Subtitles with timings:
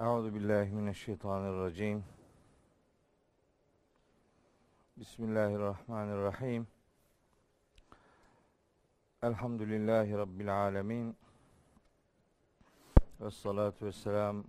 [0.00, 2.04] Euzu billahi mineşşeytanirracim.
[4.96, 6.66] Bismillahirrahmanirrahim.
[9.22, 11.16] Elhamdülillahi rabbil alamin.
[13.20, 14.44] Ves salatu vesselam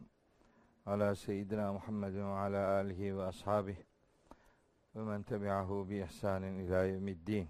[0.86, 3.86] ala seyyidina Muhammedin ve ala alihi ve ashabihi
[4.96, 7.48] ve men tebi'ahu bi ihsanin ila yevmiddin.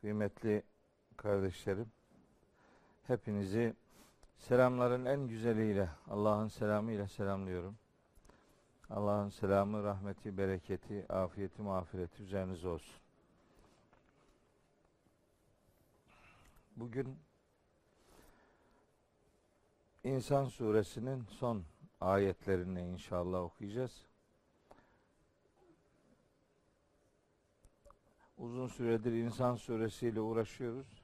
[0.00, 0.62] Kıymetli
[1.16, 1.92] kardeşlerim,
[3.06, 3.74] hepinizi
[4.36, 7.76] selamların en güzeliyle, Allah'ın selamıyla selamlıyorum.
[8.90, 12.94] Allah'ın selamı, rahmeti, bereketi, afiyeti, mağfireti üzerinize olsun.
[16.76, 17.18] Bugün
[20.04, 21.64] İnsan suresinin son
[22.00, 24.06] ayetlerini inşallah okuyacağız.
[28.38, 31.03] Uzun süredir İnsan suresiyle uğraşıyoruz.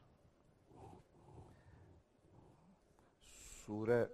[3.70, 4.08] Sure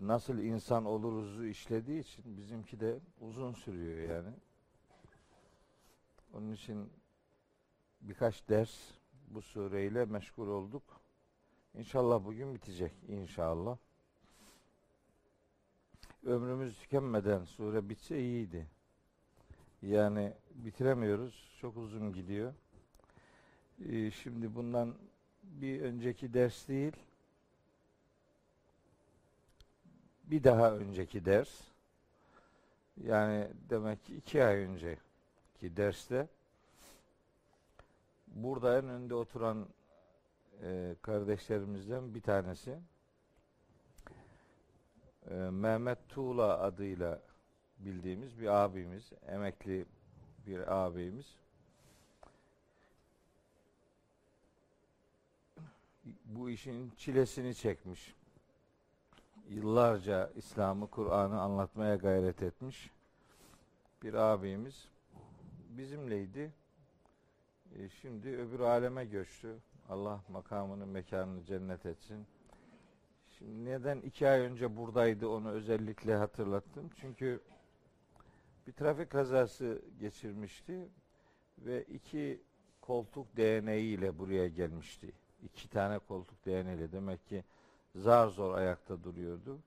[0.00, 4.34] nasıl insan oluruzu işlediği için bizimki de uzun sürüyor yani.
[6.34, 6.92] Onun için
[8.00, 8.78] birkaç ders
[9.28, 10.82] bu sureyle meşgul olduk.
[11.74, 13.78] İnşallah bugün bitecek inşallah.
[16.24, 18.66] Ömrümüz tükenmeden sure bitse iyiydi.
[19.82, 21.56] Yani bitiremiyoruz.
[21.60, 22.54] Çok uzun gidiyor.
[23.88, 24.94] Ee, şimdi bundan
[25.42, 26.92] bir önceki ders değil,
[30.30, 31.60] bir daha önceki ders,
[33.04, 36.28] yani demek ki iki ay önceki derste,
[38.26, 39.66] burada en önde oturan
[40.62, 42.78] e, kardeşlerimizden bir tanesi,
[45.30, 47.20] e, Mehmet Tuğla adıyla
[47.78, 49.86] bildiğimiz bir abimiz, emekli
[50.46, 51.36] bir abimiz.
[56.24, 58.19] Bu işin çilesini çekmiş.
[59.50, 62.90] Yıllarca İslam'ı, Kur'an'ı anlatmaya gayret etmiş
[64.02, 64.88] bir abimiz.
[65.68, 66.52] Bizimleydi.
[67.76, 69.56] E, şimdi öbür aleme göçtü.
[69.88, 72.26] Allah makamını, mekanını cennet etsin.
[73.38, 76.90] Şimdi neden iki ay önce buradaydı onu özellikle hatırlattım.
[76.96, 77.40] Çünkü
[78.66, 80.88] bir trafik kazası geçirmişti
[81.58, 82.42] ve iki
[82.80, 85.12] koltuk değneği ile buraya gelmişti.
[85.42, 87.44] İki tane koltuk değneğiyle demek ki
[87.94, 89.58] zar zor ayakta duruyordu.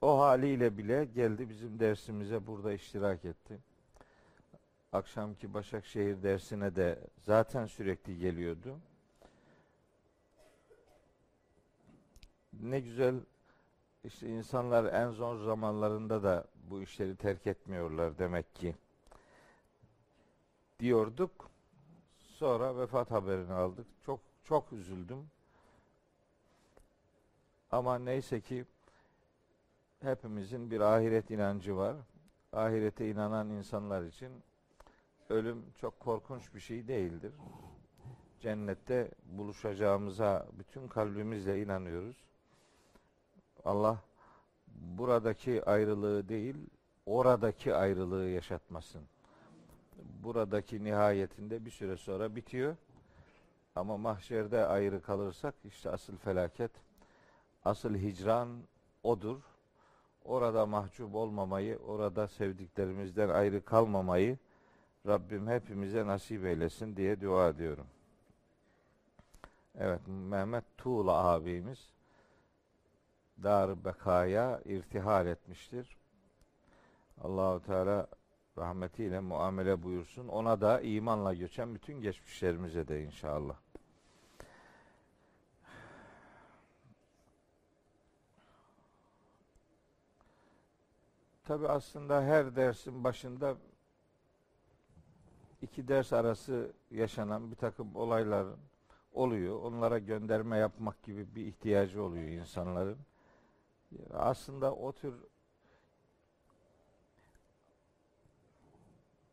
[0.00, 3.58] O haliyle bile geldi bizim dersimize burada iştirak etti.
[4.92, 8.78] Akşamki Başakşehir dersine de zaten sürekli geliyordu.
[12.52, 13.14] Ne güzel
[14.04, 18.74] işte insanlar en zor zamanlarında da bu işleri terk etmiyorlar demek ki
[20.80, 21.50] diyorduk.
[22.18, 23.86] Sonra vefat haberini aldık.
[24.06, 25.30] Çok çok üzüldüm.
[27.70, 28.64] Ama neyse ki
[30.00, 31.96] hepimizin bir ahiret inancı var.
[32.52, 34.32] Ahirete inanan insanlar için
[35.28, 37.32] ölüm çok korkunç bir şey değildir.
[38.40, 42.16] Cennette buluşacağımıza bütün kalbimizle inanıyoruz.
[43.64, 43.98] Allah
[44.68, 46.56] buradaki ayrılığı değil,
[47.06, 49.02] oradaki ayrılığı yaşatmasın.
[50.22, 52.76] Buradaki nihayetinde bir süre sonra bitiyor.
[53.74, 56.70] Ama mahşerde ayrı kalırsak işte asıl felaket,
[57.68, 58.48] asıl hicran
[59.02, 59.40] odur.
[60.24, 64.38] Orada mahcup olmamayı, orada sevdiklerimizden ayrı kalmamayı
[65.06, 67.86] Rabbim hepimize nasip eylesin diye dua ediyorum.
[69.74, 71.92] Evet, Mehmet Tuğla abimiz
[73.42, 75.98] dar bekaya irtihal etmiştir.
[77.20, 78.06] Allahu Teala
[78.58, 80.28] rahmetiyle muamele buyursun.
[80.28, 83.56] Ona da imanla göçen bütün geçmişlerimize de inşallah.
[91.48, 93.56] Tabi aslında her dersin başında
[95.62, 98.58] iki ders arası yaşanan bir takım olayların
[99.12, 99.62] oluyor.
[99.62, 102.98] Onlara gönderme yapmak gibi bir ihtiyacı oluyor insanların.
[104.14, 105.14] Aslında o tür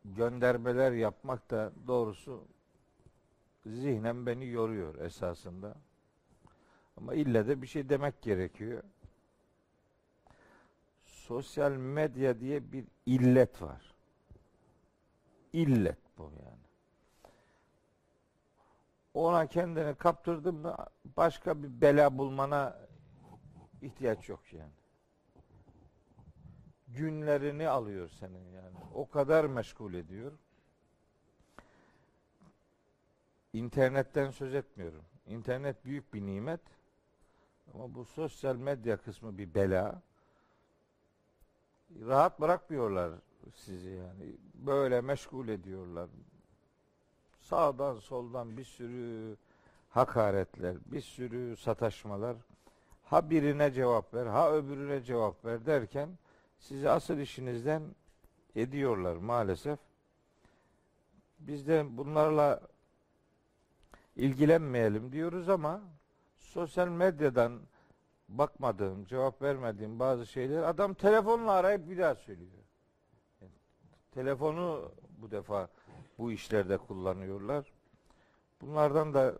[0.04, 2.44] göndermeler yapmak da doğrusu
[3.66, 5.74] zihnen beni yoruyor esasında.
[6.96, 8.82] Ama ille de bir şey demek gerekiyor.
[11.28, 13.94] Sosyal medya diye bir illet var.
[15.52, 16.66] İllet bu yani.
[19.14, 20.76] Ona kendini kaptırdın mı
[21.16, 22.78] başka bir bela bulmana
[23.82, 24.72] ihtiyaç yok yani.
[26.88, 28.76] Günlerini alıyor senin yani.
[28.94, 30.32] O kadar meşgul ediyor.
[33.52, 35.04] İnternetten söz etmiyorum.
[35.26, 36.60] İnternet büyük bir nimet.
[37.74, 40.02] Ama bu sosyal medya kısmı bir bela.
[42.00, 43.12] Rahat bırakmıyorlar
[43.54, 44.36] sizi yani.
[44.54, 46.08] Böyle meşgul ediyorlar.
[47.40, 49.36] Sağdan soldan bir sürü
[49.88, 52.36] hakaretler, bir sürü sataşmalar.
[53.04, 56.08] Ha birine cevap ver, ha öbürüne cevap ver derken
[56.58, 57.82] sizi asıl işinizden
[58.56, 59.78] ediyorlar maalesef.
[61.38, 62.60] Biz de bunlarla
[64.16, 65.80] ilgilenmeyelim diyoruz ama
[66.36, 67.60] sosyal medyadan
[68.28, 72.50] bakmadığım, cevap vermediğim bazı şeyler adam telefonla arayıp bir daha söylüyor.
[73.40, 73.52] Yani
[74.12, 75.68] telefonu bu defa
[76.18, 77.72] bu işlerde kullanıyorlar.
[78.60, 79.38] Bunlardan da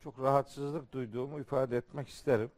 [0.00, 2.50] çok rahatsızlık duyduğumu ifade etmek isterim.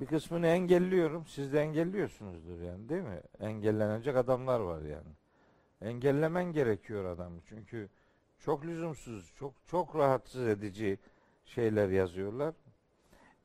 [0.00, 1.26] Bir kısmını engelliyorum.
[1.26, 3.20] Siz de engelliyorsunuzdur yani değil mi?
[3.40, 5.12] Engellenecek adamlar var yani.
[5.80, 7.40] Engellemen gerekiyor adamı.
[7.48, 7.88] Çünkü
[8.38, 10.98] çok lüzumsuz, çok çok rahatsız edici
[11.44, 12.54] şeyler yazıyorlar.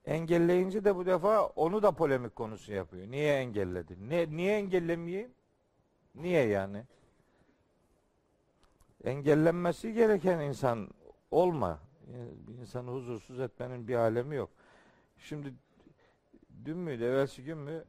[0.09, 3.11] Engelleyince de bu defa onu da polemik konusu yapıyor.
[3.11, 4.09] Niye engelledin?
[4.09, 5.31] Ne, niye engellemeyeyim?
[6.15, 6.83] Niye yani?
[9.03, 10.89] Engellenmesi gereken insan
[11.31, 11.79] olma.
[12.59, 14.49] İnsanı huzursuz etmenin bir alemi yok.
[15.17, 15.53] Şimdi
[16.65, 17.83] dün müydü, evvelsi gün mü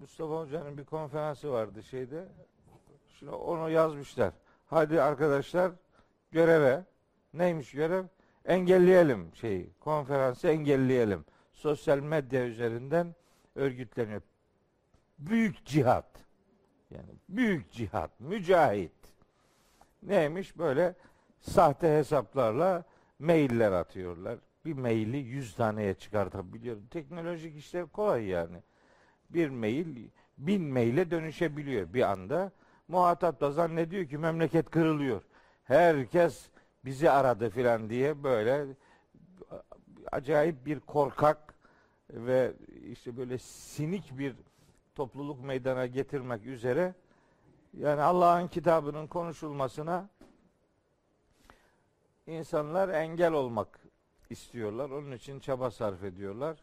[0.00, 2.28] Mustafa Hoca'nın bir konferansı vardı şeyde.
[3.18, 4.32] Şimdi onu yazmışlar.
[4.66, 5.72] Hadi arkadaşlar
[6.30, 6.84] göreve.
[7.34, 8.04] Neymiş görev?
[8.44, 9.70] Engelleyelim şeyi.
[9.80, 11.24] Konferansı engelleyelim.
[11.52, 13.14] Sosyal medya üzerinden
[13.54, 14.22] örgütleniyor.
[15.18, 16.06] Büyük cihat.
[16.90, 18.92] Yani büyük cihat, mücahit.
[20.02, 20.94] Neymiş böyle
[21.40, 22.84] sahte hesaplarla
[23.18, 24.38] mailler atıyorlar.
[24.64, 26.76] Bir maili yüz taneye çıkartabiliyor.
[26.90, 28.62] Teknolojik işler kolay yani.
[29.30, 30.08] Bir mail
[30.38, 32.52] bin maile dönüşebiliyor bir anda.
[32.88, 35.22] Muhatap da zannediyor ki memleket kırılıyor.
[35.64, 36.50] Herkes
[36.84, 38.66] bizi aradı filan diye böyle
[40.12, 41.54] acayip bir korkak
[42.10, 42.52] ve
[42.90, 44.34] işte böyle sinik bir
[44.94, 46.94] topluluk meydana getirmek üzere
[47.74, 50.08] yani Allah'ın kitabının konuşulmasına
[52.26, 53.80] insanlar engel olmak
[54.30, 54.90] istiyorlar.
[54.90, 56.62] Onun için çaba sarf ediyorlar.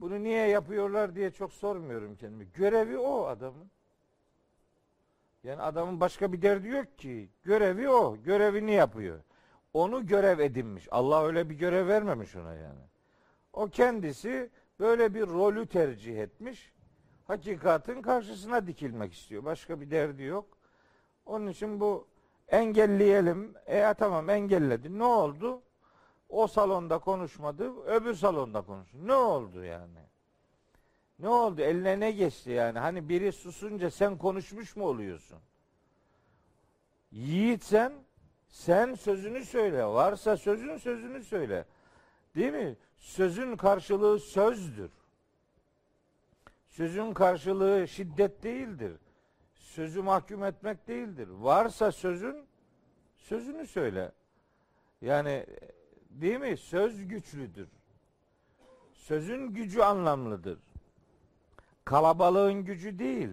[0.00, 2.44] Bunu niye yapıyorlar diye çok sormuyorum kendime.
[2.44, 3.70] Görevi o adamın.
[5.44, 7.30] Yani adamın başka bir derdi yok ki.
[7.42, 8.16] Görevi o.
[8.22, 9.20] Görevini yapıyor.
[9.74, 10.88] Onu görev edinmiş.
[10.90, 12.80] Allah öyle bir görev vermemiş ona yani.
[13.52, 14.50] O kendisi
[14.80, 16.72] böyle bir rolü tercih etmiş.
[17.26, 19.44] Hakikatin karşısına dikilmek istiyor.
[19.44, 20.58] Başka bir derdi yok.
[21.26, 22.06] Onun için bu
[22.48, 23.54] engelleyelim.
[23.66, 24.98] E tamam engelledi.
[24.98, 25.62] Ne oldu?
[26.28, 28.98] O salonda konuşmadı, öbür salonda konuştu.
[29.06, 29.98] Ne oldu yani?
[31.18, 31.60] Ne oldu?
[31.60, 32.78] Eline ne geçti yani?
[32.78, 35.38] Hani biri susunca sen konuşmuş mu oluyorsun?
[37.10, 37.92] Yiğit sen,
[38.48, 39.84] sen sözünü söyle.
[39.84, 41.64] Varsa sözün sözünü söyle.
[42.36, 42.76] Değil mi?
[42.96, 44.90] Sözün karşılığı sözdür.
[46.68, 48.92] Sözün karşılığı şiddet değildir.
[49.54, 51.28] Sözü mahkum etmek değildir.
[51.28, 52.46] Varsa sözün
[53.16, 54.12] sözünü söyle.
[55.00, 55.46] Yani
[56.10, 56.56] değil mi?
[56.56, 57.68] Söz güçlüdür.
[58.92, 60.58] Sözün gücü anlamlıdır.
[61.88, 63.30] Kalabalığın gücü değil.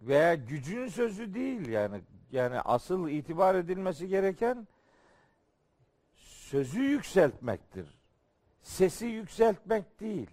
[0.00, 2.00] Veya gücün sözü değil yani.
[2.32, 4.68] Yani asıl itibar edilmesi gereken
[6.14, 7.98] sözü yükseltmektir.
[8.62, 10.30] Sesi yükseltmek değil.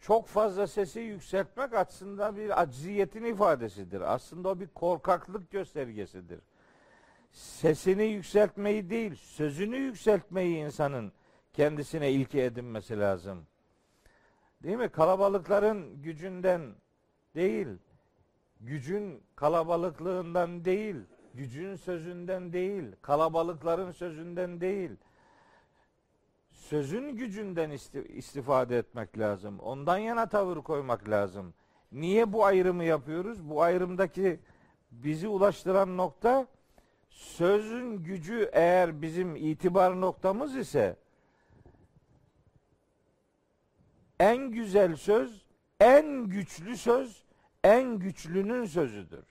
[0.00, 4.00] Çok fazla sesi yükseltmek aslında bir acziyetin ifadesidir.
[4.00, 6.40] Aslında o bir korkaklık göstergesidir.
[7.32, 11.12] Sesini yükseltmeyi değil, sözünü yükseltmeyi insanın
[11.56, 13.46] kendisine ilke edinmesi lazım.
[14.62, 14.88] Değil mi?
[14.88, 16.74] Kalabalıkların gücünden
[17.34, 17.68] değil,
[18.60, 20.96] gücün kalabalıklığından değil,
[21.34, 24.90] gücün sözünden değil, kalabalıkların sözünden değil.
[26.50, 27.70] Sözün gücünden
[28.08, 29.60] istifade etmek lazım.
[29.60, 31.54] Ondan yana tavır koymak lazım.
[31.92, 33.50] Niye bu ayrımı yapıyoruz?
[33.50, 34.40] Bu ayrımdaki
[34.90, 36.46] bizi ulaştıran nokta
[37.08, 40.96] sözün gücü eğer bizim itibar noktamız ise
[44.20, 45.46] en güzel söz,
[45.80, 47.24] en güçlü söz,
[47.64, 49.24] en güçlünün sözüdür.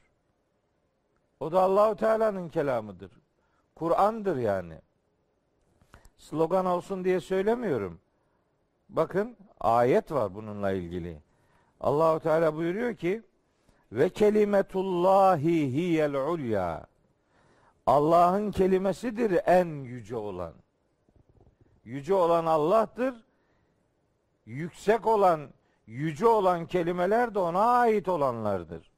[1.39, 3.11] O da Allahu Teala'nın kelamıdır.
[3.75, 4.81] Kur'an'dır yani.
[6.17, 7.99] Slogan olsun diye söylemiyorum.
[8.89, 11.21] Bakın ayet var bununla ilgili.
[11.79, 13.23] Allahu Teala buyuruyor ki
[13.91, 16.87] ve kelimetullahi hiyel ulya.
[17.85, 20.53] Allah'ın kelimesidir en yüce olan.
[21.83, 23.15] Yüce olan Allah'tır.
[24.45, 25.49] Yüksek olan,
[25.87, 28.91] yüce olan kelimeler de ona ait olanlardır.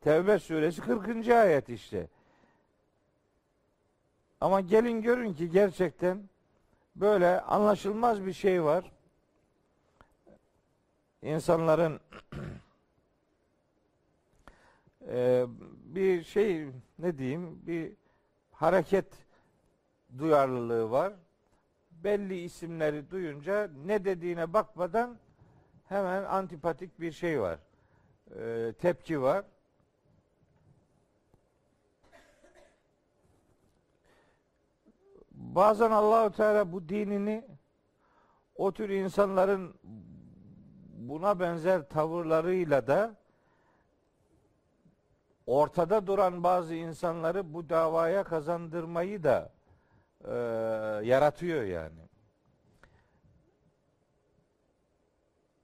[0.00, 1.28] Tevbe suresi 40.
[1.28, 2.08] ayet işte.
[4.40, 6.28] Ama gelin görün ki gerçekten
[6.96, 8.92] böyle anlaşılmaz bir şey var.
[11.22, 12.00] İnsanların
[15.08, 15.46] e,
[15.84, 16.66] bir şey
[16.98, 17.92] ne diyeyim bir
[18.52, 19.06] hareket
[20.18, 21.12] duyarlılığı var.
[22.04, 25.18] Belli isimleri duyunca ne dediğine bakmadan
[25.88, 27.58] hemen antipatik bir şey var.
[28.36, 29.44] E, tepki var.
[35.30, 37.44] Bazen Allahu Teala bu dinini
[38.56, 39.74] o tür insanların
[40.88, 43.14] buna benzer tavırlarıyla da
[45.46, 49.52] ortada duran bazı insanları bu davaya kazandırmayı da
[50.24, 50.34] e,
[51.06, 52.04] yaratıyor yani.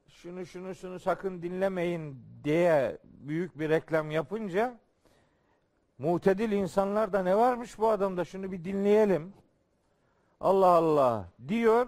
[0.08, 4.78] Şunu şunu şunu sakın dinlemeyin diye büyük bir reklam yapınca
[5.98, 9.32] mutedil insanlar da ne varmış bu adamda şunu bir dinleyelim.
[10.40, 11.86] Allah Allah diyor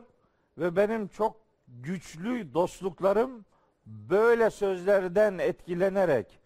[0.59, 1.37] ve benim çok
[1.69, 3.45] güçlü dostluklarım
[3.87, 6.38] böyle sözlerden etkilenerek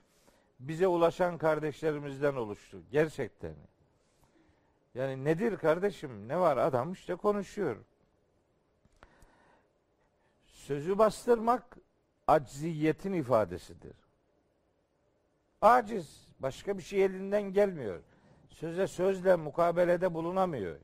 [0.61, 2.83] bize ulaşan kardeşlerimizden oluştu.
[2.90, 3.54] Gerçekten.
[4.96, 6.28] Yani nedir kardeşim?
[6.28, 6.56] Ne var?
[6.56, 7.76] Adam işte konuşuyor.
[10.46, 11.76] Sözü bastırmak
[12.26, 13.96] acziyetin ifadesidir.
[15.62, 16.26] Aciz.
[16.40, 18.00] Başka bir şey elinden gelmiyor.
[18.48, 20.76] Söze sözle mukabelede bulunamıyor.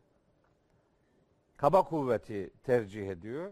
[1.57, 3.51] Kaba kuvveti tercih ediyor.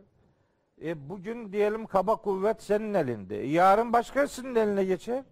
[0.82, 3.34] E bugün diyelim kaba kuvvet senin elinde.
[3.34, 5.24] Yarın başkasının eline geçer.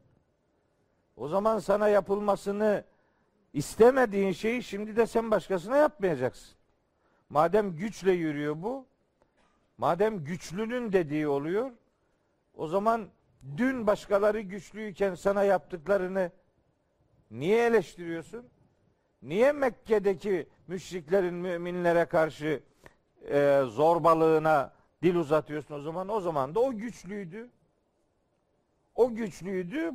[1.17, 2.85] O zaman sana yapılmasını
[3.53, 6.59] istemediğin şeyi şimdi de sen başkasına yapmayacaksın.
[7.31, 8.87] Madem güçle yürüyor bu,
[9.79, 11.71] madem güçlünün dediği oluyor,
[12.57, 13.09] o zaman
[13.57, 16.31] dün başkaları güçlüyken sana yaptıklarını
[17.31, 18.47] niye eleştiriyorsun?
[19.23, 22.63] Niye Mekke'deki müşriklerin müminlere karşı
[23.29, 26.09] e, zorbalığına dil uzatıyorsun o zaman?
[26.09, 27.51] O zaman da o güçlüydü.
[28.95, 29.93] O güçlüydü.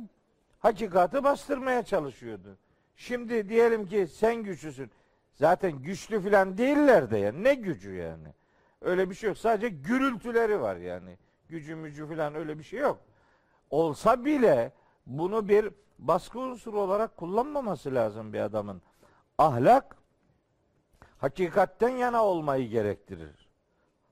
[0.58, 2.58] Hakikati bastırmaya çalışıyordu.
[2.96, 4.90] Şimdi diyelim ki sen güçlüsün.
[5.34, 7.44] Zaten güçlü filan değiller de yani.
[7.44, 8.28] Ne gücü yani?
[8.80, 9.38] Öyle bir şey yok.
[9.38, 11.18] Sadece gürültüleri var yani.
[11.48, 12.98] Gücü mücü filan öyle bir şey yok.
[13.70, 14.72] Olsa bile
[15.06, 18.82] bunu bir baskı unsuru olarak kullanmaması lazım bir adamın.
[19.38, 19.96] Ahlak
[21.18, 23.48] hakikatten yana olmayı gerektirir.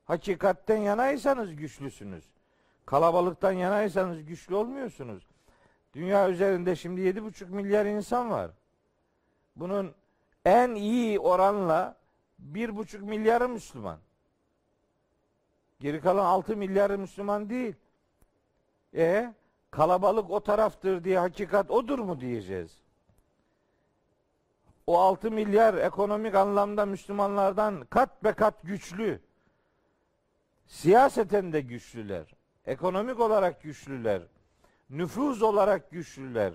[0.04, 2.24] Hakikatten yanaysanız güçlüsünüz.
[2.86, 5.26] Kalabalıktan yanaysanız güçlü olmuyorsunuz.
[5.94, 8.50] Dünya üzerinde şimdi 7,5 milyar insan var.
[9.56, 9.94] Bunun
[10.44, 11.96] en iyi oranla
[12.52, 13.98] 1,5 milyarı Müslüman.
[15.80, 17.74] Geri kalan 6 milyarı Müslüman değil.
[18.94, 19.34] E
[19.70, 22.82] kalabalık o taraftır diye hakikat odur mu diyeceğiz?
[24.86, 29.20] O 6 milyar ekonomik anlamda Müslümanlardan kat be kat güçlü.
[30.66, 32.34] Siyaseten de güçlüler.
[32.66, 34.22] Ekonomik olarak güçlüler.
[34.90, 36.52] Nüfuz olarak güçlüler.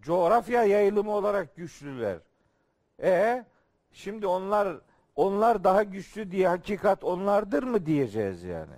[0.00, 2.18] Coğrafya yayılımı olarak güçlüler.
[3.02, 3.44] E
[3.92, 4.80] şimdi onlar
[5.16, 8.76] onlar daha güçlü diye hakikat onlardır mı diyeceğiz yani?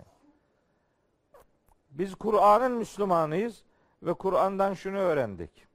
[1.90, 3.62] Biz Kur'an'ın Müslümanıyız
[4.02, 5.66] ve Kur'an'dan şunu öğrendik.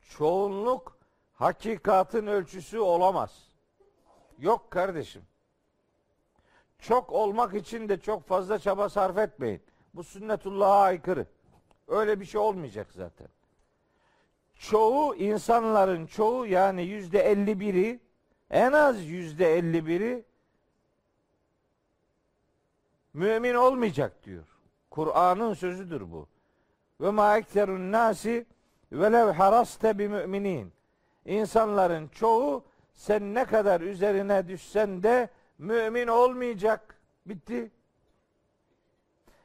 [0.00, 0.96] Çoğunluk
[1.34, 3.48] hakikatın ölçüsü olamaz.
[4.38, 5.22] Yok kardeşim.
[6.78, 9.62] Çok olmak için de çok fazla çaba sarf etmeyin.
[9.94, 11.26] Bu sünnetullah'a aykırı.
[11.88, 13.28] Öyle bir şey olmayacak zaten.
[14.62, 18.00] Çoğu insanların çoğu yani yüzde elli biri
[18.50, 20.24] en az yüzde elli biri
[23.14, 24.44] mümin olmayacak diyor.
[24.90, 26.28] Kur'an'ın sözüdür bu.
[27.00, 28.46] Ve ma ekserun nasi
[28.92, 30.72] velev haraste bi müminin.
[31.24, 32.64] İnsanların çoğu
[32.94, 35.28] sen ne kadar üzerine düşsen de
[35.58, 37.00] mümin olmayacak.
[37.26, 37.70] Bitti.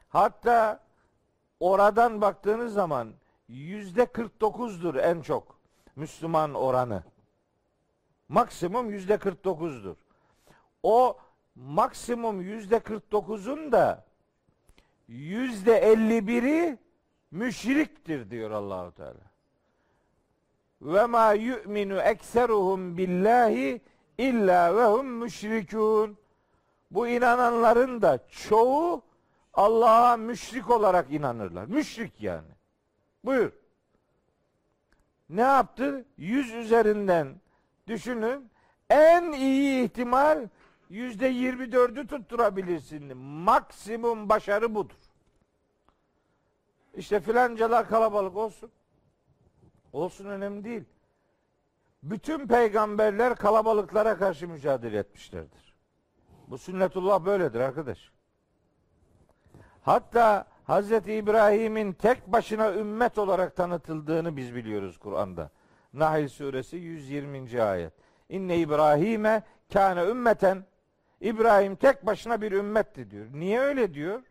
[0.10, 0.80] Hatta
[1.60, 3.14] oradan baktığınız zaman
[3.48, 5.60] yüzde 49'dur en çok
[5.96, 7.04] Müslüman oranı.
[8.30, 9.96] Maksimum yüzde 49'dur.
[10.84, 11.18] O
[11.56, 14.06] maksimum yüzde 49'un da
[15.08, 16.78] yüzde 51'i
[17.32, 19.28] müşriktir diyor Allahu Teala.
[20.82, 23.82] Ve ma yu'minu ekseruhum billahi
[24.18, 26.18] illa ve hum müşrikun.
[26.92, 29.04] Bu inananların da çoğu
[29.54, 31.66] Allah'a müşrik olarak inanırlar.
[31.66, 32.57] Müşrik yani.
[33.28, 33.52] Buyur.
[35.30, 36.06] Ne yaptı?
[36.18, 37.42] Yüz üzerinden
[37.88, 38.50] düşünün.
[38.90, 40.48] En iyi ihtimal
[40.90, 43.18] yüzde yirmi dördü tutturabilirsin.
[43.18, 44.96] Maksimum başarı budur.
[46.94, 48.72] İşte filancalar kalabalık olsun.
[49.94, 50.84] Olsun önemli değil.
[52.04, 55.74] Bütün peygamberler kalabalıklara karşı mücadele etmişlerdir.
[56.48, 58.12] Bu sünnetullah böyledir arkadaş.
[59.82, 65.50] Hatta Hazreti İbrahim'in tek başına ümmet olarak tanıtıldığını biz biliyoruz Kur'an'da.
[65.94, 67.62] Nahl suresi 120.
[67.62, 67.94] ayet.
[68.30, 69.44] İnne İbrahim'e
[69.74, 70.66] kâne ümmeten
[71.22, 73.26] İbrahim tek başına bir ümmetti diyor.
[73.34, 74.22] Niye öyle diyor?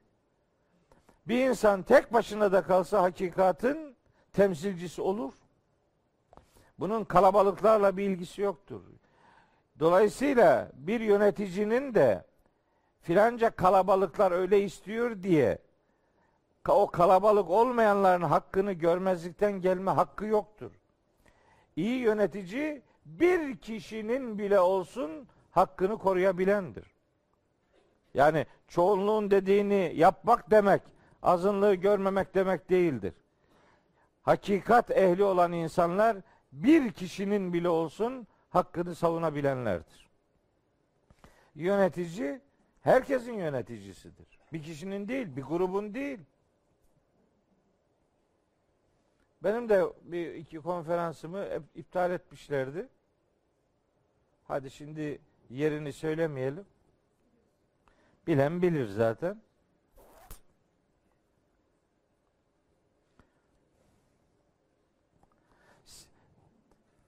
[1.29, 3.97] Bir insan tek başına da kalsa hakikatin
[4.33, 5.33] temsilcisi olur.
[6.79, 8.83] Bunun kalabalıklarla bir ilgisi yoktur.
[9.79, 12.25] Dolayısıyla bir yöneticinin de
[13.01, 15.66] filanca kalabalıklar öyle istiyor diye
[16.73, 20.73] o kalabalık olmayanların hakkını görmezlikten gelme hakkı yoktur.
[21.77, 26.85] İyi yönetici bir kişinin bile olsun hakkını koruyabilendir.
[28.15, 30.83] Yani çoğunluğun dediğini yapmak demek
[31.23, 33.15] azınlığı görmemek demek değildir.
[34.23, 36.17] Hakikat ehli olan insanlar
[36.53, 40.11] bir kişinin bile olsun hakkını savunabilenlerdir.
[41.55, 42.41] Yönetici
[42.83, 44.27] herkesin yöneticisidir.
[44.53, 46.19] Bir kişinin değil, bir grubun değil.
[49.47, 52.89] Benim de bir iki konferansımı iptal etmişlerdi.
[54.45, 56.67] Hadi şimdi yerini söylemeyelim.
[58.27, 59.43] Bilen bilir zaten.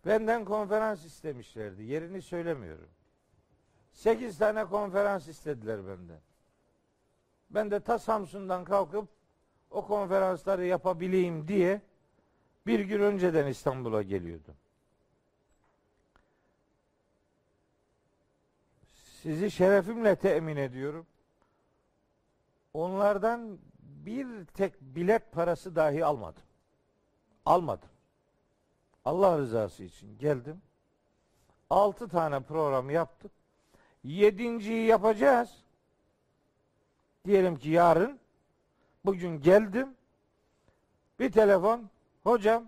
[0.06, 1.82] Benden konferans istemişlerdi.
[1.82, 2.88] Yerini söylemiyorum.
[3.92, 6.20] Sekiz tane konferans istediler benden.
[7.50, 9.08] Ben de ta Samsun'dan kalkıp
[9.70, 11.87] o konferansları yapabileyim diye
[12.68, 14.54] bir gün önceden İstanbul'a geliyordum.
[19.22, 21.06] Sizi şerefimle temin ediyorum.
[22.74, 26.42] Onlardan bir tek bilet parası dahi almadım.
[27.46, 27.88] Almadım.
[29.04, 30.62] Allah rızası için geldim.
[31.70, 33.32] Altı tane program yaptık.
[34.04, 35.64] Yedinciyi yapacağız.
[37.24, 38.20] Diyelim ki yarın.
[39.04, 39.88] Bugün geldim.
[41.20, 41.90] Bir telefon.
[42.28, 42.64] Hocam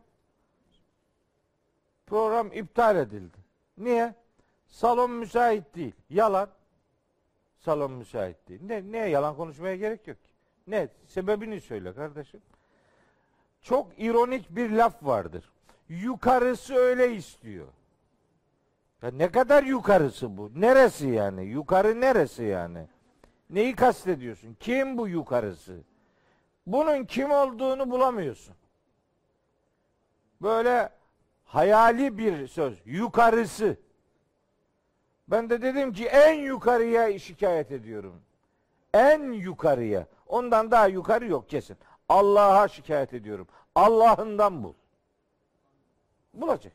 [2.07, 3.39] program iptal edildi.
[3.79, 4.15] Niye?
[4.67, 5.95] Salon müsait değil.
[6.11, 6.49] Yalan.
[7.59, 8.61] Salon müsait değil.
[8.63, 10.31] Ne, neye yalan konuşmaya gerek yok ki.
[10.67, 10.89] Ne?
[11.07, 12.41] Sebebini söyle kardeşim.
[13.63, 15.53] Çok ironik bir laf vardır.
[15.89, 17.69] Yukarısı öyle istiyor.
[19.03, 20.51] Ya ne kadar yukarısı bu?
[20.55, 21.45] Neresi yani?
[21.45, 22.87] Yukarı neresi yani?
[23.51, 24.57] Neyi kastediyorsun?
[24.61, 25.81] Kim bu yukarısı?
[26.67, 28.55] Bunun kim olduğunu bulamıyorsun.
[30.43, 30.91] Böyle
[31.45, 32.83] hayali bir söz.
[32.85, 33.77] Yukarısı.
[35.29, 38.23] Ben de dedim ki en yukarıya şikayet ediyorum.
[38.95, 40.07] En yukarıya.
[40.27, 41.77] Ondan daha yukarı yok kesin.
[42.09, 43.49] Allah'a şikayet ediyorum.
[43.75, 44.75] Allah'ından bul.
[46.35, 46.73] Bulacak.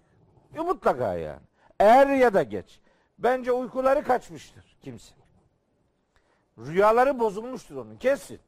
[0.56, 1.42] E, mutlaka yani.
[1.80, 2.80] Er ya da geç.
[3.20, 5.14] Bence uykuları kaçmıştır kimse.
[6.58, 8.40] Rüyaları bozulmuştur onun kesin.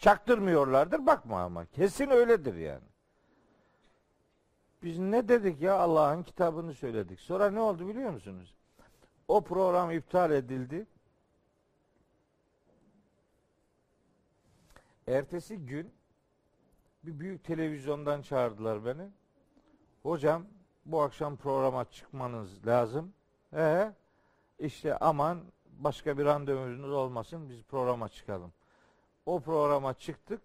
[0.00, 1.66] Çaktırmıyorlardır bakma ama.
[1.66, 2.91] Kesin öyledir yani.
[4.82, 7.20] Biz ne dedik ya Allah'ın kitabını söyledik.
[7.20, 8.54] Sonra ne oldu biliyor musunuz?
[9.28, 10.86] O program iptal edildi.
[15.06, 15.92] Ertesi gün
[17.04, 19.08] bir büyük televizyondan çağırdılar beni.
[20.02, 20.46] Hocam
[20.86, 23.12] bu akşam programa çıkmanız lazım.
[23.54, 23.92] E
[24.58, 25.42] işte aman
[25.78, 28.52] başka bir randevunuz olmasın biz programa çıkalım.
[29.26, 30.40] O programa çıktık.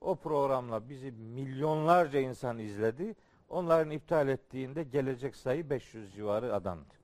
[0.00, 3.14] O programla bizi milyonlarca insan izledi.
[3.54, 6.94] Onların iptal ettiğinde gelecek sayı 500 civarı adamdı.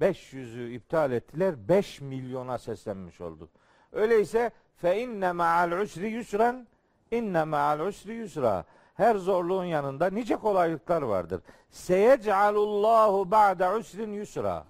[0.00, 1.68] 500'ü iptal ettiler.
[1.68, 3.50] 5 milyona seslenmiş olduk.
[3.92, 6.66] Öyleyse fe inne ma'al usri yusran
[7.10, 8.64] inne ma'al usri yusra.
[8.94, 11.40] Her zorluğun yanında nice kolaylıklar vardır.
[11.70, 14.64] Seyec'alullahu ba'de usrin yusra.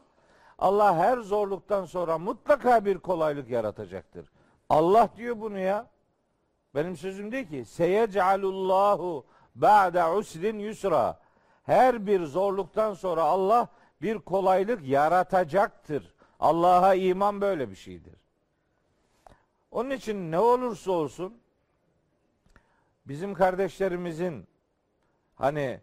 [0.58, 4.30] Allah her zorluktan sonra mutlaka bir kolaylık yaratacaktır.
[4.68, 5.86] Allah diyor bunu ya.
[6.74, 7.64] Benim sözüm değil ki.
[7.64, 9.24] Seyec'alullahu
[9.54, 11.20] ba'de usrin yusra.
[11.62, 13.68] Her bir zorluktan sonra Allah
[14.02, 16.14] bir kolaylık yaratacaktır.
[16.40, 18.14] Allah'a iman böyle bir şeydir.
[19.70, 21.38] Onun için ne olursa olsun
[23.06, 24.46] bizim kardeşlerimizin
[25.36, 25.80] hani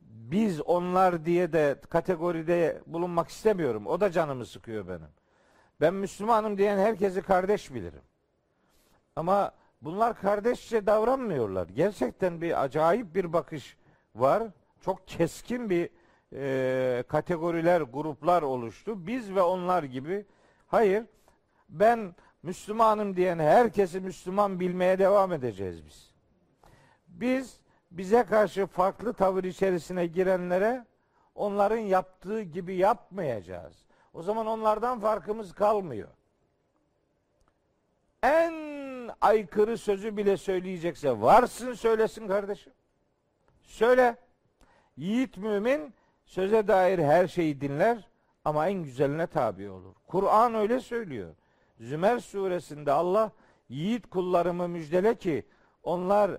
[0.00, 3.86] biz onlar diye de kategoride bulunmak istemiyorum.
[3.86, 5.08] O da canımı sıkıyor benim.
[5.80, 8.02] Ben Müslümanım diyen herkesi kardeş bilirim.
[9.16, 11.68] Ama bunlar kardeşçe davranmıyorlar.
[11.68, 13.76] Gerçekten bir acayip bir bakış
[14.14, 14.42] var.
[14.80, 15.90] Çok keskin bir
[16.32, 19.06] e, kategoriler, gruplar oluştu.
[19.06, 20.26] Biz ve onlar gibi.
[20.66, 21.04] Hayır,
[21.68, 26.10] ben Müslümanım diyen herkesi Müslüman bilmeye devam edeceğiz biz.
[27.08, 30.84] Biz bize karşı farklı tavır içerisine girenlere
[31.34, 33.76] onların yaptığı gibi yapmayacağız.
[34.14, 36.08] O zaman onlardan farkımız kalmıyor.
[38.22, 38.69] En
[39.20, 42.72] aykırı sözü bile söyleyecekse varsın söylesin kardeşim.
[43.62, 44.16] Söyle.
[44.96, 48.08] Yiğit mümin söze dair her şeyi dinler
[48.44, 49.94] ama en güzeline tabi olur.
[50.06, 51.34] Kur'an öyle söylüyor.
[51.80, 53.32] Zümer suresinde Allah
[53.68, 55.46] yiğit kullarımı müjdele ki
[55.82, 56.38] onlar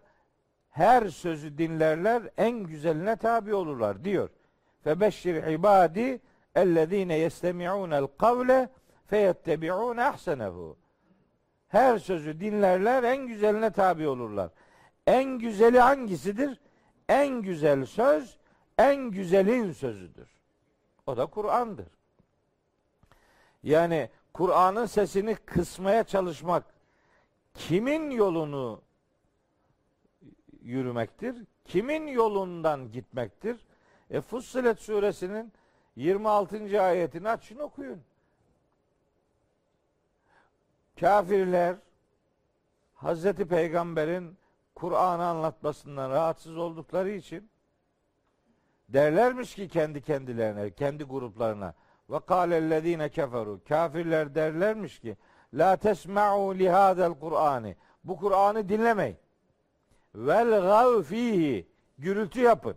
[0.69, 4.29] her sözü dinlerler en güzeline tabi olurlar diyor.
[4.83, 6.21] Febeşşir ibadi
[6.55, 8.69] ellezine yestemi'unel kavle
[9.07, 10.77] feyettebi'un ahsenehu.
[11.71, 14.49] Her sözü dinlerler en güzeline tabi olurlar.
[15.07, 16.59] En güzeli hangisidir?
[17.09, 18.37] En güzel söz
[18.77, 20.29] en güzelin sözüdür.
[21.07, 21.87] O da Kur'an'dır.
[23.63, 26.63] Yani Kur'an'ın sesini kısmaya çalışmak
[27.53, 28.81] kimin yolunu
[30.61, 31.35] yürümektir?
[31.65, 33.65] Kimin yolundan gitmektir?
[34.09, 35.53] E Fussilet suresinin
[35.95, 36.81] 26.
[36.81, 38.01] ayetini açın okuyun.
[41.01, 41.75] Kafirler
[42.93, 44.37] Hazreti Peygamber'in
[44.75, 47.49] Kur'an'ı anlatmasından rahatsız oldukları için
[48.89, 51.73] derlermiş ki kendi kendilerine, kendi gruplarına
[52.09, 55.17] ve kâlellezîne keferu kafirler derlermiş ki
[55.53, 59.17] la tesma'u lihâzel Kur'ani bu Kur'an'ı dinlemeyin.
[60.15, 62.75] Vel gav fihi gürültü yapın.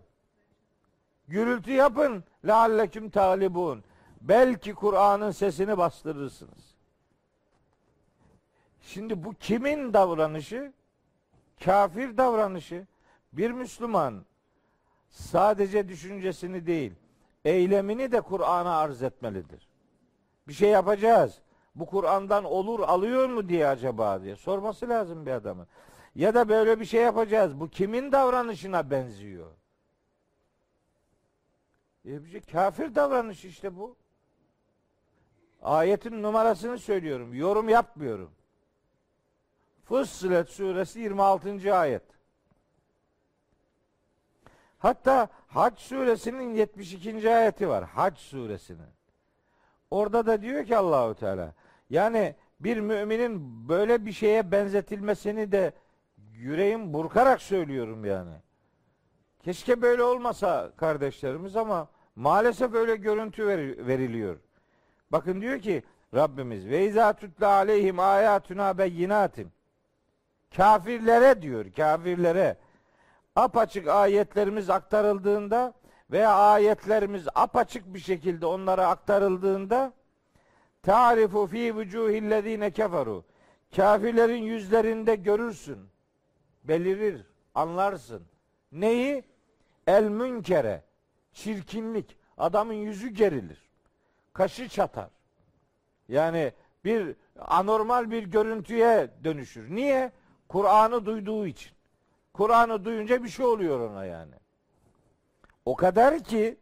[1.28, 3.84] Gürültü yapın lealleküm talibun.
[4.20, 6.73] Belki Kur'an'ın sesini bastırırsınız.
[8.86, 10.72] Şimdi bu kimin davranışı?
[11.64, 12.86] Kafir davranışı.
[13.32, 14.24] Bir Müslüman
[15.10, 16.92] sadece düşüncesini değil,
[17.44, 19.68] eylemini de Kur'an'a arz etmelidir.
[20.48, 21.38] Bir şey yapacağız.
[21.74, 25.66] Bu Kur'an'dan olur alıyor mu diye acaba diye sorması lazım bir adamın.
[26.14, 27.60] Ya da böyle bir şey yapacağız.
[27.60, 29.50] Bu kimin davranışına benziyor?
[32.06, 33.96] E bir şey, kafir davranış işte bu.
[35.62, 37.34] Ayetin numarasını söylüyorum.
[37.34, 38.30] Yorum yapmıyorum.
[39.84, 41.74] Fussilet suresi 26.
[41.74, 42.02] ayet.
[44.78, 47.30] Hatta Hac suresinin 72.
[47.30, 47.84] ayeti var.
[47.84, 48.94] Hac suresinin.
[49.90, 51.54] Orada da diyor ki Allahu Teala
[51.90, 55.72] yani bir müminin böyle bir şeye benzetilmesini de
[56.32, 58.34] yüreğim burkarak söylüyorum yani.
[59.42, 63.46] Keşke böyle olmasa kardeşlerimiz ama maalesef öyle görüntü
[63.86, 64.36] veriliyor.
[65.12, 65.82] Bakın diyor ki
[66.14, 69.52] Rabbimiz ve izâ tutla aleyhim ayatuna beyinatin.
[70.56, 72.56] Kafirlere diyor, kafirlere.
[73.36, 75.74] Apaçık ayetlerimiz aktarıldığında
[76.10, 79.92] veya ayetlerimiz apaçık bir şekilde onlara aktarıldığında
[80.82, 83.24] tarifu fi vucuhillezine keferu.
[83.76, 85.78] Kafirlerin yüzlerinde görürsün
[86.64, 88.22] belirir anlarsın.
[88.72, 89.24] Neyi?
[89.86, 90.82] El münkere
[91.32, 92.16] çirkinlik.
[92.38, 93.64] Adamın yüzü gerilir
[94.34, 95.10] kaşı çatar.
[96.08, 96.52] Yani
[96.84, 99.74] bir anormal bir görüntüye dönüşür.
[99.74, 100.12] Niye
[100.48, 101.72] Kur'an'ı duyduğu için
[102.32, 104.34] Kur'an'ı duyunca bir şey oluyor ona yani.
[105.64, 106.58] O kadar ki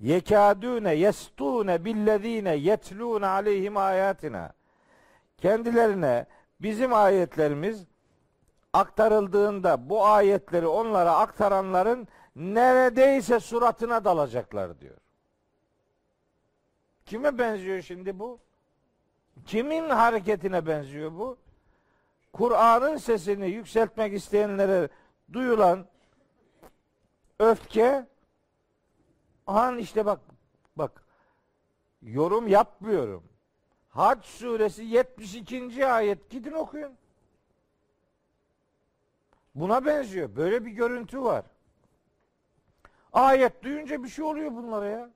[0.00, 4.52] yekadune yestune billezine yetlune aleyhim ayatina
[5.38, 6.26] kendilerine
[6.60, 7.84] bizim ayetlerimiz
[8.72, 14.96] aktarıldığında bu ayetleri onlara aktaranların neredeyse suratına dalacaklar diyor.
[17.06, 18.38] Kime benziyor şimdi bu?
[19.46, 21.38] Kimin hareketine benziyor bu?
[22.34, 24.88] Kur'an'ın sesini yükseltmek isteyenlere
[25.32, 25.86] duyulan
[27.38, 28.06] öfke
[29.46, 30.20] an işte bak
[30.76, 31.04] bak
[32.02, 33.24] yorum yapmıyorum.
[33.88, 35.86] Hac suresi 72.
[35.86, 36.92] ayet gidin okuyun.
[39.54, 40.36] Buna benziyor.
[40.36, 41.44] Böyle bir görüntü var.
[43.12, 45.10] Ayet duyunca bir şey oluyor bunlara ya.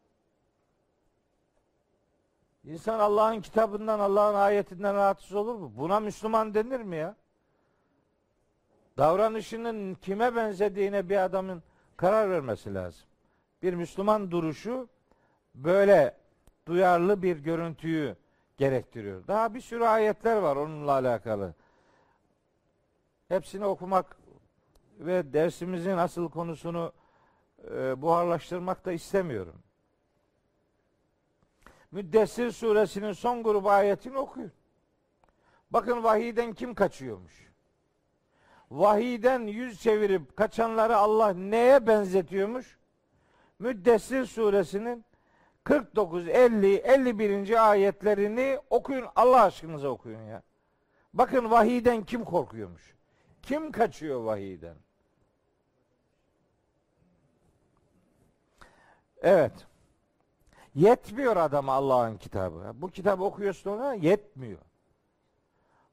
[2.68, 5.72] İnsan Allah'ın kitabından, Allah'ın ayetinden rahatsız olur mu?
[5.76, 7.16] Buna Müslüman denir mi ya?
[8.98, 11.62] Davranışının kime benzediğine bir adamın
[11.96, 13.06] karar vermesi lazım.
[13.62, 14.88] Bir Müslüman duruşu
[15.54, 16.16] böyle
[16.66, 18.16] duyarlı bir görüntüyü
[18.58, 19.26] gerektiriyor.
[19.26, 21.54] Daha bir sürü ayetler var onunla alakalı.
[23.28, 24.16] Hepsini okumak
[24.98, 26.92] ve dersimizin asıl konusunu
[27.70, 29.54] e, buharlaştırmak da istemiyorum.
[31.90, 34.52] Müddessir suresinin son grubu ayetini okuyun.
[35.70, 37.48] Bakın vahiden kim kaçıyormuş?
[38.70, 42.78] Vahiden yüz çevirip kaçanları Allah neye benzetiyormuş?
[43.58, 45.04] Müddessir suresinin
[45.64, 47.70] 49, 50, 51.
[47.70, 49.06] ayetlerini okuyun.
[49.16, 50.42] Allah aşkınıza okuyun ya.
[51.14, 52.94] Bakın vahiden kim korkuyormuş?
[53.42, 54.76] Kim kaçıyor vahiden?
[59.22, 59.67] Evet.
[60.78, 62.72] Yetmiyor adama Allah'ın kitabı.
[62.74, 64.58] Bu kitabı okuyorsun ona yetmiyor.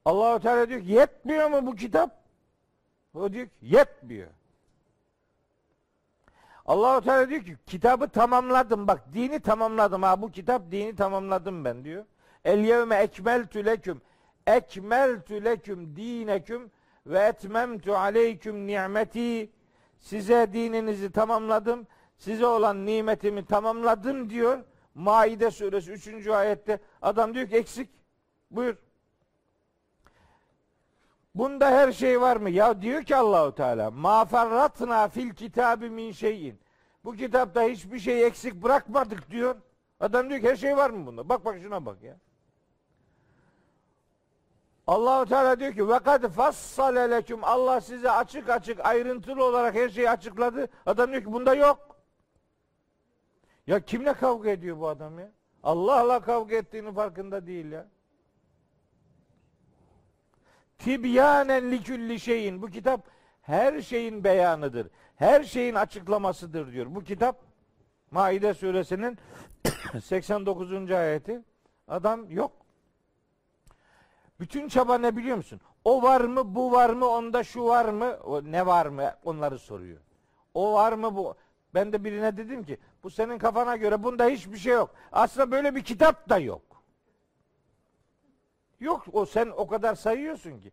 [0.06, 2.24] Allahu Teala diyor ki yetmiyor mu bu kitap?
[3.14, 4.28] O diyor ki yetmiyor.
[6.66, 11.84] Allahu Teala diyor ki kitabı tamamladım bak dini tamamladım ha bu kitap dini tamamladım ben
[11.84, 12.06] diyor.
[12.46, 14.02] El yevme ekmeltü leküm
[14.48, 16.72] ekmeltü leküm dineküm
[17.06, 19.50] ve etmemtu aleyküm nimeti
[20.00, 24.60] size dininizi tamamladım size olan nimetimi tamamladım diyor.
[24.96, 26.28] Maide suresi 3.
[26.28, 27.90] ayette adam diyor ki eksik.
[28.52, 28.76] Buyur.
[31.36, 32.50] Bunda her şey var mı?
[32.50, 36.60] Ya diyor ki Allahu Teala, "Ma farratna fil kitabi min şeyin."
[37.06, 39.56] Bu kitapta hiçbir şey eksik bırakmadık diyor.
[40.00, 41.30] Adam diyor ki her şey var mı bunda?
[41.30, 42.18] Bak bak şuna bak ya.
[44.88, 50.10] Allahu Teala diyor ki ve kad fassale Allah size açık açık ayrıntılı olarak her şeyi
[50.10, 50.68] açıkladı.
[50.86, 51.95] Adam diyor ki bunda yok.
[53.68, 55.32] Ya kimle kavga ediyor bu adam ya?
[55.64, 57.88] Allah'la kavga ettiğinin farkında değil ya.
[60.78, 62.62] Tibyanen likülli şeyin.
[62.62, 63.08] Bu kitap
[63.42, 64.88] her şeyin beyanıdır.
[65.16, 66.86] Her şeyin açıklamasıdır diyor.
[66.90, 67.42] Bu kitap
[68.12, 69.18] Maide suresinin
[70.04, 70.92] 89.
[70.92, 71.42] ayeti.
[71.88, 72.52] Adam yok.
[74.40, 75.62] Bütün çaba ne biliyor musun?
[75.84, 80.02] O var mı, bu var mı, onda şu var mı, ne var mı onları soruyor.
[80.54, 81.36] O var mı bu?
[81.76, 84.96] Ben de birine dedim ki bu senin kafana göre bunda hiçbir şey yok.
[85.12, 86.62] Aslında böyle bir kitap da yok.
[88.80, 90.72] Yok o sen o kadar sayıyorsun ki.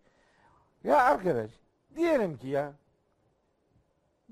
[0.85, 1.51] Ya arkadaş
[1.97, 2.73] diyelim ki ya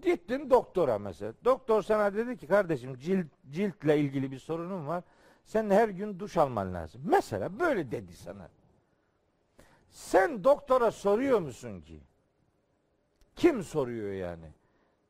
[0.02, 1.32] gittin doktora mesela.
[1.44, 5.04] Doktor sana dedi ki kardeşim cilt, ciltle ilgili bir sorunun var.
[5.44, 7.02] Sen her gün duş alman lazım.
[7.04, 8.48] Mesela böyle dedi sana.
[9.90, 12.00] Sen doktora soruyor musun ki?
[13.36, 14.59] Kim soruyor yani?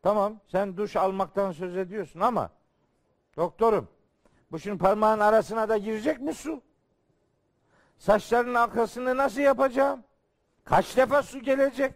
[0.02, 2.50] Tamam sen duş almaktan söz ediyorsun ama
[3.36, 3.88] doktorum
[4.52, 6.62] bu şimdi parmağın arasına da girecek mi su?
[7.98, 10.04] Saçların arkasını nasıl yapacağım?
[10.64, 11.94] Kaç defa su gelecek?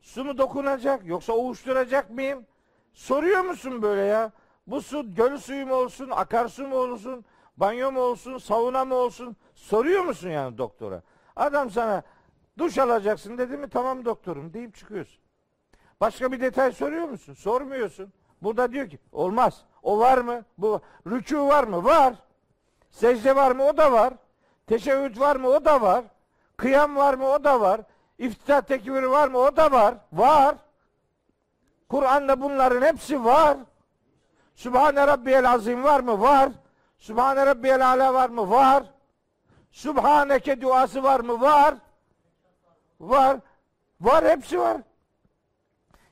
[0.00, 2.46] Su mu dokunacak yoksa ovuşturacak mıyım?
[2.92, 4.32] Soruyor musun böyle ya?
[4.66, 7.24] Bu su göl suyu mu olsun, akarsu mu olsun,
[7.56, 9.36] banyo mu olsun, sauna mı olsun?
[9.54, 11.02] Soruyor musun yani doktora?
[11.36, 12.02] Adam sana
[12.58, 15.25] duş alacaksın dedi mi tamam doktorum deyip çıkıyorsun.
[16.00, 17.34] Başka bir detay soruyor musun?
[17.34, 18.12] Sormuyorsun.
[18.42, 19.64] Burada diyor ki olmaz.
[19.82, 20.44] O var mı?
[20.58, 21.84] Bu rükû var mı?
[21.84, 22.14] Var.
[22.90, 23.64] Secde var mı?
[23.64, 24.14] O da var.
[24.66, 25.48] Teşebbüt var mı?
[25.48, 26.04] O da var.
[26.56, 27.26] Kıyam var mı?
[27.28, 27.80] O da var.
[28.18, 29.38] İftitah tekbiri var mı?
[29.38, 29.94] O da var.
[30.12, 30.56] Var.
[31.88, 33.56] Kur'an'da bunların hepsi var.
[34.54, 36.20] Sübhane Rabbiyel Azim var mı?
[36.20, 36.48] Var.
[36.98, 38.50] Sübhane Rabbiyel Ala var mı?
[38.50, 38.84] Var.
[39.70, 41.40] Sübhaneke duası var mı?
[41.40, 41.74] Var.
[43.00, 43.36] Var.
[44.00, 44.80] Var hepsi var.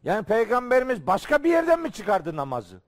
[0.04, 2.80] Yani peygamberimiz başka bir yerden mi çıkardı namazı?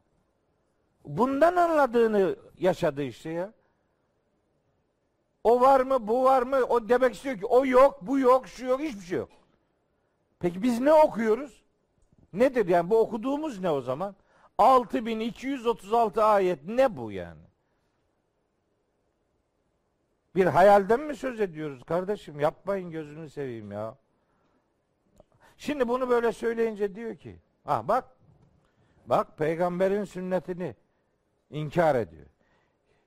[1.04, 3.52] Bundan anladığını yaşadı işte ya.
[5.44, 6.56] O var mı, bu var mı?
[6.56, 9.28] O demek istiyor ki o yok, bu yok, şu yok, hiçbir şey yok.
[10.40, 11.62] Peki biz ne okuyoruz?
[12.32, 14.16] Nedir yani bu okuduğumuz ne o zaman?
[14.58, 17.42] 6236 ayet ne bu yani?
[20.34, 22.40] Bir hayalden mi söz ediyoruz kardeşim?
[22.40, 23.94] Yapmayın gözünü seveyim ya.
[25.56, 28.04] Şimdi bunu böyle söyleyince diyor ki, ah bak,
[29.06, 30.74] bak peygamberin sünnetini
[31.50, 32.26] inkar ediyor.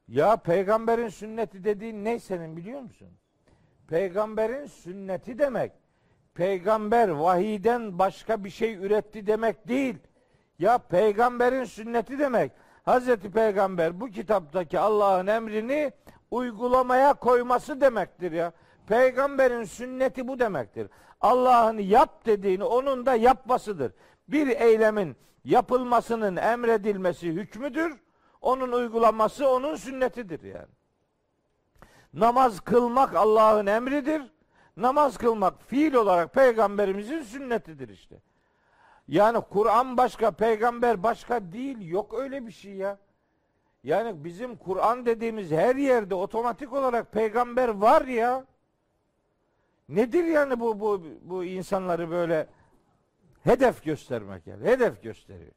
[0.07, 3.07] Ya peygamberin sünneti dediğin ne senin biliyor musun?
[3.87, 5.71] Peygamberin sünneti demek,
[6.33, 9.95] peygamber vahiden başka bir şey üretti demek değil.
[10.59, 12.51] Ya peygamberin sünneti demek,
[12.85, 15.91] Hazreti Peygamber bu kitaptaki Allah'ın emrini
[16.31, 18.51] uygulamaya koyması demektir ya.
[18.89, 20.87] Peygamberin sünneti bu demektir.
[21.21, 23.93] Allah'ın yap dediğini onun da yapmasıdır.
[24.27, 27.97] Bir eylemin yapılmasının emredilmesi hükmüdür.
[28.41, 30.67] Onun uygulaması onun sünnetidir yani.
[32.13, 34.21] Namaz kılmak Allah'ın emridir.
[34.77, 38.15] Namaz kılmak fiil olarak peygamberimizin sünnetidir işte.
[39.07, 41.89] Yani Kur'an başka, peygamber başka değil.
[41.89, 42.97] Yok öyle bir şey ya.
[43.83, 48.45] Yani bizim Kur'an dediğimiz her yerde otomatik olarak peygamber var ya.
[49.89, 52.47] Nedir yani bu bu bu insanları böyle
[53.43, 54.65] hedef göstermek yani.
[54.65, 55.51] Hedef gösteriyor.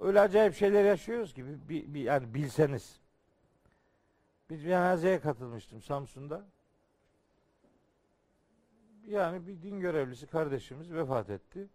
[0.00, 3.00] Öyle acayip şeyler yaşıyoruz ki bir, bir, yani bilseniz.
[4.50, 6.44] Bir cenazeye katılmıştım Samsun'da.
[9.06, 11.68] Yani bir din görevlisi kardeşimiz vefat etti.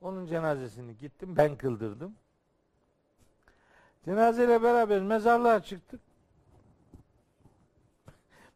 [0.00, 2.14] Onun cenazesini gittim ben kıldırdım.
[4.04, 6.07] Cenazeyle beraber mezarlığa çıktık.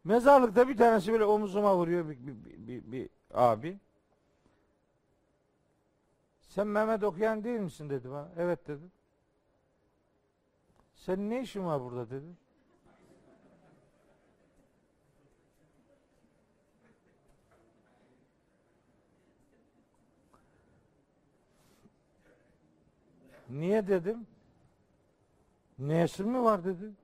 [0.05, 3.79] Mezarlıkta bir tanesi böyle omuzuma vuruyor bir, bir, bir, bir abi.
[6.41, 8.29] Sen Mehmet okuyan değil misin dedi bana.
[8.37, 8.93] Evet dedim.
[10.95, 12.27] Senin ne işin var burada dedi.
[23.49, 24.27] Niye dedim?
[25.79, 27.02] Neyesi mi var dedi.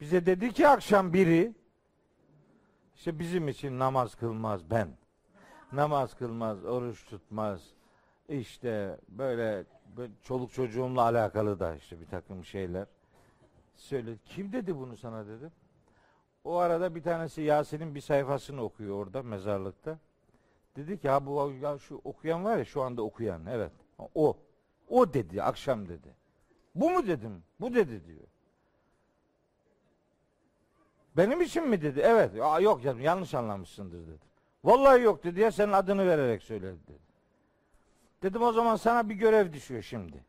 [0.00, 1.54] Bize dedi ki akşam biri
[2.94, 4.88] işte bizim için namaz kılmaz ben.
[5.72, 7.60] Namaz kılmaz, oruç tutmaz.
[8.28, 9.64] İşte böyle,
[9.96, 12.86] böyle çoluk çocuğumla alakalı da işte bir takım şeyler.
[13.76, 14.18] Söyledi.
[14.24, 15.52] Kim dedi bunu sana dedim.
[16.44, 19.98] O arada bir tanesi Yasin'in bir sayfasını okuyor orada mezarlıkta.
[20.76, 23.72] Dedi ki ha bu ya şu okuyan var ya şu anda okuyan evet.
[24.14, 24.36] O.
[24.88, 26.08] O dedi akşam dedi.
[26.74, 27.42] Bu mu dedim?
[27.60, 28.26] Bu dedi diyor.
[31.16, 32.00] Benim için mi dedi?
[32.04, 32.30] Evet.
[32.42, 34.24] Aa, yok canım yanlış anlamışsındır dedi.
[34.64, 36.98] Vallahi yok dedi ya senin adını vererek söyledi dedi.
[38.22, 40.24] Dedim o zaman sana bir görev düşüyor şimdi.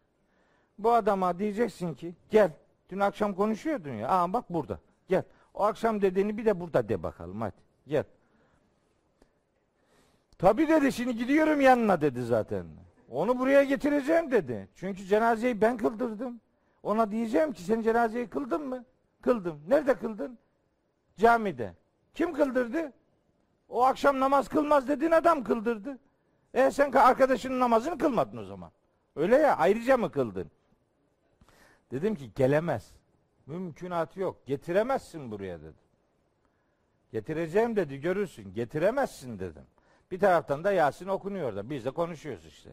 [0.80, 2.52] Bu adama diyeceksin ki gel.
[2.89, 4.10] Dün akşam konuşuyordun ya.
[4.10, 4.80] Aa bak burada.
[5.08, 5.24] Gel.
[5.54, 7.56] O akşam dediğini bir de burada de bakalım hadi.
[7.88, 8.04] Gel.
[10.38, 12.65] Tabi dedi şimdi gidiyorum yanına dedi zaten.
[13.10, 14.69] Onu buraya getireceğim dedi.
[14.76, 16.41] Çünkü cenazeyi ben kıldırdım.
[16.84, 18.86] Ona diyeceğim ki sen cenazeyi kıldın mı?
[19.21, 19.62] Kıldım.
[19.67, 20.38] Nerede kıldın?
[21.17, 21.73] Camide.
[22.13, 22.93] Kim kıldırdı?
[23.69, 25.99] O akşam namaz kılmaz dediğin adam kıldırdı.
[26.54, 28.71] E sen arkadaşının namazını kılmadın o zaman.
[29.15, 30.51] Öyle ya ayrıca mı kıldın?
[31.91, 32.91] Dedim ki gelemez.
[33.45, 34.45] Mümkünatı yok.
[34.45, 35.86] Getiremezsin buraya dedi.
[37.12, 38.54] Getireceğim dedi görürsün.
[38.54, 39.63] Getiremezsin dedim.
[40.12, 41.69] Bir taraftan da Yasin okunuyor da.
[41.69, 42.69] Biz de konuşuyoruz işte.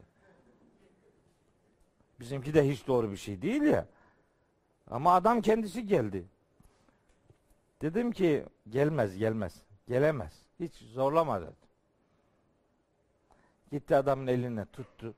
[2.21, 3.87] Bizimki de hiç doğru bir şey değil ya.
[4.91, 6.25] Ama adam kendisi geldi.
[7.83, 9.63] Dedim ki gelmez gelmez.
[9.89, 10.43] Gelemez.
[10.61, 11.57] Hiç zorlama dedim.
[13.73, 15.15] Gitti adamın eline tuttu.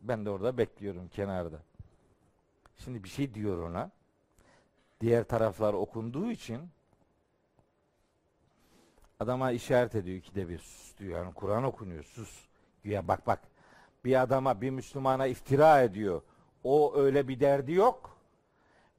[0.00, 1.62] Ben de orada bekliyorum kenarda.
[2.76, 3.90] Şimdi bir şey diyor ona.
[5.00, 6.70] Diğer taraflar okunduğu için
[9.20, 11.18] adama işaret ediyor ki de bir sus diyor.
[11.18, 12.48] Yani Kur'an okunuyor sus.
[12.82, 13.40] Güya bak bak
[14.04, 16.22] bir adama bir Müslümana iftira ediyor.
[16.64, 18.17] O öyle bir derdi yok.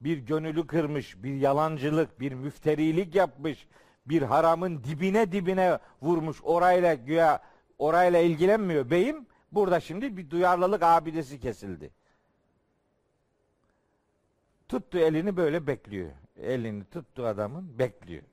[0.01, 3.67] Bir gönülü kırmış, bir yalancılık, bir müfterilik yapmış,
[4.05, 7.41] bir haramın dibine dibine vurmuş orayla güya
[7.77, 9.25] orayla ilgilenmiyor beyim.
[9.51, 11.91] Burada şimdi bir duyarlılık abidesi kesildi.
[14.67, 16.11] Tuttu elini böyle bekliyor.
[16.37, 18.23] Elini tuttu adamın bekliyor.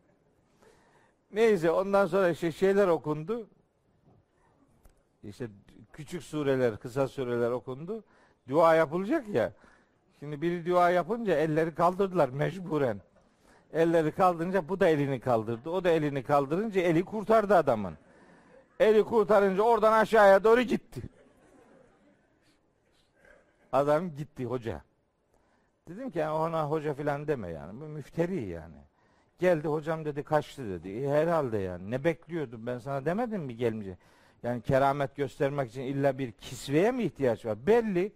[1.33, 3.49] Neyse ondan sonra işte şeyler okundu.
[5.23, 5.49] İşte
[5.93, 8.05] küçük sureler, kısa sureler okundu.
[8.49, 9.53] Dua yapılacak ya.
[10.21, 13.01] Şimdi biri dua yapınca elleri kaldırdılar mecburen.
[13.73, 15.71] Elleri kaldırınca bu da elini kaldırdı.
[15.71, 17.95] O da elini kaldırınca eli kurtardı adamın.
[18.81, 21.03] Eli kurtarınca oradan aşağıya doğru gitti.
[23.73, 24.83] Adam gitti hoca.
[25.89, 27.81] Dedim ki yani ona hoca filan deme yani.
[27.81, 28.77] Bu müfteri yani.
[29.39, 30.89] Geldi hocam dedi kaçtı dedi.
[30.89, 31.91] E, herhalde yani.
[31.91, 33.99] Ne bekliyordum ben sana demedim mi gelmeyecek.
[34.43, 37.67] Yani keramet göstermek için illa bir kisveye mi ihtiyaç var?
[37.67, 38.13] Belli.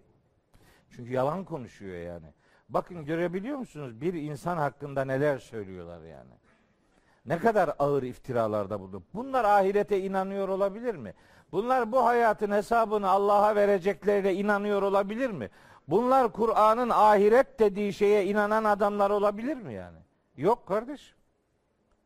[0.91, 2.27] Çünkü yalan konuşuyor yani.
[2.69, 4.01] Bakın görebiliyor musunuz?
[4.01, 6.31] Bir insan hakkında neler söylüyorlar yani.
[7.27, 9.03] Ne kadar ağır iftiralarda bulundu.
[9.15, 11.15] Bunlar ahirete inanıyor olabilir mi?
[11.53, 15.51] Bunlar bu hayatın hesabını Allah'a vereceklerine inanıyor olabilir mi?
[15.89, 19.99] Bunlar Kur'an'ın ahiret dediği şeye inanan adamlar olabilir mi yani?
[20.37, 21.15] Yok kardeş.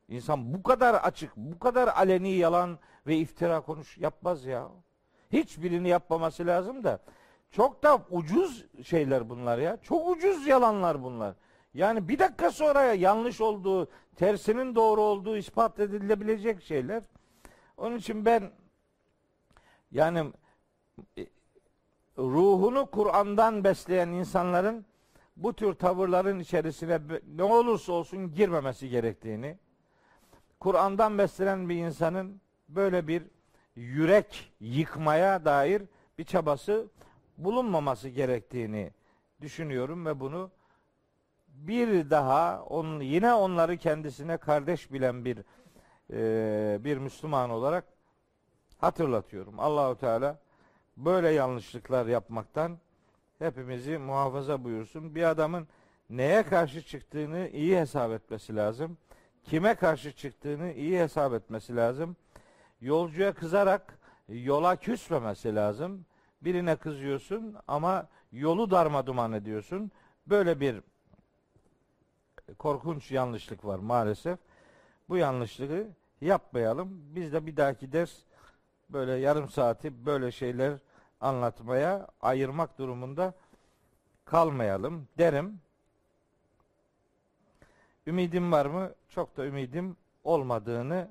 [0.08, 4.68] İnsan bu kadar açık, bu kadar aleni yalan ve iftira konuş yapmaz ya.
[5.32, 6.98] Hiçbirini yapmaması lazım da.
[7.54, 9.76] Çok da ucuz şeyler bunlar ya.
[9.82, 11.34] Çok ucuz yalanlar bunlar.
[11.74, 17.02] Yani bir dakika sonra yanlış olduğu, tersinin doğru olduğu ispat edilebilecek şeyler.
[17.76, 18.50] Onun için ben
[19.92, 20.32] yani
[21.18, 21.26] e,
[22.18, 24.86] ruhunu Kur'an'dan besleyen insanların
[25.36, 27.00] bu tür tavırların içerisine
[27.36, 29.58] ne olursa olsun girmemesi gerektiğini,
[30.60, 33.22] Kur'an'dan beslenen bir insanın böyle bir
[33.76, 35.82] yürek yıkmaya dair
[36.18, 36.86] bir çabası
[37.38, 38.90] bulunmaması gerektiğini
[39.40, 40.50] düşünüyorum ve bunu
[41.48, 45.38] bir daha on, yine onları kendisine kardeş bilen bir
[46.10, 47.84] e, bir Müslüman olarak
[48.78, 49.60] hatırlatıyorum.
[49.60, 50.38] Allahu Teala
[50.96, 52.78] böyle yanlışlıklar yapmaktan
[53.38, 55.14] hepimizi muhafaza buyursun.
[55.14, 55.68] Bir adamın
[56.10, 58.98] neye karşı çıktığını iyi hesap etmesi lazım.
[59.44, 62.16] Kime karşı çıktığını iyi hesap etmesi lazım.
[62.80, 66.06] Yolcuya kızarak yola küsmemesi lazım.
[66.44, 69.90] Birine kızıyorsun ama yolu darma duman ediyorsun.
[70.26, 70.80] Böyle bir
[72.58, 74.38] korkunç yanlışlık var maalesef.
[75.08, 75.86] Bu yanlışlığı
[76.20, 77.14] yapmayalım.
[77.14, 78.12] Biz de bir dahaki ders
[78.90, 80.78] böyle yarım saati böyle şeyler
[81.20, 83.34] anlatmaya ayırmak durumunda
[84.24, 85.60] kalmayalım derim.
[88.06, 88.92] Ümidim var mı?
[89.08, 91.10] Çok da ümidim olmadığını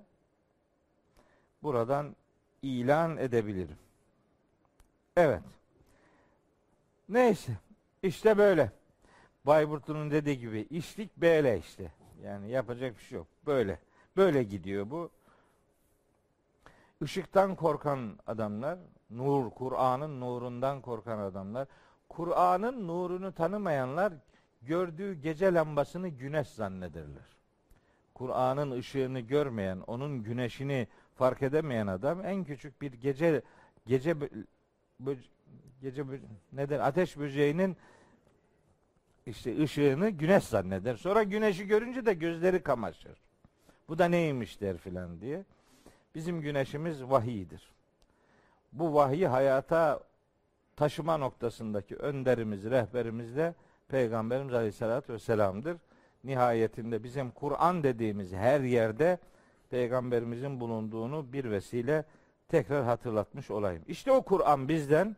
[1.63, 2.15] buradan
[2.61, 3.82] ilan edebilirim.
[5.17, 5.41] Evet.
[7.09, 7.51] Neyse.
[8.03, 8.71] İşte böyle.
[9.45, 11.91] Bayburt'un dediği gibi işlik böyle işte.
[12.23, 13.27] Yani yapacak bir şey yok.
[13.45, 13.79] Böyle.
[14.17, 15.09] Böyle gidiyor bu.
[17.01, 21.67] Işıktan korkan adamlar, nur, Kur'an'ın nurundan korkan adamlar,
[22.09, 24.13] Kur'an'ın nurunu tanımayanlar
[24.61, 27.37] gördüğü gece lambasını güneş zannederler.
[28.13, 33.41] Kur'an'ın ışığını görmeyen, onun güneşini fark edemeyen adam en küçük bir gece
[33.87, 34.15] gece
[35.81, 36.03] gece
[36.53, 37.77] neden ateş böceğinin
[39.25, 40.95] işte ışığını güneş zanneder.
[40.95, 43.17] Sonra güneşi görünce de gözleri kamaşır.
[43.89, 45.45] Bu da neymiş der filan diye.
[46.15, 47.71] Bizim güneşimiz vahiydir.
[48.71, 49.99] Bu vahyi hayata
[50.75, 53.55] taşıma noktasındaki önderimiz, rehberimiz de
[53.87, 55.77] Peygamberimiz Aleyhisselatü Vesselam'dır.
[56.23, 59.17] Nihayetinde bizim Kur'an dediğimiz her yerde
[59.69, 62.05] Peygamberimizin bulunduğunu bir vesile
[62.53, 63.83] tekrar hatırlatmış olayım.
[63.87, 65.15] İşte o Kur'an bizden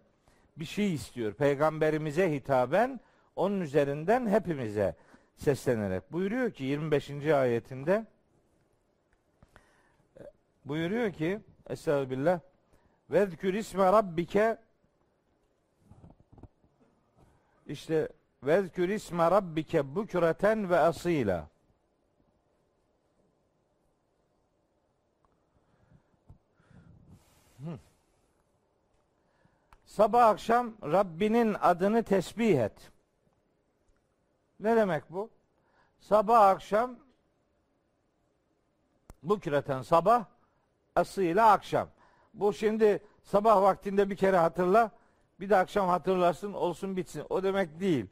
[0.58, 1.34] bir şey istiyor.
[1.34, 3.00] Peygamberimize hitaben
[3.36, 4.96] onun üzerinden hepimize
[5.38, 6.12] seslenerek.
[6.12, 7.10] Buyuruyor ki 25.
[7.10, 8.06] ayetinde
[10.66, 12.40] buyuruyor ki Estağfirullah
[13.10, 14.58] Vezkür isme rabbike
[17.68, 18.10] işte
[18.44, 21.48] vezkür isme rabbike bukreten ve asila
[29.96, 32.92] Sabah akşam Rabbinin adını tesbih et.
[34.60, 35.30] Ne demek bu?
[36.00, 36.96] Sabah akşam
[39.24, 40.26] bu küreten sabah
[40.96, 41.88] asıyla akşam.
[42.34, 44.92] Bu şimdi sabah vaktinde bir kere hatırla
[45.40, 47.24] bir de akşam hatırlarsın olsun bitsin.
[47.30, 48.06] O demek değil.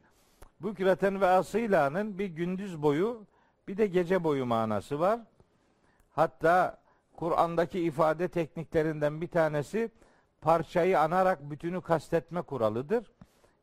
[0.59, 3.25] Bu küreten ve asıyla'nın bir gündüz boyu
[3.67, 5.19] bir de gece boyu manası var.
[6.09, 6.81] Hatta
[7.15, 9.91] Kur'an'daki ifade tekniklerinden bir tanesi
[10.43, 13.11] parçayı anarak bütünü kastetme kuralıdır.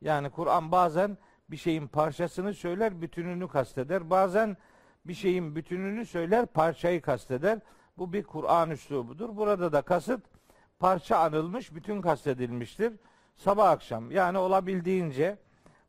[0.01, 1.17] Yani Kur'an bazen
[1.51, 4.09] bir şeyin parçasını söyler, bütününü kasteder.
[4.09, 4.57] Bazen
[5.05, 7.59] bir şeyin bütününü söyler, parçayı kasteder.
[7.97, 9.35] Bu bir Kur'an üslubudur.
[9.35, 10.21] Burada da kasıt
[10.79, 12.93] parça anılmış, bütün kastedilmiştir.
[13.37, 15.37] Sabah akşam yani olabildiğince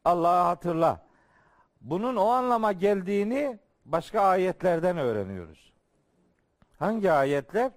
[0.04, 1.06] Allah'ı hatırla.
[1.80, 5.72] Bunun o anlama geldiğini başka ayetlerden öğreniyoruz.
[6.78, 7.72] Hangi ayetler?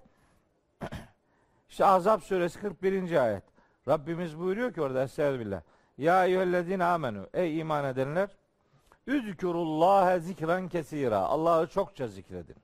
[1.76, 3.24] İşte Azap suresi 41.
[3.24, 3.42] ayet.
[3.88, 5.62] Rabbimiz buyuruyor ki orada Estağfirullah.
[5.98, 7.26] Ya eyyühellezine amenu.
[7.34, 8.28] Ey iman edenler.
[9.06, 11.18] Üzkürullâhe zikran kesira.
[11.18, 12.56] Allah'ı çokça zikredin.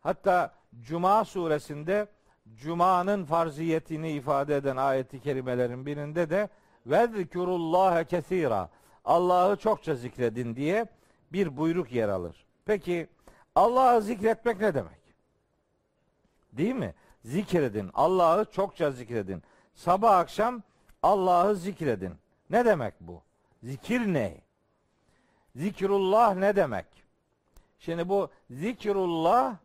[0.00, 2.06] Hatta Cuma suresinde
[2.54, 6.48] Cuma'nın farziyetini ifade eden ayeti kerimelerin birinde de
[6.86, 8.70] ve zikrullâhe kesira.
[9.04, 10.86] Allah'ı çokça zikredin diye
[11.32, 12.46] bir buyruk yer alır.
[12.64, 13.08] Peki
[13.54, 15.00] Allah'ı zikretmek ne demek?
[16.52, 16.94] Değil mi?
[17.26, 17.90] Zikredin.
[17.94, 19.42] Allah'ı çokça zikredin.
[19.74, 20.62] Sabah akşam
[21.02, 22.14] Allah'ı zikredin.
[22.50, 23.22] Ne demek bu?
[23.62, 24.40] Zikir ne?
[25.56, 26.86] Zikrullah ne demek?
[27.78, 29.56] Şimdi bu zikrullah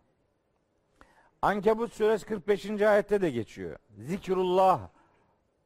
[1.41, 2.81] Ankebut suresi 45.
[2.81, 3.79] ayette de geçiyor.
[3.97, 4.79] Zikrullah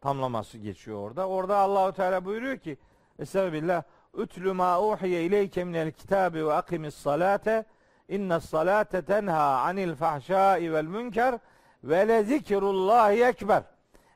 [0.02, 1.28] tamlaması geçiyor orada.
[1.28, 2.78] Orada Allahu Teala buyuruyor ki
[3.20, 3.84] Estağfirullah
[4.18, 7.66] Ütlü ma uhiye ileyke minel kitabi ve akimis salate
[8.10, 11.40] inne salate tenha anil fahşai vel münker
[11.86, 13.64] ve le zikrullahi ekber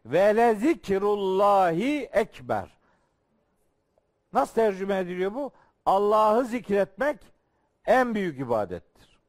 [0.05, 2.69] ve le zikrullahi ekber.
[4.33, 5.51] Nasıl tercüme ediliyor bu?
[5.85, 7.19] Allah'ı zikretmek
[7.85, 9.19] en büyük ibadettir.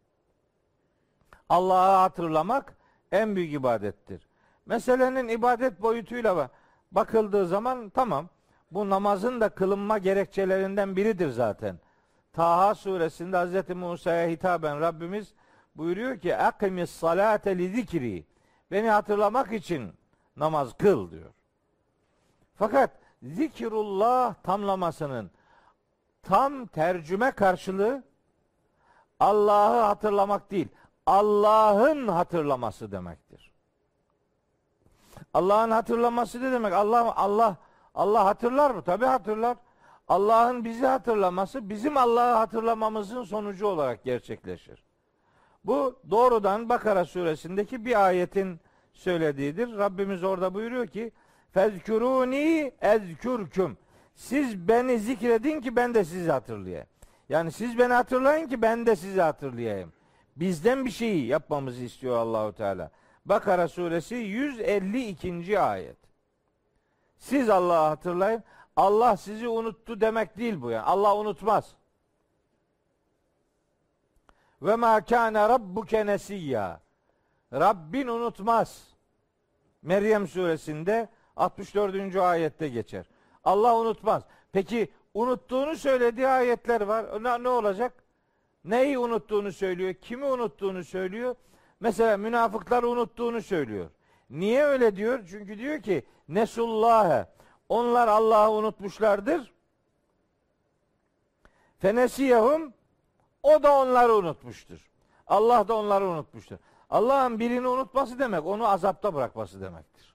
[1.48, 2.74] Allah'ı hatırlamak
[3.12, 4.26] en büyük ibadettir.
[4.66, 6.50] Meselenin ibadet boyutuyla
[6.92, 8.28] bakıldığı zaman tamam
[8.70, 11.78] bu namazın da kılınma gerekçelerinden biridir zaten.
[12.32, 13.76] Taha suresinde Hz.
[13.76, 15.34] Musa'ya hitaben Rabbimiz
[15.74, 18.24] buyuruyor ki akimis salate li
[18.70, 19.92] beni hatırlamak için
[20.36, 21.30] namaz kıl diyor.
[22.54, 22.90] Fakat
[23.22, 25.30] zikrullah tamlamasının
[26.22, 28.02] tam tercüme karşılığı
[29.20, 30.68] Allah'ı hatırlamak değil,
[31.06, 33.52] Allah'ın hatırlaması demektir.
[35.34, 36.72] Allah'ın hatırlaması ne demek?
[36.72, 37.56] Allah Allah
[37.94, 38.82] Allah hatırlar mı?
[38.82, 39.56] Tabi hatırlar.
[40.08, 44.89] Allah'ın bizi hatırlaması bizim Allah'ı hatırlamamızın sonucu olarak gerçekleşir.
[45.64, 48.60] Bu doğrudan Bakara suresindeki bir ayetin
[48.92, 49.78] söylediğidir.
[49.78, 51.12] Rabbimiz orada buyuruyor ki
[51.52, 53.76] Fezkuruni ezkürküm.
[54.14, 56.86] Siz beni zikredin ki ben de sizi hatırlayayım.
[57.28, 59.92] Yani siz beni hatırlayın ki ben de sizi hatırlayayım.
[60.36, 62.90] Bizden bir şeyi yapmamızı istiyor Allahu Teala.
[63.24, 65.60] Bakara suresi 152.
[65.60, 65.96] ayet.
[67.18, 68.42] Siz Allah'ı hatırlayın.
[68.76, 70.84] Allah sizi unuttu demek değil bu yani.
[70.84, 71.74] Allah unutmaz.
[74.62, 76.80] Ve ma kana rabbuke nesiyya.
[77.52, 78.88] Rabbin unutmaz.
[79.82, 82.16] Meryem suresinde 64.
[82.16, 83.06] ayette geçer.
[83.44, 84.22] Allah unutmaz.
[84.52, 87.24] Peki unuttuğunu söylediği ayetler var.
[87.24, 87.92] Ne, ne olacak?
[88.64, 89.94] Neyi unuttuğunu söylüyor?
[89.94, 91.36] Kimi unuttuğunu söylüyor?
[91.80, 93.90] Mesela münafıklar unuttuğunu söylüyor.
[94.30, 95.26] Niye öyle diyor?
[95.30, 97.26] Çünkü diyor ki Nesullâhe.
[97.68, 99.52] Onlar Allah'ı unutmuşlardır.
[101.78, 102.74] Fenesiyehum
[103.42, 104.90] o da onları unutmuştur.
[105.26, 106.56] Allah da onları unutmuştur.
[106.90, 110.14] Allah'ın birini unutması demek onu azapta bırakması demektir.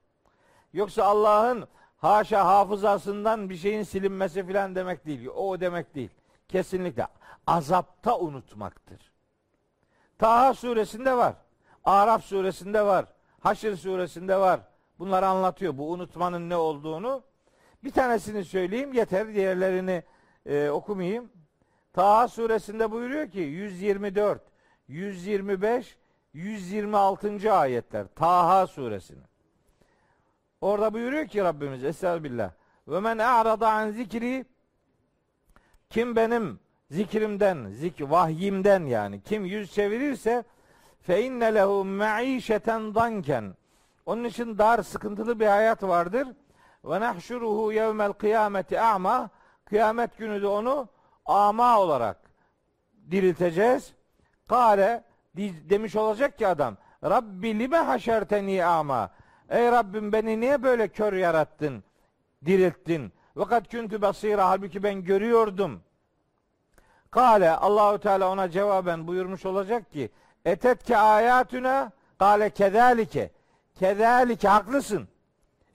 [0.73, 1.67] Yoksa Allah'ın
[1.97, 5.27] haşa hafızasından bir şeyin silinmesi filan demek değil.
[5.27, 6.09] O demek değil.
[6.47, 7.07] Kesinlikle
[7.47, 9.11] azapta unutmaktır.
[10.17, 11.33] Taha suresinde var.
[11.83, 13.05] Araf suresinde var.
[13.39, 14.59] Haşr suresinde var.
[14.99, 17.23] Bunları anlatıyor bu unutmanın ne olduğunu.
[17.83, 19.33] Bir tanesini söyleyeyim yeter.
[19.33, 20.03] Diğerlerini
[20.45, 21.29] e, okumayayım.
[21.95, 24.41] Taha suresinde buyuruyor ki 124,
[24.87, 25.97] 125,
[26.33, 27.53] 126.
[27.53, 28.07] ayetler.
[28.15, 29.23] Taha suresinin.
[30.61, 32.51] Orada buyuruyor ki Rabbimiz Estağfirullah.
[32.87, 34.45] Ve men a'rada an zikri
[35.89, 36.59] kim benim
[36.91, 40.43] zikrimden, zik vahyimden yani kim yüz çevirirse
[41.01, 43.53] fe inne lehu maişeten danken
[44.05, 46.27] onun için dar sıkıntılı bir hayat vardır.
[46.85, 49.29] Ve nahşuruhu yevmel kıyameti a'ma
[49.65, 50.94] kıyamet günü de onu
[51.25, 52.17] ama olarak
[53.11, 53.93] dirilteceğiz.
[54.47, 55.03] Kale
[55.69, 59.09] demiş olacak ki adam Rabbi lime haşerteni ama
[59.49, 61.83] Ey Rabbim beni niye böyle kör yarattın,
[62.45, 63.13] dirilttin?
[63.35, 65.81] Vakat küntü basira halbuki ben görüyordum.
[67.11, 70.09] Kale Allahu Teala ona cevaben buyurmuş olacak ki
[70.45, 73.31] etetke ayatuna kale kedalike
[73.79, 75.07] kedalike haklısın.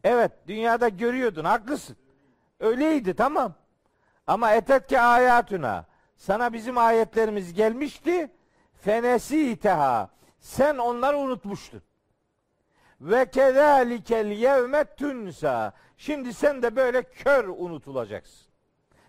[0.05, 1.97] Evet dünyada görüyordun haklısın.
[2.61, 3.55] Öyleydi tamam.
[4.31, 5.85] Ama etetke ayatuna
[6.17, 8.31] sana bizim ayetlerimiz gelmişti.
[8.75, 10.11] Fenesi iteha.
[10.41, 11.83] Sen onları unutmuştun.
[13.01, 15.73] Ve kezalikel yevme tunsa.
[15.97, 18.47] Şimdi sen de böyle kör unutulacaksın.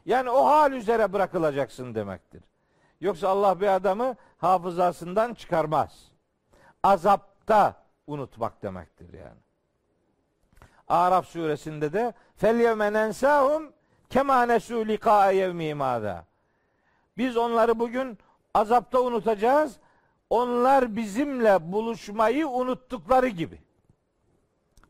[0.06, 2.44] Yani o hal üzere bırakılacaksın demektir.
[3.02, 6.12] Yoksa Allah bir adamı hafızasından çıkarmaz.
[6.84, 9.40] Azapta unutmak demektir yani.
[10.88, 13.74] Araf suresinde de fel yevme nensahum
[14.12, 15.76] kema nesu liqa yevmi
[17.18, 18.18] Biz onları bugün
[18.54, 19.78] azapta unutacağız.
[20.30, 23.60] Onlar bizimle buluşmayı unuttukları gibi.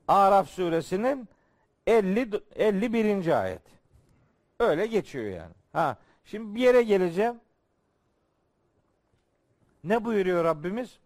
[0.07, 1.30] Araf suresinin
[1.88, 3.41] 50 51.
[3.41, 3.61] ayet.
[4.59, 5.53] Öyle geçiyor yani.
[5.74, 7.36] Ha, şimdi bir yere geleceğim.
[9.84, 10.99] Ne buyuruyor Rabbimiz?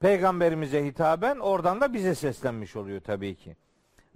[0.00, 3.56] Peygamberimize hitaben oradan da bize seslenmiş oluyor tabii ki.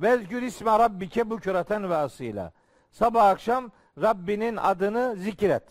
[0.01, 2.53] Vezkür isme rabbike büküreten ve asıyla.
[2.91, 3.71] Sabah akşam
[4.03, 5.63] Rabbinin adını zikret.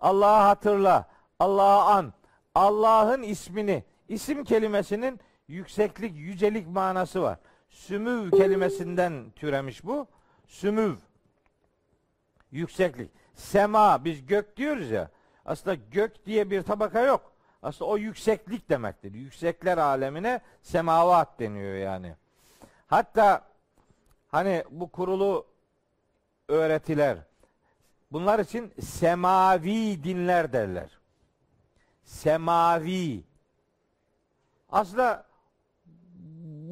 [0.00, 1.08] Allah'ı hatırla.
[1.38, 2.12] Allah'ı an.
[2.54, 3.84] Allah'ın ismini.
[4.08, 7.38] isim kelimesinin yükseklik, yücelik manası var.
[7.68, 10.06] Sümüv kelimesinden türemiş bu.
[10.46, 10.94] Sümüv.
[12.50, 13.10] Yükseklik.
[13.34, 15.10] Sema biz gök diyoruz ya.
[15.44, 17.32] Aslında gök diye bir tabaka yok.
[17.62, 19.14] Aslında o yükseklik demektir.
[19.14, 22.14] Yüksekler alemine semavat deniyor yani.
[22.88, 23.44] Hatta
[24.28, 25.46] hani bu kurulu
[26.48, 27.18] öğretiler
[28.12, 30.98] bunlar için semavi dinler derler.
[32.04, 33.24] Semavi.
[34.68, 35.26] Aslında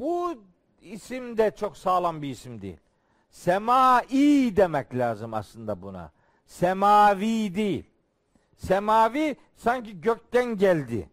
[0.01, 0.45] bu
[0.81, 2.77] isim de çok sağlam bir isim değil.
[3.31, 6.12] Semai demek lazım aslında buna.
[6.47, 7.85] Semavi değil.
[8.57, 11.11] Semavi sanki gökten geldi.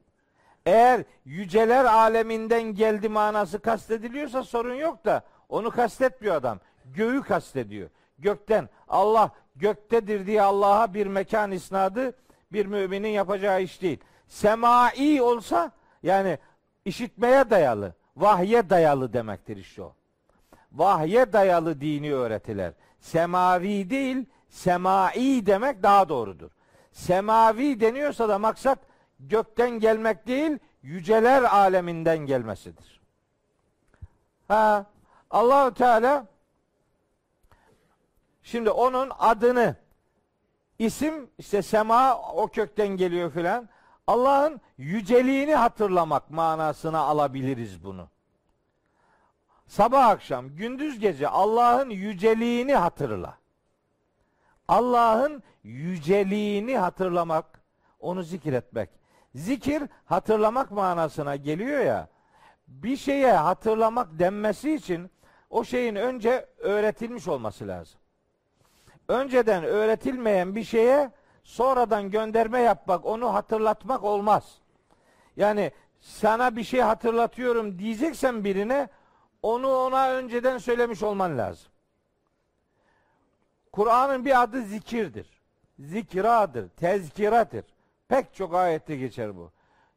[0.65, 6.59] Eğer yüceler aleminden geldi manası kastediliyorsa sorun yok da onu kastetmiyor adam.
[6.85, 7.89] Göğü kastediyor.
[8.19, 12.13] Gökten Allah göktedir diye Allah'a bir mekan isnadı
[12.53, 13.99] bir müminin yapacağı iş değil.
[14.27, 15.71] Semai olsa
[16.03, 16.37] yani
[16.85, 19.95] işitmeye dayalı, vahye dayalı demektir işte o.
[20.71, 22.73] Vahye dayalı dini öğretiler.
[22.99, 26.49] Semavi değil, semai demek daha doğrudur.
[26.91, 28.79] Semavi deniyorsa da maksat
[29.29, 33.01] gökten gelmek değil, yüceler aleminden gelmesidir.
[34.47, 34.85] Ha,
[35.31, 36.25] Allahu Teala
[38.43, 39.75] şimdi onun adını
[40.79, 43.69] isim işte sema o kökten geliyor filan.
[44.07, 48.09] Allah'ın yüceliğini hatırlamak manasına alabiliriz bunu.
[49.67, 53.37] Sabah akşam, gündüz gece Allah'ın yüceliğini hatırla.
[54.67, 57.61] Allah'ın yüceliğini hatırlamak,
[57.99, 58.89] onu zikretmek.
[59.35, 62.07] Zikir hatırlamak manasına geliyor ya.
[62.67, 65.11] Bir şeye hatırlamak denmesi için
[65.49, 67.99] o şeyin önce öğretilmiş olması lazım.
[69.07, 71.11] Önceden öğretilmeyen bir şeye
[71.43, 74.57] sonradan gönderme yapmak, onu hatırlatmak olmaz.
[75.37, 78.89] Yani sana bir şey hatırlatıyorum diyeceksen birine
[79.43, 81.71] onu ona önceden söylemiş olman lazım.
[83.71, 85.41] Kur'an'ın bir adı zikirdir.
[85.79, 87.65] Zikradır, tezkiradır.
[88.13, 89.51] Pek çok ayette geçer bu.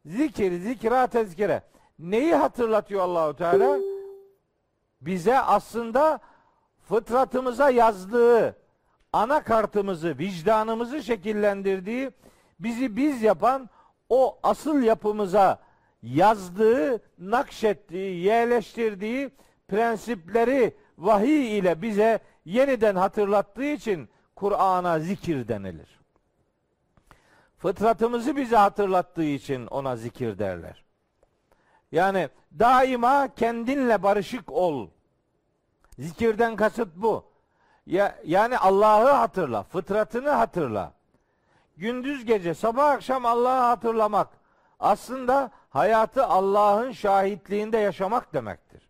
[0.05, 1.61] Zikir, zikra, tezkire.
[1.99, 3.79] Neyi hatırlatıyor Allahu Teala?
[5.01, 6.19] Bize aslında
[6.89, 8.55] fıtratımıza yazdığı,
[9.13, 12.11] anakartımızı, vicdanımızı şekillendirdiği,
[12.59, 13.69] bizi biz yapan
[14.09, 15.59] o asıl yapımıza
[16.03, 19.29] yazdığı, nakşettiği, yerleştirdiği
[19.67, 25.96] prensipleri vahiy ile bize yeniden hatırlattığı için Kur'an'a zikir denilir.
[27.57, 30.83] Fıtratımızı bize hatırlattığı için ona zikir derler.
[31.91, 32.29] Yani
[32.59, 34.87] daima kendinle barışık ol.
[35.99, 37.25] Zikirden kasıt bu.
[37.85, 40.93] Ya, yani Allah'ı hatırla, fıtratını hatırla.
[41.77, 44.27] Gündüz gece, sabah akşam Allah'ı hatırlamak
[44.79, 48.89] aslında hayatı Allah'ın şahitliğinde yaşamak demektir.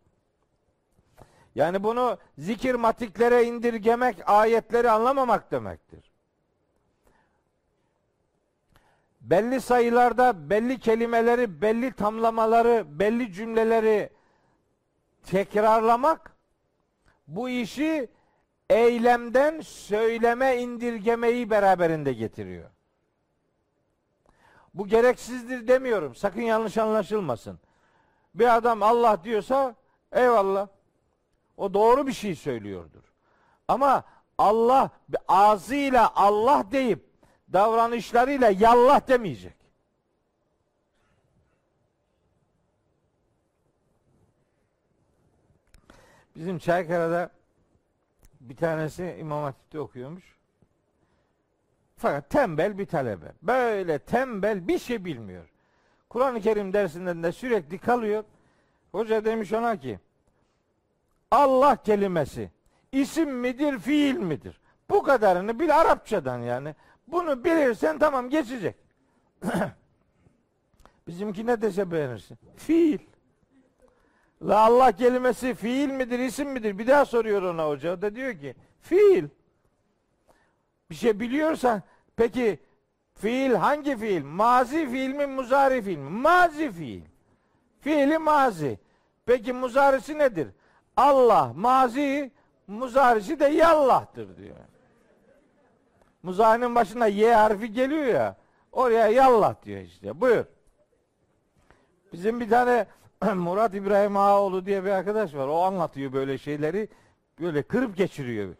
[1.56, 6.07] Yani bunu zikir matiklere indirgemek, ayetleri anlamamak demektir.
[9.30, 14.10] Belli sayılarda belli kelimeleri, belli tamlamaları, belli cümleleri
[15.24, 16.36] tekrarlamak
[17.28, 18.10] bu işi
[18.70, 22.70] eylemden söyleme indirgemeyi beraberinde getiriyor.
[24.74, 26.16] Bu gereksizdir demiyorum.
[26.16, 27.60] Sakın yanlış anlaşılmasın.
[28.36, 29.76] Bir adam Allah diyorsa
[30.12, 30.68] eyvallah.
[31.58, 33.04] O doğru bir şey söylüyordur.
[33.68, 34.04] Ama
[34.38, 34.90] Allah
[35.28, 37.07] ağzıyla Allah deyip
[37.54, 39.54] davranışlarıyla yallah demeyecek.
[46.36, 47.30] Bizim Çaykara'da
[48.42, 50.38] bir tanesi İmam Hatip'te okuyormuş.
[51.98, 53.32] Fakat tembel bir talebe.
[53.42, 55.50] Böyle tembel bir şey bilmiyor.
[56.10, 58.24] Kur'an-ı Kerim dersinden de sürekli kalıyor.
[58.92, 60.00] Hoca demiş ona ki
[61.32, 62.52] Allah kelimesi
[62.92, 64.60] isim midir, fiil midir?
[64.90, 66.76] Bu kadarını bil Arapçadan yani.
[67.08, 68.76] Bunu bilirsen tamam geçecek.
[71.08, 72.38] Bizimki ne dese beğenirsin.
[72.56, 73.00] Fiil.
[74.42, 76.78] La Allah kelimesi fiil midir, isim midir?
[76.78, 77.94] Bir daha soruyor ona hoca.
[77.94, 79.26] O da diyor ki fiil.
[80.90, 81.82] Bir şey biliyorsan
[82.16, 82.60] peki
[83.14, 84.24] fiil hangi fiil?
[84.24, 86.10] Mazi fiil mi, muzari fiil mi?
[86.10, 87.02] Mazi fiil.
[87.82, 88.80] Fiili mazi.
[89.26, 90.48] Peki muzarisi nedir?
[90.98, 92.32] Allah mazi,
[92.68, 94.56] muzarisi de yallah'tır diyor.
[96.28, 98.36] Muzarinin başına Y harfi geliyor ya.
[98.72, 100.22] Oraya yallah diyor işte.
[100.22, 100.46] Buyur.
[102.14, 102.88] Bizim bir tane
[103.36, 105.48] Murat İbrahim Ağaoğlu diye bir arkadaş var.
[105.48, 106.90] O anlatıyor böyle şeyleri.
[107.40, 108.56] Böyle kırıp geçiriyor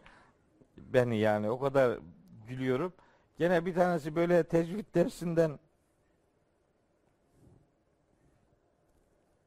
[0.76, 1.50] beni yani.
[1.50, 1.98] O kadar
[2.48, 2.92] gülüyorum.
[3.38, 5.58] Gene bir tanesi böyle tecvid dersinden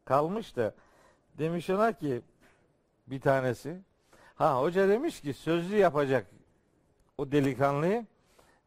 [0.06, 0.76] kalmış da
[1.38, 2.22] demiş ona ki
[3.08, 3.82] bir tanesi
[4.36, 6.28] ha hoca demiş ki sözlü yapacak
[7.18, 8.06] o delikanlıyı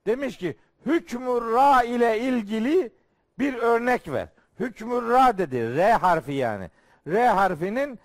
[0.07, 2.93] demiş ki hükmü ra ile ilgili
[3.39, 4.29] bir örnek ver.
[4.61, 5.77] Hükmü ra dedi.
[5.77, 6.71] R harfi yani.
[7.07, 7.99] R harfinin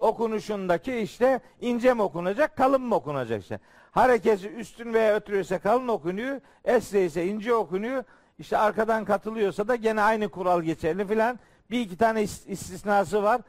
[0.00, 3.60] okunuşundaki işte ince mi okunacak, kalın mı okunacak işte.
[3.90, 6.40] Harekesi üstün veya ötürüyorsa kalın okunuyor.
[6.64, 8.04] Esre ise ince okunuyor.
[8.38, 11.38] İşte arkadan katılıyorsa da gene aynı kural geçerli filan.
[11.70, 13.40] Bir iki tane istisnası var.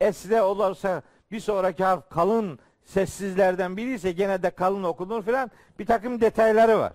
[0.00, 5.50] Esre olursa bir sonraki harf kalın sessizlerden biri ise gene de kalın okunur filan.
[5.78, 6.92] Bir takım detayları var.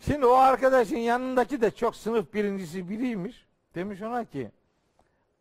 [0.00, 3.46] Şimdi o arkadaşın yanındaki de çok sınıf birincisi biriymiş.
[3.74, 4.50] Demiş ona ki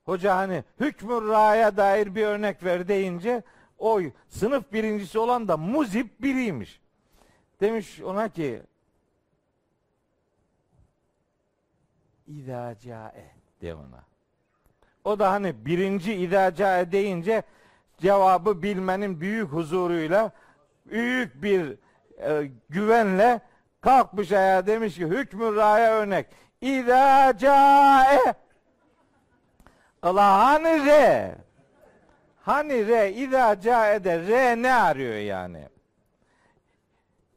[0.06, 3.44] hoca hani hükmü raya dair bir örnek ver deyince
[3.80, 6.82] o sınıf birincisi olan da muzip biriymiş.
[7.62, 8.62] Demiş ona ki
[12.28, 13.32] İzâ câe
[13.62, 14.04] de ona.
[15.04, 17.44] O da hani birinci idâ câe deyince
[17.98, 20.32] cevabı bilmenin büyük huzuruyla
[20.86, 21.78] büyük bir
[22.18, 23.42] e, güvenle
[23.82, 26.28] kalkmış ayağa demiş ki hükmü raya örnek.
[26.62, 28.34] İzâ câe
[30.02, 31.36] Allah hani re
[32.42, 35.68] hani re izâ câe'de re ne arıyor yani?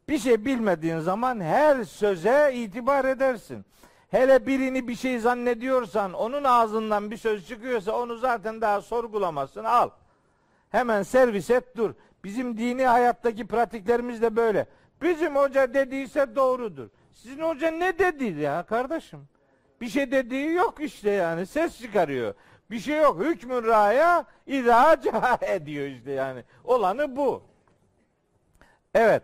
[0.09, 3.65] Bir şey bilmediğin zaman her söze itibar edersin.
[4.11, 9.65] Hele birini bir şey zannediyorsan, onun ağzından bir söz çıkıyorsa onu zaten daha sorgulamazsın.
[9.65, 9.91] Al.
[10.71, 11.95] Hemen servis et dur.
[12.25, 14.67] Bizim dini hayattaki pratiklerimiz de böyle.
[15.03, 16.89] Bizim hoca dediyse doğrudur.
[17.13, 19.29] Sizin hoca ne dedi ya kardeşim?
[19.81, 21.47] Bir şey dediği yok işte yani.
[21.47, 22.35] Ses çıkarıyor.
[22.71, 23.21] Bir şey yok.
[23.21, 24.93] Hükmün raya idâ
[25.43, 26.45] ediyor işte yani.
[26.65, 27.43] Olanı bu.
[28.95, 29.23] Evet.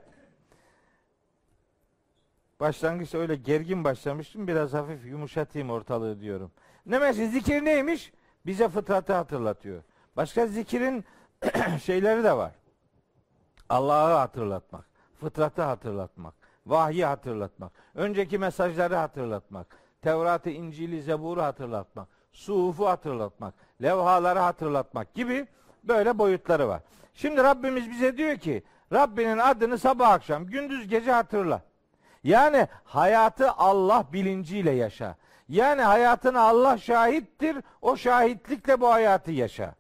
[2.60, 4.48] Başlangıçta öyle gergin başlamıştım.
[4.48, 6.52] Biraz hafif yumuşatayım ortalığı diyorum.
[6.86, 8.12] Ne mesela zikir neymiş?
[8.46, 9.82] Bize fıtratı hatırlatıyor.
[10.16, 11.04] Başka zikirin
[11.82, 12.52] şeyleri de var.
[13.68, 14.84] Allah'ı hatırlatmak,
[15.20, 16.34] fıtratı hatırlatmak,
[16.66, 19.66] vahyi hatırlatmak, önceki mesajları hatırlatmak,
[20.02, 25.46] Tevrat'ı, İncil'i, Zebur'u hatırlatmak, suhufu hatırlatmak, levhaları hatırlatmak gibi
[25.84, 26.80] böyle boyutları var.
[27.14, 28.62] Şimdi Rabbimiz bize diyor ki
[28.92, 31.62] Rabbinin adını sabah akşam, gündüz gece hatırla.
[32.24, 35.16] Yani hayatı Allah bilinciyle yaşa.
[35.48, 37.56] Yani hayatına Allah şahittir.
[37.82, 39.74] O şahitlikle bu hayatı yaşa.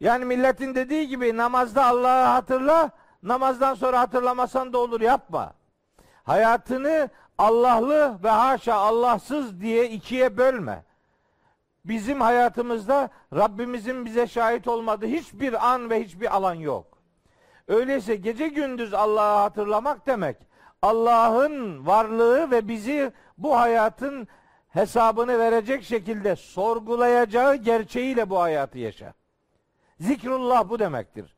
[0.00, 2.90] Yani milletin dediği gibi namazda Allah'ı hatırla,
[3.22, 5.52] namazdan sonra hatırlamasan da olur yapma.
[6.24, 7.08] Hayatını
[7.38, 10.84] Allah'lı ve haşa Allahsız diye ikiye bölme.
[11.84, 16.98] Bizim hayatımızda Rabbimizin bize şahit olmadığı hiçbir an ve hiçbir alan yok.
[17.68, 20.36] Öyleyse gece gündüz Allah'ı hatırlamak demek
[20.82, 24.28] Allah'ın varlığı ve bizi bu hayatın
[24.68, 29.14] hesabını verecek şekilde sorgulayacağı gerçeğiyle bu hayatı yaşa.
[30.00, 31.35] Zikrullah bu demektir.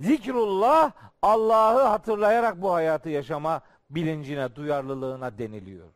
[0.00, 0.92] Zikrullah
[1.22, 5.86] Allah'ı hatırlayarak bu hayatı yaşama bilincine, duyarlılığına deniliyor.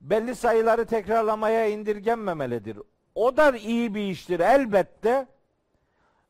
[0.00, 2.78] Belli sayıları tekrarlamaya indirgenmemelidir.
[3.14, 5.26] O da iyi bir iştir elbette.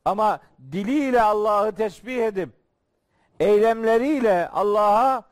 [0.04, 0.40] Ama
[0.72, 2.48] diliyle Allah'ı tesbih edip
[3.40, 5.22] eylemleriyle Allah'a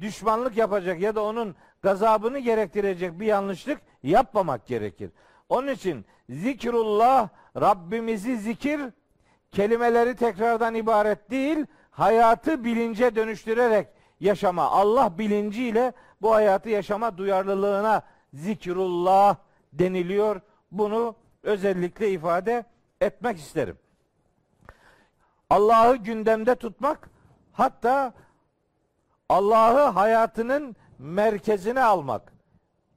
[0.00, 5.10] düşmanlık yapacak ya da onun gazabını gerektirecek bir yanlışlık yapmamak gerekir.
[5.48, 7.28] Onun için zikrullah
[7.60, 8.80] Rabbimizi zikir
[9.52, 13.88] kelimeleri tekrardan ibaret değil, hayatı bilince dönüştürerek
[14.20, 15.92] yaşama, Allah bilinciyle
[16.22, 18.02] bu hayatı yaşama duyarlılığına
[18.34, 19.36] zikrullah
[19.72, 20.40] deniliyor.
[20.70, 22.64] Bunu özellikle ifade
[23.00, 23.78] etmek isterim.
[25.50, 27.10] Allah'ı gündemde tutmak
[27.52, 28.12] hatta
[29.28, 32.32] Allah'ı hayatının merkezine almak,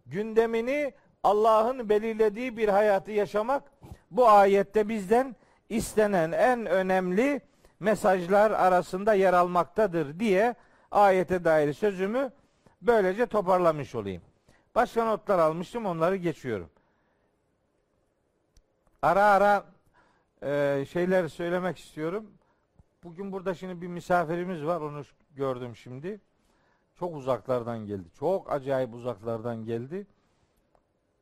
[0.05, 0.93] gündemini
[1.23, 3.63] Allah'ın belirlediği bir hayatı yaşamak
[4.11, 5.35] bu ayette bizden
[5.69, 7.41] istenen en önemli
[7.79, 10.55] mesajlar arasında yer almaktadır diye
[10.91, 12.31] ayete dair sözümü
[12.81, 14.21] böylece toparlamış olayım.
[14.75, 16.69] Başka notlar almıştım onları geçiyorum.
[19.01, 19.65] Ara ara
[20.43, 22.31] e, şeyler söylemek istiyorum.
[23.03, 25.03] Bugün burada şimdi bir misafirimiz var onu
[25.35, 26.21] gördüm şimdi.
[26.95, 28.07] Çok uzaklardan geldi.
[28.19, 30.07] Çok acayip uzaklardan geldi.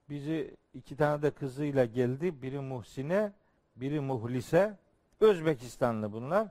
[0.10, 2.42] Bizi iki tane de kızıyla geldi.
[2.42, 3.32] Biri Muhsine,
[3.76, 4.78] biri Muhlise.
[5.20, 6.48] Özbekistanlı bunlar.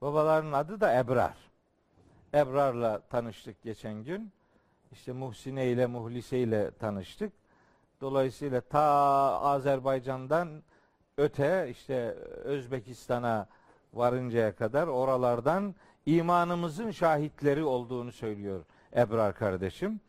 [0.00, 1.36] Babalarının adı da Ebrar.
[2.34, 4.32] Ebrar'la tanıştık geçen gün.
[4.92, 7.32] İşte Muhsine ile Muhlise ile tanıştık.
[8.00, 8.80] Dolayısıyla ta
[9.40, 10.62] Azerbaycan'dan
[11.18, 11.94] öte işte
[12.44, 13.46] Özbekistan'a
[13.94, 15.74] varıncaya kadar oralardan
[16.06, 18.64] imanımızın şahitleri olduğunu söylüyor
[18.96, 20.00] Ebrar kardeşim.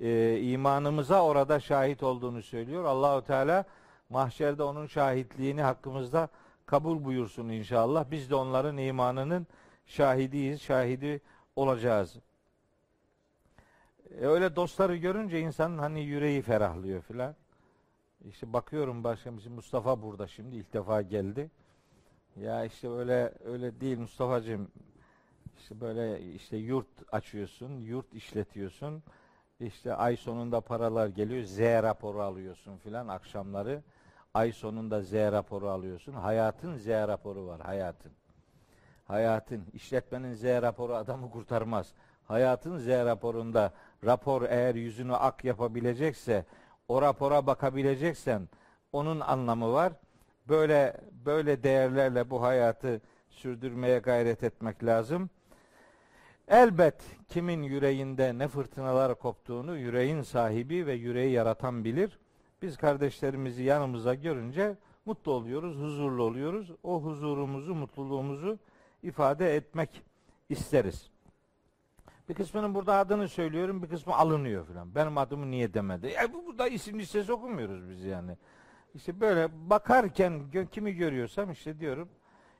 [0.00, 2.84] Ee, imanımıza orada şahit olduğunu söylüyor.
[2.84, 3.64] Allahu Teala
[4.08, 6.28] mahşerde onun şahitliğini hakkımızda
[6.66, 8.10] kabul buyursun inşallah.
[8.10, 9.46] Biz de onların imanının
[9.86, 11.20] şahidiyiz, şahidi
[11.56, 12.16] olacağız.
[14.10, 17.34] E öyle dostları görünce insanın hani yüreği ferahlıyor filan.
[18.28, 21.50] İşte bakıyorum başka bizim Mustafa burada şimdi ilk defa geldi.
[22.36, 24.68] Ya işte öyle öyle değil Mustafa'cığım.
[25.58, 29.02] İşte böyle işte yurt açıyorsun, yurt işletiyorsun.
[29.60, 33.82] İşte ay sonunda paralar geliyor, Z raporu alıyorsun filan akşamları.
[34.34, 36.12] Ay sonunda Z raporu alıyorsun.
[36.12, 38.12] Hayatın Z raporu var, hayatın.
[39.04, 41.92] Hayatın, işletmenin Z raporu adamı kurtarmaz.
[42.24, 43.72] Hayatın Z raporunda
[44.04, 46.44] rapor eğer yüzünü ak yapabilecekse,
[46.88, 48.48] o rapora bakabileceksen
[48.92, 49.92] onun anlamı var.
[50.48, 53.00] Böyle böyle değerlerle bu hayatı
[53.30, 55.30] sürdürmeye gayret etmek lazım.
[56.48, 62.18] Elbet kimin yüreğinde ne fırtınalar koptuğunu yüreğin sahibi ve yüreği yaratan bilir.
[62.62, 66.70] Biz kardeşlerimizi yanımıza görünce mutlu oluyoruz, huzurlu oluyoruz.
[66.82, 68.58] O huzurumuzu, mutluluğumuzu
[69.02, 70.02] ifade etmek
[70.48, 71.10] isteriz.
[72.28, 74.94] Bir kısmının burada adını söylüyorum, bir kısmı alınıyor falan.
[74.94, 76.06] Benim adımı niye demedi?
[76.06, 78.36] Ya bu burada isim listesi okumuyoruz biz yani.
[78.94, 80.42] İşte böyle bakarken
[80.72, 82.08] kimi görüyorsam işte diyorum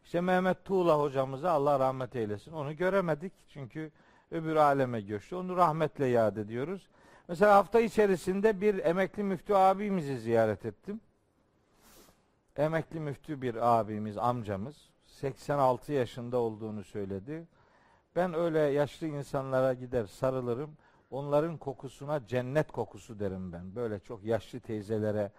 [0.04, 2.52] işte Mehmet Tuğla hocamıza Allah rahmet eylesin.
[2.52, 3.92] Onu göremedik çünkü
[4.30, 5.36] öbür aleme göçtü.
[5.36, 6.88] Onu rahmetle yad ediyoruz.
[7.28, 11.00] Mesela hafta içerisinde bir emekli müftü abimizi ziyaret ettim.
[12.56, 14.88] Emekli müftü bir abimiz, amcamız.
[15.04, 17.46] 86 yaşında olduğunu söyledi.
[18.16, 20.76] Ben öyle yaşlı insanlara gider sarılırım.
[21.10, 23.74] Onların kokusuna cennet kokusu derim ben.
[23.74, 25.32] Böyle çok yaşlı teyzelere,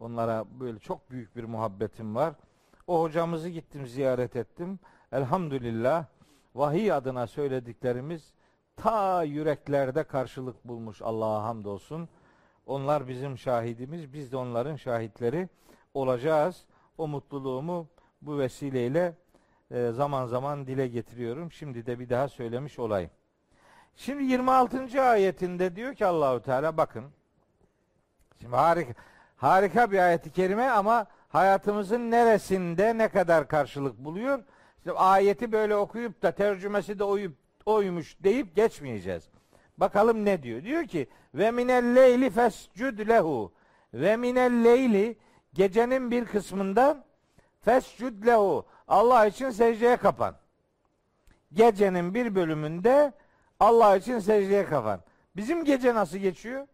[0.00, 2.34] onlara böyle çok büyük bir muhabbetim var.
[2.86, 4.78] O hocamızı gittim ziyaret ettim.
[5.12, 6.04] Elhamdülillah
[6.54, 8.34] vahiy adına söylediklerimiz
[8.82, 12.08] ta yüreklerde karşılık bulmuş Allah'a hamdolsun.
[12.66, 15.48] Onlar bizim şahidimiz, biz de onların şahitleri
[15.94, 16.64] olacağız.
[16.98, 17.86] O mutluluğumu
[18.22, 19.14] bu vesileyle
[19.70, 21.52] e, zaman zaman dile getiriyorum.
[21.52, 23.10] Şimdi de bir daha söylemiş olayım.
[23.96, 25.02] Şimdi 26.
[25.02, 27.04] ayetinde diyor ki Allahu Teala bakın.
[28.40, 28.94] Şimdi harika
[29.36, 34.42] harika bir ayeti kerime ama hayatımızın neresinde ne kadar karşılık buluyor?
[34.78, 39.28] İşte ayeti böyle okuyup da tercümesi de oyup oymuş deyip geçmeyeceğiz.
[39.78, 40.62] Bakalım ne diyor?
[40.62, 43.52] Diyor ki ve minel leyli fescud lehu
[43.94, 45.18] ve minel leyli
[45.54, 47.04] gecenin bir kısmından
[47.60, 50.36] fescud lehu Allah için secdeye kapan.
[51.52, 53.12] Gecenin bir bölümünde
[53.60, 55.00] Allah için secdeye kapan.
[55.36, 56.66] Bizim gece nasıl geçiyor?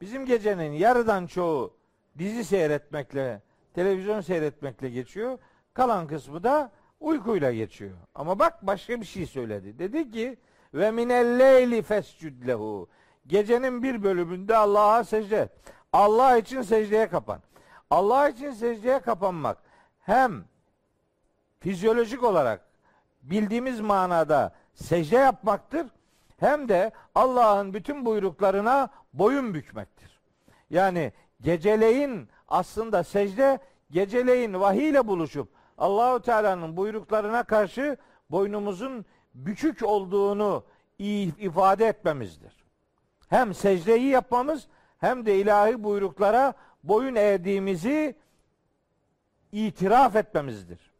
[0.00, 1.76] Bizim gecenin yarıdan çoğu
[2.18, 3.42] dizi seyretmekle,
[3.74, 5.38] televizyon seyretmekle geçiyor.
[5.74, 6.72] Kalan kısmı da
[7.04, 7.90] uykuyla geçiyor.
[8.14, 9.78] Ama bak başka bir şey söyledi.
[9.78, 10.36] Dedi ki
[10.74, 12.88] ve minel leyli fescud lehu.
[13.26, 15.48] Gecenin bir bölümünde Allah'a secde.
[15.92, 17.40] Allah için secdeye kapan.
[17.90, 19.58] Allah için secdeye kapanmak
[20.00, 20.44] hem
[21.60, 22.60] fizyolojik olarak
[23.22, 25.86] bildiğimiz manada secde yapmaktır
[26.36, 30.20] hem de Allah'ın bütün buyruklarına boyun bükmektir.
[30.70, 33.58] Yani geceleyin aslında secde
[33.90, 35.48] geceleyin vahiy ile buluşup
[35.78, 37.96] Allahu Teala'nın buyruklarına karşı
[38.30, 39.04] boynumuzun
[39.34, 40.64] bükük olduğunu
[40.98, 42.64] ifade etmemizdir.
[43.28, 44.68] Hem secdeyi yapmamız
[44.98, 48.16] hem de ilahi buyruklara boyun eğdiğimizi
[49.52, 50.92] itiraf etmemizdir.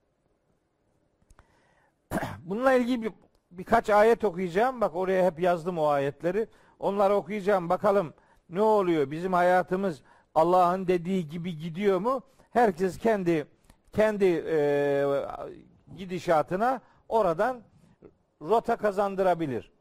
[2.38, 3.12] Bununla ilgili bir,
[3.50, 4.80] birkaç ayet okuyacağım.
[4.80, 6.48] Bak oraya hep yazdım o ayetleri.
[6.78, 7.68] Onları okuyacağım.
[7.68, 8.14] Bakalım
[8.48, 9.10] ne oluyor?
[9.10, 10.02] Bizim hayatımız
[10.34, 12.22] Allah'ın dediği gibi gidiyor mu?
[12.50, 13.46] Herkes kendi
[13.94, 15.04] kendi e,
[15.96, 17.62] gidişatına oradan
[18.42, 19.72] rota kazandırabilir.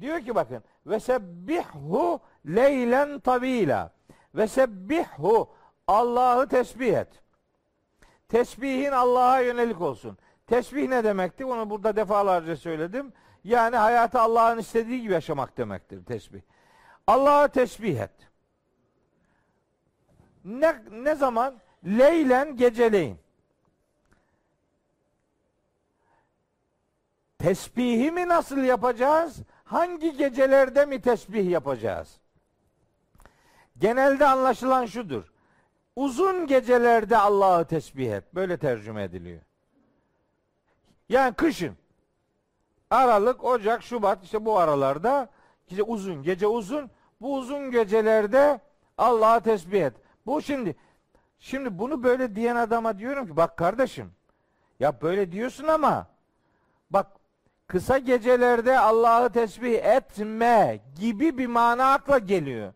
[0.00, 3.92] Diyor ki bakın ve sebbihhu leylen tabila
[4.34, 5.54] ve sebbihhu
[5.86, 7.08] Allah'ı tesbih et.
[8.28, 10.18] Tesbihin Allah'a yönelik olsun.
[10.46, 11.44] Tesbih ne demekti?
[11.44, 13.12] Onu burada defalarca söyledim.
[13.44, 16.40] Yani hayatı Allah'ın istediği gibi yaşamak demektir tesbih.
[17.06, 18.10] Allah'a tesbih et.
[20.44, 21.54] Ne, ne zaman?
[21.84, 23.23] Leylen geceleyin.
[27.44, 29.36] Tesbihi mi nasıl yapacağız?
[29.64, 32.20] Hangi gecelerde mi tesbih yapacağız?
[33.78, 35.32] Genelde anlaşılan şudur.
[35.96, 38.24] Uzun gecelerde Allah'ı tesbih et.
[38.34, 39.40] Böyle tercüme ediliyor.
[41.08, 41.76] Yani kışın.
[42.90, 45.28] Aralık, Ocak, Şubat işte bu aralarda
[45.66, 46.90] gece uzun, gece uzun.
[47.20, 48.60] Bu uzun gecelerde
[48.98, 49.94] Allah'a tesbih et.
[50.26, 50.76] Bu şimdi
[51.38, 54.12] şimdi bunu böyle diyen adama diyorum ki bak kardeşim
[54.80, 56.13] ya böyle diyorsun ama
[57.66, 62.72] kısa gecelerde Allah'ı tesbih etme gibi bir mana akla geliyor.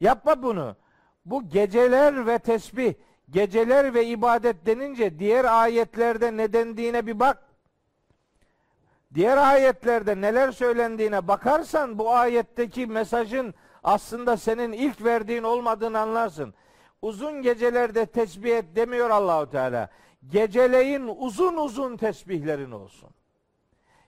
[0.00, 0.76] Yapma bunu.
[1.24, 2.94] Bu geceler ve tesbih,
[3.30, 7.42] geceler ve ibadet denince diğer ayetlerde ne dendiğine bir bak.
[9.14, 13.54] Diğer ayetlerde neler söylendiğine bakarsan bu ayetteki mesajın
[13.84, 16.54] aslında senin ilk verdiğin olmadığını anlarsın.
[17.02, 19.88] Uzun gecelerde tesbih et demiyor Allahu Teala.
[20.28, 23.10] Geceleyin uzun uzun tesbihlerin olsun.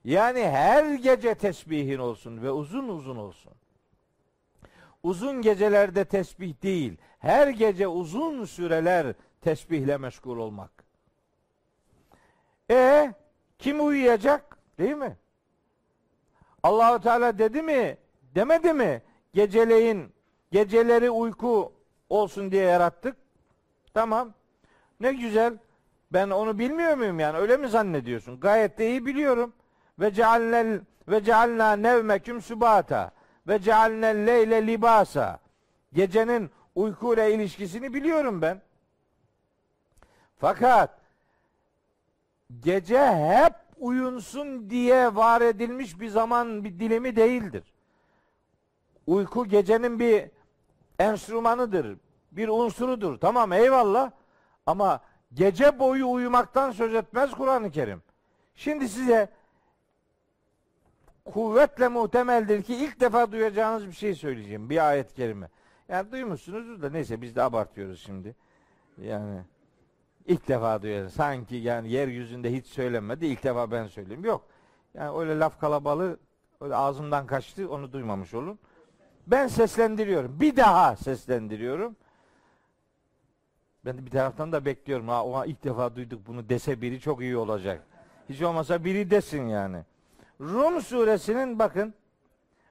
[0.05, 3.53] Yani her gece tesbihin olsun ve uzun uzun olsun.
[5.03, 10.85] Uzun gecelerde tesbih değil, her gece uzun süreler tesbihle meşgul olmak.
[12.71, 13.13] E
[13.59, 14.59] kim uyuyacak?
[14.79, 15.17] Değil mi?
[16.63, 17.97] Allahu Teala dedi mi?
[18.35, 19.03] Demedi mi?
[19.33, 20.13] Geceleyin
[20.53, 21.73] geceleri uyku
[22.09, 23.17] olsun diye yarattık.
[23.95, 24.35] Tamam.
[25.01, 25.59] Ne güzel.
[26.13, 27.39] Ben onu bilmiyor muyum yani?
[27.39, 28.41] Öyle mi zannediyorsun?
[28.41, 29.53] Gayet de iyi biliyorum.
[29.99, 33.11] Ve cealnel ve cealna nevmeküm subata
[33.49, 35.39] ve cealnel leyle libasa.
[35.93, 38.63] Gecenin uyku ile ilişkisini biliyorum ben.
[40.39, 40.91] Fakat
[42.61, 47.73] gece hep uyunsun diye var edilmiş bir zaman bir dilimi değildir.
[49.07, 50.31] Uyku gecenin bir
[50.99, 51.99] enstrümanıdır,
[52.33, 53.19] bir unsurudur.
[53.19, 54.11] Tamam eyvallah
[54.67, 55.01] ama
[55.35, 58.03] gece boyu uyumaktan söz etmez Kur'an-ı Kerim.
[58.55, 59.29] Şimdi size
[61.25, 64.70] kuvvetle muhtemeldir ki ilk defa duyacağınız bir şey söyleyeceğim.
[64.70, 65.49] Bir ayet-i kerime.
[65.89, 68.35] Yani duymuşsunuz da neyse biz de abartıyoruz şimdi.
[68.99, 69.41] Yani
[70.27, 71.12] ilk defa duyuyoruz.
[71.12, 73.27] Sanki yani yeryüzünde hiç söylenmedi.
[73.27, 74.25] ilk defa ben söyleyeyim.
[74.25, 74.47] Yok.
[74.95, 76.18] Yani öyle laf kalabalığı
[76.64, 78.59] Öyle ağzımdan kaçtı onu duymamış olun.
[79.27, 80.41] Ben seslendiriyorum.
[80.41, 81.97] Bir daha seslendiriyorum.
[83.85, 85.09] Ben de bir taraftan da bekliyorum.
[85.09, 87.83] Ha, o ilk defa duyduk bunu dese biri çok iyi olacak.
[88.29, 89.85] Hiç olmasa biri desin yani.
[90.45, 91.95] Rum suresinin bakın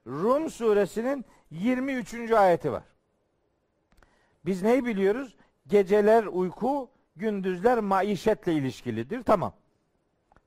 [0.07, 2.31] Rum suresinin 23.
[2.31, 2.83] ayeti var.
[4.45, 5.35] Biz neyi biliyoruz?
[5.67, 9.23] Geceler uyku, gündüzler maişetle ilişkilidir.
[9.23, 9.53] Tamam.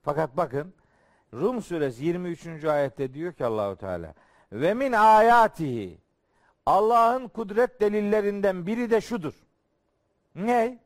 [0.02, 0.74] Fakat bakın
[1.32, 2.64] Rum suresi 23.
[2.64, 4.14] ayette diyor ki Allahu Teala
[4.52, 5.98] ve min ayatihi
[6.66, 9.34] Allah'ın kudret delillerinden biri de şudur.
[10.34, 10.78] Ne?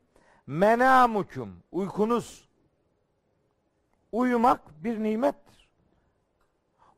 [0.46, 2.48] Menamukum uykunuz.
[4.12, 5.49] Uyumak bir nimettir.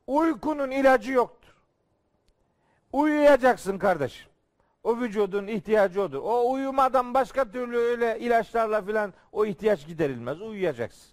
[0.06, 1.54] Uykunun ilacı yoktur.
[2.92, 4.32] Uyuyacaksın kardeşim.
[4.84, 6.20] O vücudun ihtiyacı odur.
[6.22, 10.40] O uyumadan başka türlü öyle ilaçlarla filan o ihtiyaç giderilmez.
[10.40, 11.12] Uyuyacaksın.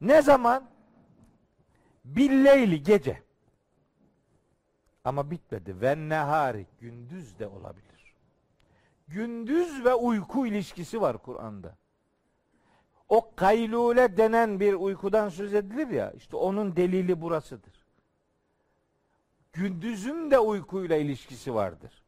[0.00, 0.68] Ne zaman?
[2.04, 3.22] Billeyli gece.
[5.04, 5.80] Ama bitmedi.
[5.80, 8.14] Ve nehari gündüz de olabilir.
[9.08, 11.76] Gündüz ve uyku ilişkisi var Kur'an'da.
[13.08, 17.86] O kaylule denen bir uykudan söz edilir ya, işte onun delili burasıdır.
[19.52, 22.02] Gündüzün de uykuyla ilişkisi vardır.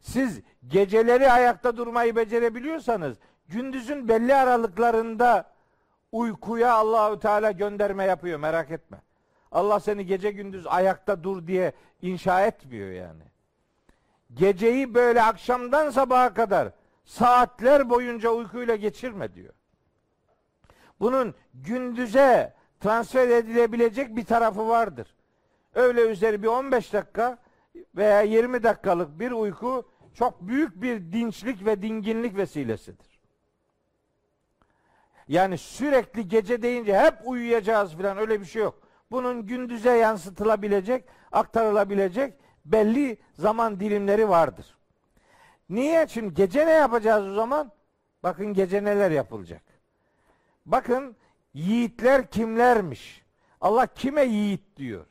[0.00, 3.16] Siz geceleri ayakta durmayı becerebiliyorsanız,
[3.48, 5.50] gündüzün belli aralıklarında
[6.12, 9.02] uykuya Allahü Teala gönderme yapıyor merak etme.
[9.52, 11.72] Allah seni gece gündüz ayakta dur diye
[12.02, 13.22] inşa etmiyor yani.
[14.34, 16.68] Geceyi böyle akşamdan sabaha kadar
[17.04, 19.54] saatler boyunca uykuyla geçirme diyor.
[21.00, 25.14] Bunun gündüze transfer edilebilecek bir tarafı vardır.
[25.74, 27.38] Öyle üzeri bir 15 dakika
[27.96, 33.20] veya 20 dakikalık bir uyku çok büyük bir dinçlik ve dinginlik vesilesidir.
[35.28, 38.82] Yani sürekli gece deyince hep uyuyacağız falan öyle bir şey yok.
[39.10, 42.34] Bunun gündüze yansıtılabilecek, aktarılabilecek
[42.64, 44.76] belli zaman dilimleri vardır.
[45.68, 46.06] Niye?
[46.06, 47.72] Çünkü gece ne yapacağız o zaman?
[48.22, 49.62] Bakın gece neler yapılacak.
[50.66, 51.16] Bakın
[51.54, 53.22] yiğitler kimlermiş?
[53.60, 55.06] Allah kime yiğit diyor?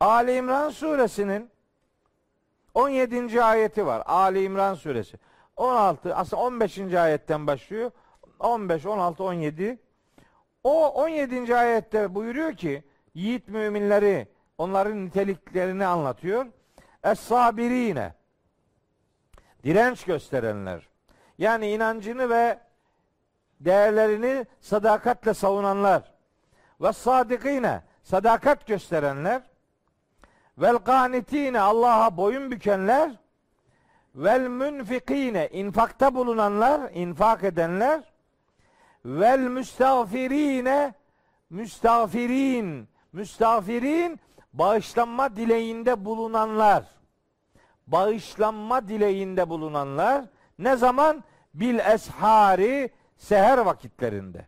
[0.00, 1.50] Ali İmran suresinin
[2.74, 3.42] 17.
[3.42, 4.02] ayeti var.
[4.06, 5.18] Ali İmran suresi.
[5.56, 6.78] 16 aslında 15.
[6.78, 7.90] ayetten başlıyor.
[8.38, 9.78] 15, 16, 17.
[10.64, 11.56] O 17.
[11.56, 12.84] ayette buyuruyor ki
[13.14, 14.28] yiğit müminleri
[14.58, 16.46] onların niteliklerini anlatıyor.
[17.02, 18.12] Es-sabirine
[19.64, 20.88] direnç gösterenler.
[21.38, 22.65] Yani inancını ve
[23.60, 26.02] değerlerini sadakatle savunanlar.
[26.80, 29.42] Ve sadıkine sadakat gösterenler.
[30.58, 33.10] Vel kanitine Allah'a boyun bükenler.
[34.14, 38.02] Vel münfikine infakta bulunanlar, infak edenler
[39.06, 40.94] vel müstağfirine
[41.50, 44.20] müstağfirin müstağfirin
[44.52, 46.84] bağışlanma dileğinde bulunanlar
[47.86, 50.24] bağışlanma dileğinde bulunanlar
[50.58, 54.46] ne zaman bil eshari seher vakitlerinde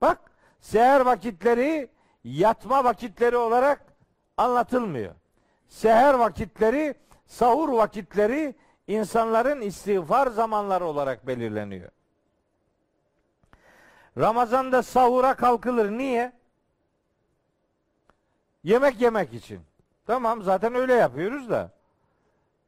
[0.00, 0.18] bak
[0.60, 1.90] seher vakitleri
[2.24, 3.84] yatma vakitleri olarak
[4.36, 5.14] anlatılmıyor
[5.68, 6.94] seher vakitleri
[7.26, 8.54] sahur vakitleri
[8.86, 11.90] insanların istiğfar zamanları olarak belirleniyor
[14.18, 15.90] Ramazan'da sahura kalkılır.
[15.90, 16.32] Niye?
[18.64, 19.60] Yemek yemek için.
[20.06, 21.70] Tamam zaten öyle yapıyoruz da.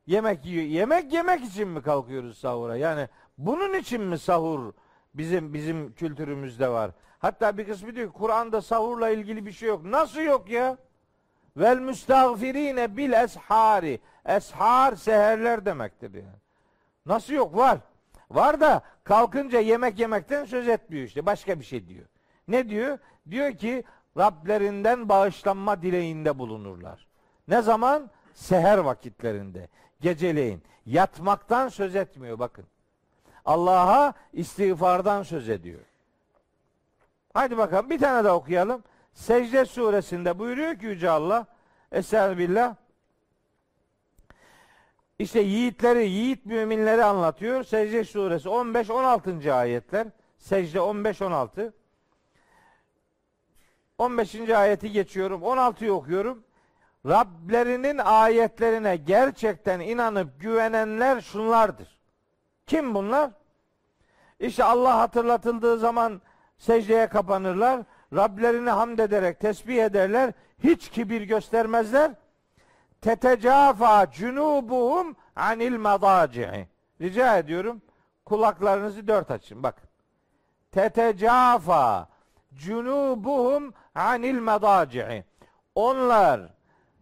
[0.07, 0.64] Yemek yiyor.
[0.64, 2.76] Yemek yemek için mi kalkıyoruz sahura?
[2.76, 3.09] Yani
[3.39, 4.72] bunun için mi sahur
[5.15, 6.91] bizim bizim kültürümüzde var?
[7.19, 9.85] Hatta bir kısmı diyor Kur'an'da sahurla ilgili bir şey yok.
[9.85, 10.77] Nasıl yok ya?
[11.57, 14.01] Vel müstağfirine bil eshari.
[14.25, 16.39] Eshar seherler demektir yani.
[17.07, 17.57] Nasıl yok?
[17.57, 17.79] Var.
[18.31, 21.27] Var da kalkınca yemek yemekten söz etmiyor işte.
[21.27, 22.07] Başka bir şey diyor.
[22.49, 22.99] Ne diyor?
[23.31, 23.85] Diyor ki
[24.17, 27.07] Rablerinden bağışlanma dileğinde bulunurlar.
[27.49, 28.11] Ne zaman?
[28.35, 29.69] Seher vakitlerinde.
[30.01, 30.62] Geceleyin.
[30.87, 32.65] Yatmaktan söz etmiyor bakın.
[33.45, 35.81] Allah'a istiğfardan söz ediyor.
[37.35, 38.83] Haydi bakalım bir tane daha okuyalım.
[39.15, 41.47] Secde suresinde buyuruyor ki Yüce Allah
[41.93, 42.75] Estağfirullah
[45.19, 47.65] işte yiğitleri, yiğit müminleri anlatıyor.
[47.65, 49.53] Secde suresi 15-16.
[49.53, 50.07] ayetler.
[50.39, 51.73] Secde 15-16.
[53.99, 54.35] 15.
[54.35, 55.43] ayeti geçiyorum.
[55.43, 56.45] 16'yı okuyorum.
[57.07, 61.94] Rablerinin ayetlerine gerçekten inanıp güvenenler şunlardır.
[62.67, 63.31] Kim bunlar?
[64.41, 66.23] İşte Allah hatırlatıldığı zaman
[66.59, 67.81] secdeye kapanırlar.
[68.15, 70.33] Rablerini hamd ederek tesbih ederler.
[70.65, 72.11] Hiç kibir göstermezler
[73.05, 76.69] tetecafa cunubuhum anil madaci'i.
[77.01, 77.83] Rica ediyorum
[78.25, 79.62] kulaklarınızı dört açın.
[79.62, 79.83] Bak.
[80.73, 82.09] Tetecafa
[82.55, 85.25] cunubuhum anil madaci'i.
[85.75, 86.41] Onlar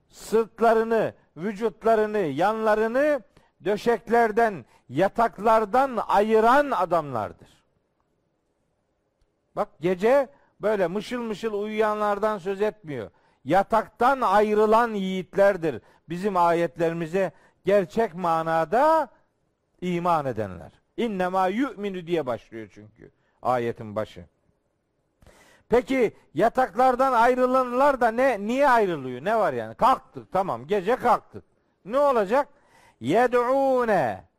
[0.08, 3.22] sırtlarını, vücutlarını, yanlarını
[3.64, 7.48] döşeklerden, yataklardan ayıran adamlardır.
[9.56, 10.28] Bak gece
[10.60, 13.10] böyle mışıl mışıl uyuyanlardan söz etmiyor.
[13.44, 15.82] Yataktan ayrılan yiğitlerdir.
[16.08, 17.32] Bizim ayetlerimize
[17.64, 19.08] gerçek manada
[19.80, 20.72] iman edenler.
[20.96, 23.10] İnnemâ yu'minu diye başlıyor çünkü
[23.42, 24.24] ayetin başı.
[25.68, 29.24] Peki yataklardan ayrılanlar da ne niye ayrılıyor?
[29.24, 29.74] Ne var yani?
[29.74, 31.44] Kalktık tamam gece kalktık.
[31.84, 32.48] Ne olacak?
[33.00, 34.31] Yed'ûne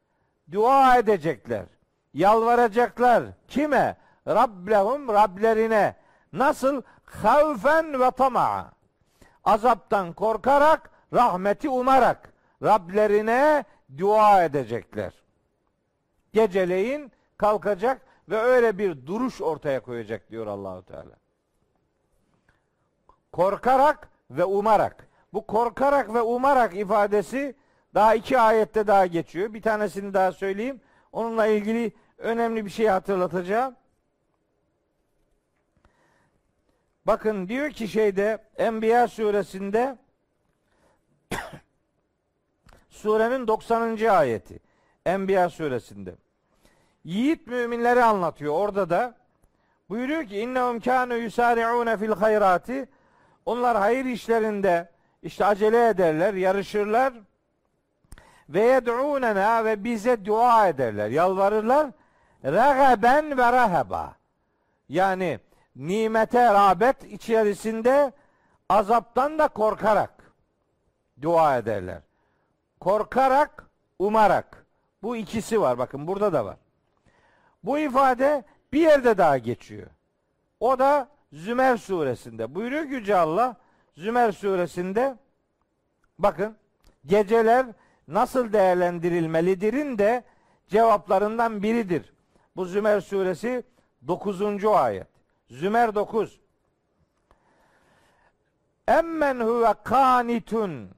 [0.52, 1.66] dua edecekler.
[2.14, 3.24] Yalvaracaklar.
[3.48, 3.98] Kime?
[4.28, 5.96] Rablehum Rablerine.
[6.34, 6.82] Nasıl?
[7.06, 8.72] Havfen ve tama'a.
[9.44, 12.34] Azaptan korkarak, rahmeti umarak
[12.64, 13.64] Rablerine
[13.98, 15.14] dua edecekler.
[16.34, 21.16] Geceleyin kalkacak ve öyle bir duruş ortaya koyacak diyor Allahu Teala.
[23.32, 25.08] Korkarak ve umarak.
[25.34, 27.56] Bu korkarak ve umarak ifadesi
[27.94, 29.54] daha iki ayette daha geçiyor.
[29.54, 30.82] Bir tanesini daha söyleyeyim.
[31.12, 33.76] Onunla ilgili önemli bir şey hatırlatacağım.
[37.06, 39.98] Bakın diyor ki şeyde Enbiya suresinde
[42.90, 43.98] surenin 90.
[44.06, 44.60] ayeti.
[45.06, 46.16] Enbiya suresinde.
[47.04, 49.16] Yiğit müminleri anlatıyor orada da.
[49.90, 52.90] Buyuruyor ki innehum kanu yusari'une fil hayrati.
[53.46, 54.92] Onlar hayır işlerinde
[55.24, 57.14] işte acele ederler, yarışırlar.
[58.54, 61.92] Ve yed'unena ve bize dua ederler, yalvarırlar.
[62.46, 64.16] Ragaben ve rahaba.
[64.90, 65.40] Yani
[65.76, 68.14] nimete rağbet içerisinde
[68.70, 70.34] azaptan da korkarak
[71.22, 72.02] dua ederler.
[72.80, 74.66] Korkarak, umarak.
[75.04, 75.78] Bu ikisi var.
[75.78, 76.58] Bakın burada da var.
[77.64, 78.44] Bu ifade
[78.74, 79.88] bir yerde daha geçiyor.
[80.60, 82.56] O da Zümer suresinde.
[82.56, 83.56] Buyuruyor ki Yüce Allah
[83.98, 85.16] Zümer suresinde
[86.20, 86.56] bakın
[87.06, 87.66] geceler
[88.08, 90.24] nasıl değerlendirilmelidirin de
[90.68, 92.14] cevaplarından biridir.
[92.56, 93.64] Bu Zümer suresi
[94.08, 94.66] 9.
[94.66, 95.08] ayet.
[95.50, 96.40] Zümer 9.
[98.88, 100.90] Emmen huve kanitun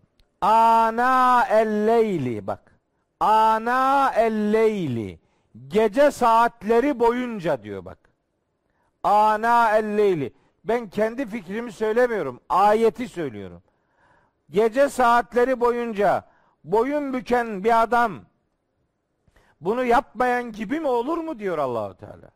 [0.41, 2.71] ana el bak.
[3.19, 5.17] Ana el
[5.67, 7.97] gece saatleri boyunca diyor bak.
[9.03, 10.31] Ana el
[10.63, 12.39] Ben kendi fikrimi söylemiyorum.
[12.49, 13.63] Ayeti söylüyorum.
[14.49, 16.25] Gece saatleri boyunca
[16.65, 18.21] boyun büken bir adam
[19.61, 22.29] bunu yapmayan gibi mi olur mu diyor Allahu Teala.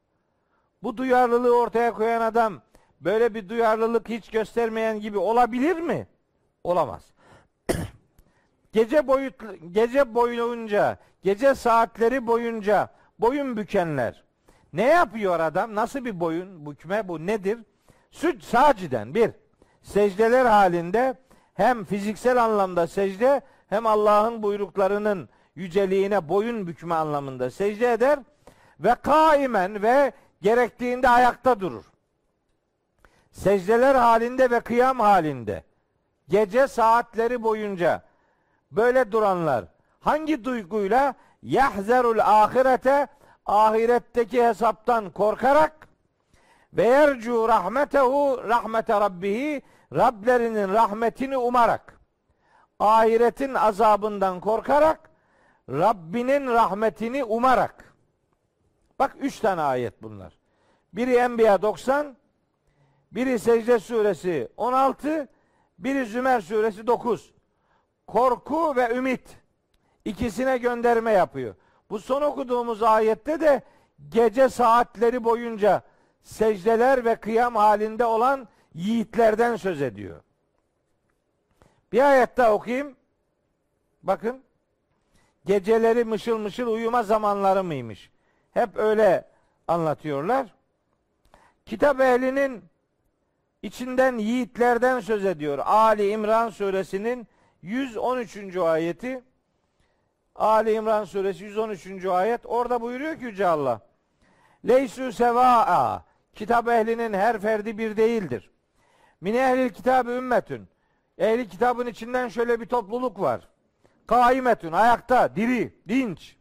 [0.84, 2.62] Bu duyarlılığı ortaya koyan adam
[3.02, 6.08] böyle bir duyarlılık hiç göstermeyen gibi olabilir mi?
[6.64, 7.04] Olamaz.
[8.72, 9.36] gece boyut
[9.72, 14.24] gece boyunca, gece saatleri boyunca boyun bükenler.
[14.74, 15.76] Ne yapıyor adam?
[15.76, 17.60] Nasıl bir boyun bükme bu nedir?
[18.12, 19.32] Süt saciden bir.
[19.82, 21.18] Secdeler halinde
[21.54, 28.20] hem fiziksel anlamda secde hem Allah'ın buyruklarının yüceliğine boyun bükme anlamında secde eder
[28.80, 30.12] ve kaimen ve
[30.42, 31.84] gerektiğinde ayakta durur.
[33.32, 35.64] Secdeler halinde ve kıyam halinde
[36.30, 38.02] gece saatleri boyunca
[38.72, 39.66] böyle duranlar
[40.00, 41.14] hangi duyguyla
[41.44, 43.08] yahzerul ahirete
[43.46, 45.88] ahiretteki hesaptan korkarak
[46.74, 49.62] ve yercu rahmetehu rahmete rabbihi
[49.94, 51.99] Rablerinin rahmetini umarak
[52.80, 55.10] ahiretin azabından korkarak
[55.70, 57.90] Rabbinin rahmetini umarak
[59.00, 60.34] Bak üç tane ayet bunlar.
[60.94, 62.18] Biri Enbiya 90,
[63.12, 65.28] biri Secde suresi 16,
[65.80, 67.34] biri Zümer suresi 9.
[68.08, 69.38] Korku ve ümit
[70.06, 71.56] ikisine gönderme yapıyor.
[71.90, 73.62] Bu son okuduğumuz ayette de
[74.10, 75.82] gece saatleri boyunca
[76.22, 80.22] secdeler ve kıyam halinde olan yiğitlerden söz ediyor.
[81.92, 82.96] Bir ayet daha okuyayım.
[84.04, 84.42] Bakın.
[85.46, 88.12] Geceleri mışıl mışıl uyuma zamanları mıymış?
[88.52, 89.28] Hep öyle
[89.68, 90.54] anlatıyorlar.
[91.66, 92.64] Kitap ehlinin
[93.64, 95.60] içinden yiğitlerden söz ediyor.
[95.66, 97.28] Ali İmran suresinin
[97.62, 98.58] 113.
[98.58, 99.24] ayeti.
[100.36, 102.06] Ali İmran suresi 113.
[102.06, 102.42] ayet.
[102.46, 103.82] Orada buyuruyor ki Yüce Allah.
[104.68, 106.04] Leysu sevaa.
[106.36, 108.50] Kitap ehlinin her ferdi bir değildir.
[109.22, 110.68] Min ehlil kitabı ümmetün.
[111.20, 113.48] Ehli kitabın içinden şöyle bir topluluk var.
[114.08, 116.36] Kaimetün, ayakta, diri, dinç.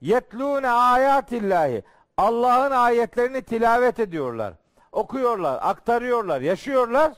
[0.00, 1.82] Yetlûne ayatillahi.
[2.16, 4.54] Allah'ın ayetlerini tilavet ediyorlar.
[4.92, 7.12] Okuyorlar, aktarıyorlar, yaşıyorlar.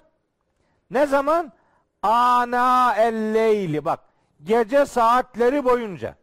[0.91, 1.53] Ne zaman?
[2.03, 3.85] Ana elleyli.
[3.85, 4.01] Bak,
[4.43, 6.17] gece saatleri boyunca.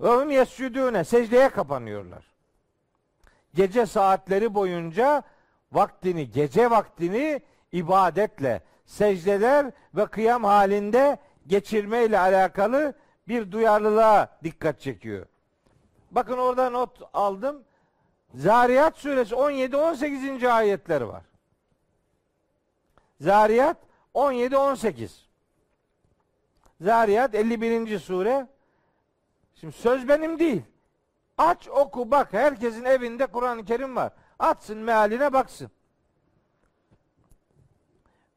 [0.00, 1.04] Ve hum yescudûne.
[1.04, 2.24] Secdeye kapanıyorlar.
[3.54, 5.22] Gece saatleri boyunca
[5.72, 12.94] vaktini, gece vaktini ibadetle, secdeler ve kıyam halinde geçirme ile alakalı
[13.28, 15.26] bir duyarlılığa dikkat çekiyor.
[16.10, 17.64] Bakın orada not aldım.
[18.34, 20.44] Zariyat suresi 17 18.
[20.44, 21.22] ayetleri var.
[23.20, 23.76] Zariyat
[24.14, 25.26] 17 18.
[26.80, 27.98] Zariyat 51.
[27.98, 28.46] sure.
[29.54, 30.62] Şimdi söz benim değil.
[31.38, 32.32] Aç oku bak.
[32.32, 34.12] Herkesin evinde Kur'an-ı Kerim var.
[34.38, 35.70] Atsın mealine baksın.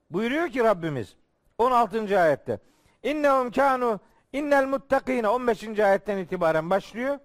[0.10, 1.15] Buyuruyor ki Rabbimiz
[1.57, 2.19] 16.
[2.19, 2.60] ayette.
[3.03, 3.99] İnnehum kanu
[4.34, 5.80] innel muttakine 15.
[5.80, 7.19] ayetten itibaren başlıyor.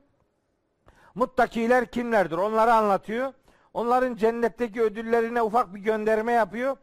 [1.14, 2.36] Muttakiler kimlerdir?
[2.36, 3.32] Onları anlatıyor.
[3.74, 6.76] Onların cennetteki ödüllerine ufak bir gönderme yapıyor.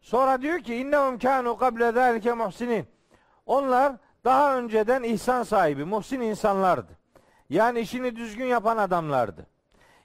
[0.00, 2.86] Sonra diyor ki innehum kanu kable zalike muhsinin.
[3.46, 3.92] Onlar
[4.24, 6.92] daha önceden ihsan sahibi, muhsin insanlardı.
[7.50, 9.46] Yani işini düzgün yapan adamlardı.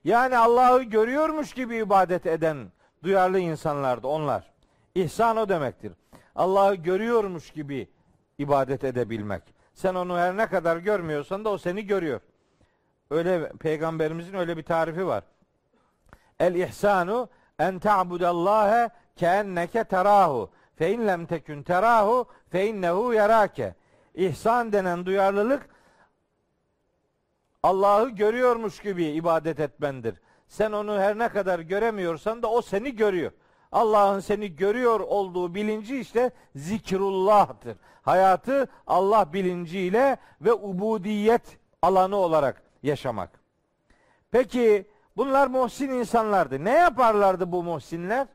[0.04, 2.72] Yani Allah'ı görüyormuş gibi ibadet eden
[3.04, 4.54] duyarlı insanlardı onlar.
[4.96, 5.92] İhsan o demektir.
[6.36, 7.88] Allah'ı görüyormuş gibi
[8.38, 9.44] ibadet edebilmek.
[9.74, 12.22] Sen onu her ne kadar görmüyorsan da o seni görüyor.
[13.10, 15.24] Öyle peygamberimizin öyle bir tarifi var.
[16.40, 17.30] El ihsanu
[17.60, 23.76] en ta'budallaha keenneke terahu fe in lem tekun terahu fe innehu yarake.
[24.16, 25.70] İhsan denen duyarlılık
[27.64, 30.22] Allah'ı görüyormuş gibi ibadet etmendir.
[30.48, 33.32] Sen onu her ne kadar göremiyorsan da o seni görüyor.
[33.72, 37.78] Allah'ın seni görüyor olduğu bilinci işte zikrullah'tır.
[38.02, 43.40] Hayatı Allah bilinciyle ve ubudiyet alanı olarak yaşamak.
[44.32, 44.88] Peki
[45.18, 46.66] bunlar muhsin insanlardı.
[46.66, 48.28] Ne yaparlardı bu muhsinler?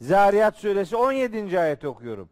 [0.00, 1.60] Zariyat suresi 17.
[1.60, 2.28] ayet okuyorum.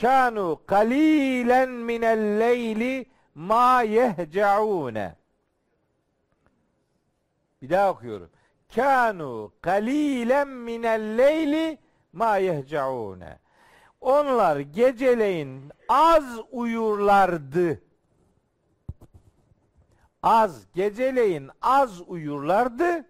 [0.00, 5.16] Kanu kalilen minel leyli ma yehcaune.
[7.62, 8.30] Bir daha okuyorum.
[8.76, 11.78] Kanu kalilen minel leyli
[12.12, 13.38] ma yehcaune.
[14.00, 17.82] Onlar geceleyin az uyurlardı.
[20.22, 23.04] Az, geceleyin az uyurlardı.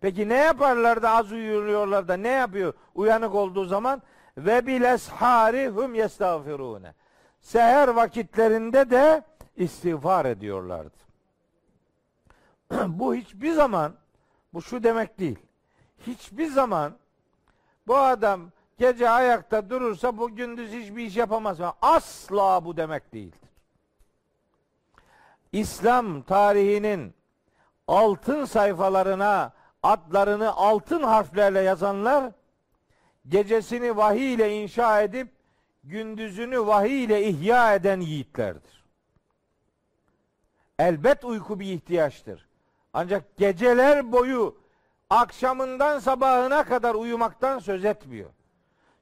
[0.00, 4.02] Peki ne yaparlardı az uyuyorlar da ne yapıyor uyanık olduğu zaman?
[4.38, 6.94] Ve bil eshari hum yestağfirune.
[7.40, 9.22] Seher vakitlerinde de
[9.56, 10.96] istiğfar ediyorlardı.
[12.86, 13.94] bu hiçbir zaman
[14.56, 15.38] bu şu demek değil.
[16.06, 16.96] Hiçbir zaman
[17.86, 21.58] bu adam gece ayakta durursa bu gündüz hiçbir iş yapamaz.
[21.82, 23.50] Asla bu demek değildir.
[25.52, 27.14] İslam tarihinin
[27.88, 29.52] altın sayfalarına
[29.82, 32.32] adlarını altın harflerle yazanlar
[33.28, 35.28] gecesini vahiy ile inşa edip
[35.84, 38.84] gündüzünü vahiy ile ihya eden yiğitlerdir.
[40.78, 42.45] Elbet uyku bir ihtiyaçtır.
[42.98, 44.56] Ancak geceler boyu
[45.10, 48.30] akşamından sabahına kadar uyumaktan söz etmiyor.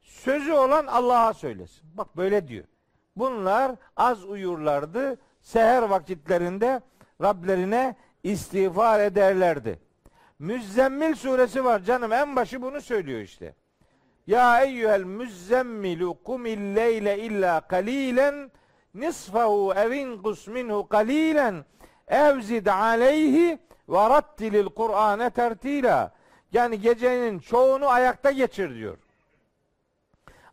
[0.03, 1.83] Sözü olan Allah'a söylesin.
[1.97, 2.65] Bak böyle diyor.
[3.17, 5.21] Bunlar az uyurlardı.
[5.41, 6.81] Seher vakitlerinde
[7.23, 9.81] Rablerine istiğfar ederlerdi.
[10.39, 13.55] Müzzemmil suresi var canım en başı bunu söylüyor işte.
[14.27, 18.51] Ya eyyuhel müzzemmilu kumil leyle illa kalilen
[18.95, 21.65] nisfahu evin minhu kalilen
[22.09, 23.59] evzid aleyhi
[23.89, 26.13] ve rattilil Kur'ane tertila.
[26.53, 28.99] Yani gecenin çoğunu ayakta geçir diyor.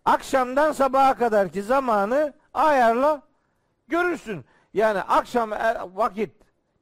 [0.05, 3.21] Akşamdan sabaha kadarki zamanı ayarla
[3.87, 4.45] görürsün.
[4.73, 6.31] Yani akşam e, vakit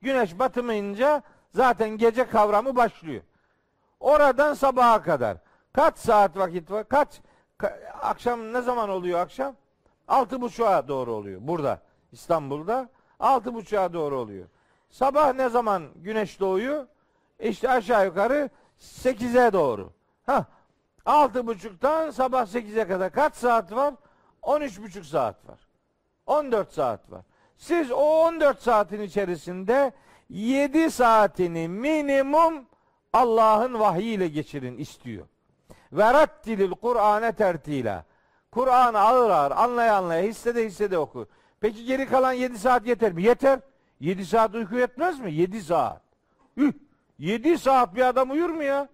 [0.02, 1.24] güneş batımınca
[1.56, 3.22] zaten gece kavramı başlıyor.
[4.00, 5.38] Oradan sabaha kadar.
[5.74, 6.88] Kaç saat vakit var?
[6.90, 7.22] Kaç
[7.58, 9.56] ka, akşam ne zaman oluyor akşam?
[10.08, 11.40] Altı buçuğa doğru oluyor.
[11.44, 11.82] Burada
[12.12, 12.90] İstanbul'da
[13.20, 14.46] altı buçuğa doğru oluyor.
[14.90, 16.88] Sabah ne zaman güneş doğuyor?
[17.40, 18.50] İşte aşağı yukarı
[18.80, 19.94] 8'e doğru.
[20.26, 20.46] Ha,
[21.06, 23.94] altı buçuktan sabah 8'e kadar kaç saat var?
[24.42, 25.60] 13 buçuk saat var.
[26.26, 27.22] 14 saat var.
[27.58, 29.92] Siz o 14 saatin içerisinde
[30.30, 32.66] 7 saatini minimum
[33.14, 35.26] Allah'ın vahyiyle geçirin istiyor.
[35.92, 38.06] Ve rattilil Kur'ane tertila.
[38.52, 41.28] Kur'an ağır ağır anlaya anlaya hissede hissede oku.
[41.62, 43.24] Peki geri kalan 7 saat yeter mi?
[43.24, 43.60] Yeter.
[44.00, 45.34] 7 saat uyku yetmez mi?
[45.34, 46.02] 7 saat.
[46.58, 46.74] Üh,
[47.20, 48.90] 7 saat bir adam uyur mu ya?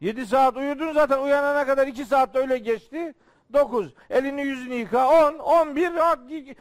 [0.00, 3.14] 7 saat uyudun zaten uyanana kadar 2 saat öyle geçti.
[3.52, 3.94] 9.
[4.10, 5.28] Elini yüzünü yıka.
[5.28, 6.56] 10, 11.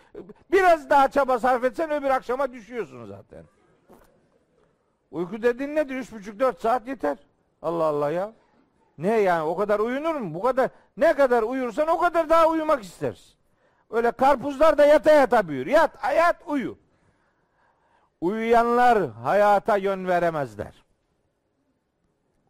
[0.52, 3.44] Biraz daha çaba sarf etsen öbür akşama düşüyorsun zaten.
[5.12, 5.96] Uyku dediğin nedir?
[5.96, 7.18] 3,5-4 saat yeter.
[7.62, 8.34] Allah Allah ya.
[8.98, 10.34] Ne yani o kadar uyunur mu?
[10.34, 13.34] Bu kadar ne kadar uyursan o kadar daha uyumak istersin.
[13.90, 15.68] Öyle karpuzlar da yata yata büyür.
[15.68, 16.78] Yat, yat, uyu.
[18.22, 20.84] Uyuyanlar hayata yön veremezler.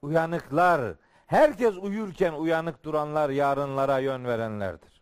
[0.02, 0.96] Uyanıklar
[1.30, 5.02] Herkes uyurken uyanık duranlar yarınlara yön verenlerdir.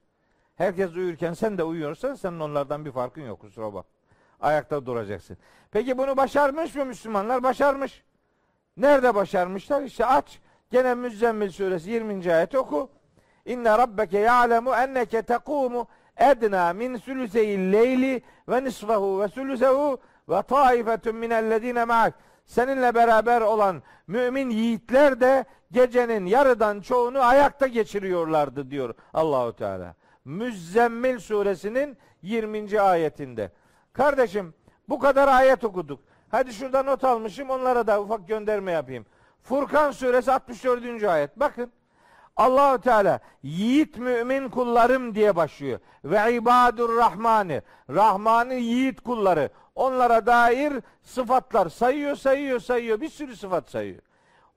[0.56, 3.85] Herkes uyurken sen de uyuyorsan senin onlardan bir farkın yok kusura bak.
[4.39, 5.38] Ayakta duracaksın.
[5.72, 7.44] Peki bunu başarmış mı Müslümanlar?
[7.44, 8.03] Başarmış.
[8.77, 9.81] Nerede başarmışlar?
[9.81, 10.39] İşte aç.
[10.72, 12.34] Gene Müzzemmil suresi 20.
[12.34, 12.89] ayet oku.
[13.45, 15.88] İnne rabbeke ya'lemu enneke tekumu
[16.18, 22.13] edna min sülüseyil leyli ve nisfahu ve sülüsehu ve taifetun minellezine ma'ak.
[22.45, 29.95] Seninle beraber olan mümin yiğitler de gecenin yarıdan çoğunu ayakta geçiriyorlardı diyor Allahu Teala.
[30.25, 32.81] Müzzemmil suresinin 20.
[32.81, 33.51] ayetinde.
[33.93, 34.53] Kardeşim
[34.89, 35.99] bu kadar ayet okuduk.
[36.29, 39.05] Hadi şurada not almışım onlara da ufak gönderme yapayım.
[39.41, 41.03] Furkan suresi 64.
[41.03, 41.39] ayet.
[41.39, 41.71] Bakın
[42.38, 45.80] Allahu Teala yiğit mümin kullarım diye başlıyor.
[46.03, 47.61] Ve ibadur rahmani.
[47.89, 49.49] Rahman'ın yiğit kulları.
[49.76, 50.73] Onlara dair
[51.03, 53.01] sıfatlar sayıyor, sayıyor, sayıyor.
[53.01, 54.01] Bir sürü sıfat sayıyor.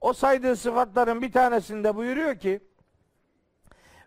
[0.00, 2.60] O saydığı sıfatların bir tanesinde buyuruyor ki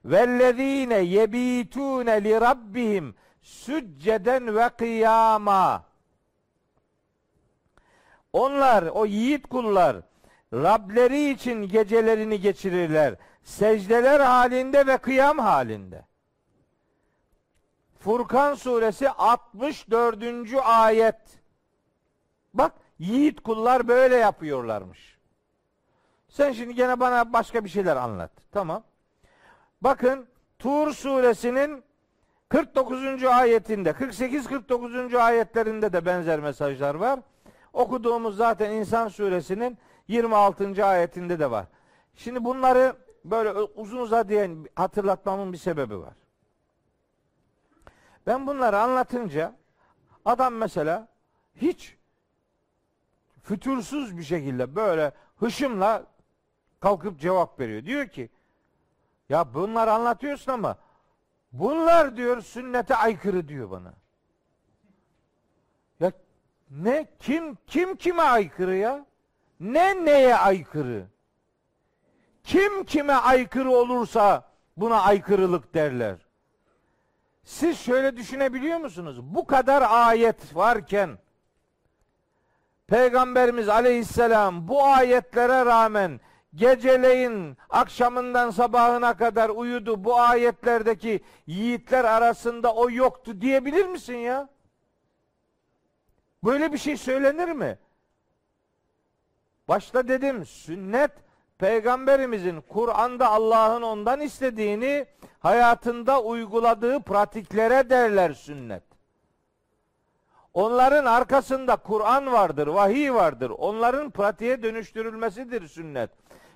[0.05, 5.85] Vellezine yebitune li rabbihim sücceden ve kıyama.
[8.33, 9.97] Onlar o yiğit kullar
[10.53, 13.15] Rableri için gecelerini geçirirler.
[13.43, 16.05] Secdeler halinde ve kıyam halinde.
[17.99, 20.23] Furkan suresi 64.
[20.63, 21.15] ayet.
[22.53, 25.17] Bak yiğit kullar böyle yapıyorlarmış.
[26.29, 28.31] Sen şimdi gene bana başka bir şeyler anlat.
[28.51, 28.83] Tamam.
[29.81, 30.27] Bakın
[30.59, 31.83] Tur suresinin
[32.49, 33.23] 49.
[33.23, 35.17] ayetinde 48-49.
[35.17, 37.19] ayetlerinde de benzer mesajlar var.
[37.73, 40.85] Okuduğumuz zaten İnsan suresinin 26.
[40.85, 41.65] ayetinde de var.
[42.15, 42.95] Şimdi bunları
[43.25, 46.13] böyle uzun uzadıya hatırlatmamın bir sebebi var.
[48.27, 49.55] Ben bunları anlatınca
[50.25, 51.07] adam mesela
[51.55, 51.97] hiç
[53.43, 56.05] fütursuz bir şekilde böyle hışımla
[56.79, 57.85] kalkıp cevap veriyor.
[57.85, 58.29] Diyor ki
[59.29, 60.77] ya bunlar anlatıyorsun ama
[61.51, 63.93] bunlar diyor sünnete aykırı diyor bana.
[65.99, 66.11] Ya
[66.71, 69.05] ne kim kim kime aykırı ya?
[69.59, 71.12] Ne neye aykırı?
[72.43, 76.15] Kim kime aykırı olursa buna aykırılık derler.
[77.43, 79.23] Siz şöyle düşünebiliyor musunuz?
[79.23, 81.17] Bu kadar ayet varken
[82.87, 86.19] Peygamberimiz Aleyhisselam bu ayetlere rağmen
[86.55, 90.03] geceleyin akşamından sabahına kadar uyudu.
[90.03, 94.49] Bu ayetlerdeki yiğitler arasında o yoktu diyebilir misin ya?
[96.43, 97.79] Böyle bir şey söylenir mi?
[99.67, 101.11] Başta dedim sünnet
[101.63, 105.05] peygamberimizin Kur'an'da Allah'ın ondan istediğini
[105.39, 108.83] hayatında uyguladığı pratiklere derler sünnet.
[110.53, 113.49] Onların arkasında Kur'an vardır, vahiy vardır.
[113.49, 116.09] Onların pratiğe dönüştürülmesidir sünnet.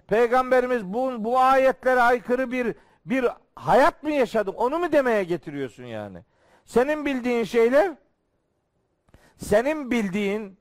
[0.07, 2.75] Peygamberimiz bu, bu ayetlere aykırı bir
[3.05, 3.25] bir
[3.55, 4.55] hayat mı yaşadık?
[4.57, 6.23] Onu mu demeye getiriyorsun yani?
[6.65, 7.95] Senin bildiğin şeyler
[9.37, 10.59] senin bildiğin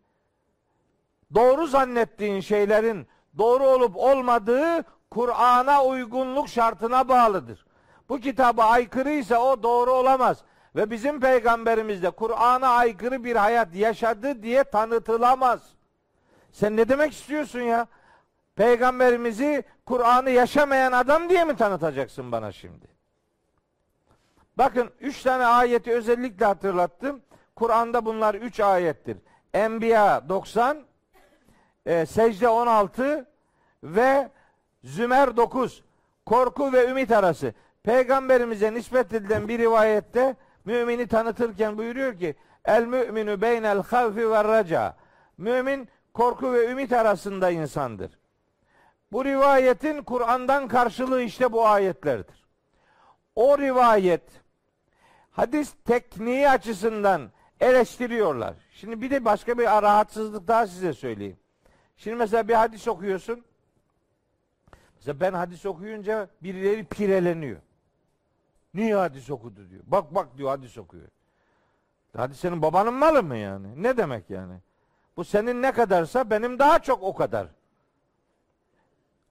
[1.34, 3.06] doğru zannettiğin şeylerin
[3.38, 7.66] doğru olup olmadığı Kur'an'a uygunluk şartına bağlıdır.
[8.08, 10.38] Bu kitaba aykırıysa o doğru olamaz.
[10.76, 15.60] Ve bizim peygamberimiz de Kur'an'a aykırı bir hayat yaşadı diye tanıtılamaz.
[16.52, 17.86] Sen ne demek istiyorsun ya?
[18.56, 22.86] Peygamberimizi Kur'an'ı yaşamayan adam diye mi tanıtacaksın bana şimdi?
[24.58, 27.22] Bakın üç tane ayeti özellikle hatırlattım.
[27.56, 29.16] Kur'an'da bunlar üç ayettir.
[29.54, 30.85] Enbiya 90,
[31.86, 33.26] e, Secde 16
[33.82, 34.28] ve
[34.84, 35.84] Zümer 9.
[36.26, 37.54] Korku ve ümit arası.
[37.82, 42.34] Peygamberimize nispet edilen bir rivayette mümini tanıtırken buyuruyor ki
[42.64, 44.96] El müminu beynel havfi ve raca.
[45.38, 48.18] Mümin korku ve ümit arasında insandır.
[49.12, 52.46] Bu rivayetin Kur'an'dan karşılığı işte bu ayetlerdir.
[53.36, 54.22] O rivayet
[55.30, 57.30] hadis tekniği açısından
[57.60, 58.54] eleştiriyorlar.
[58.72, 61.36] Şimdi bir de başka bir rahatsızlık daha size söyleyeyim.
[61.96, 63.44] Şimdi mesela bir hadis okuyorsun.
[64.96, 67.60] Mesela ben hadis okuyunca birileri pireleniyor.
[68.74, 69.82] Niye hadis okudu diyor.
[69.86, 71.08] Bak bak diyor hadis okuyor.
[72.16, 73.82] Hadis senin babanın malı mı yani?
[73.82, 74.54] Ne demek yani?
[75.16, 77.46] Bu senin ne kadarsa benim daha çok o kadar.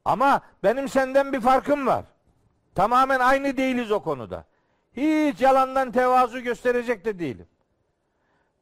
[0.06, 2.06] Ama benim senden bir farkım var.
[2.76, 4.46] Tamamen aynı değiliz o konuda.
[4.94, 7.48] Hiç yalandan tevazu gösterecek de değilim.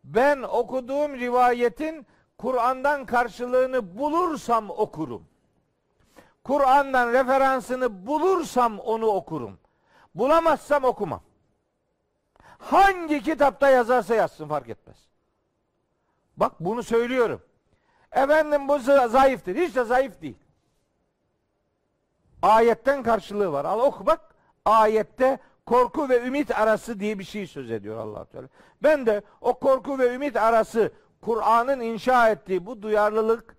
[0.03, 2.07] Ben okuduğum rivayetin
[2.37, 5.25] Kur'an'dan karşılığını bulursam okurum.
[6.43, 9.59] Kur'an'dan referansını bulursam onu okurum.
[10.15, 11.21] Bulamazsam okumam.
[12.57, 14.97] Hangi kitapta yazarsa yazsın fark etmez.
[16.37, 17.41] Bak bunu söylüyorum.
[18.11, 18.79] Efendim bu
[19.09, 19.55] zayıftır.
[19.55, 20.37] Hiç de zayıf değil.
[22.41, 23.65] Ayetten karşılığı var.
[23.65, 24.19] Al oku bak.
[24.65, 28.47] Ayette korku ve ümit arası diye bir şey söz ediyor allah Teala.
[28.83, 30.91] Ben de o korku ve ümit arası
[31.25, 33.55] Kur'an'ın inşa ettiği bu duyarlılık,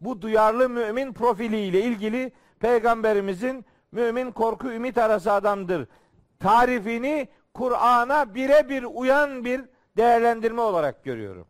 [0.00, 5.88] bu duyarlı mümin profiliyle ilgili peygamberimizin mümin korku ümit arası adamdır
[6.40, 9.64] tarifini Kur'an'a birebir uyan bir
[9.96, 11.46] değerlendirme olarak görüyorum.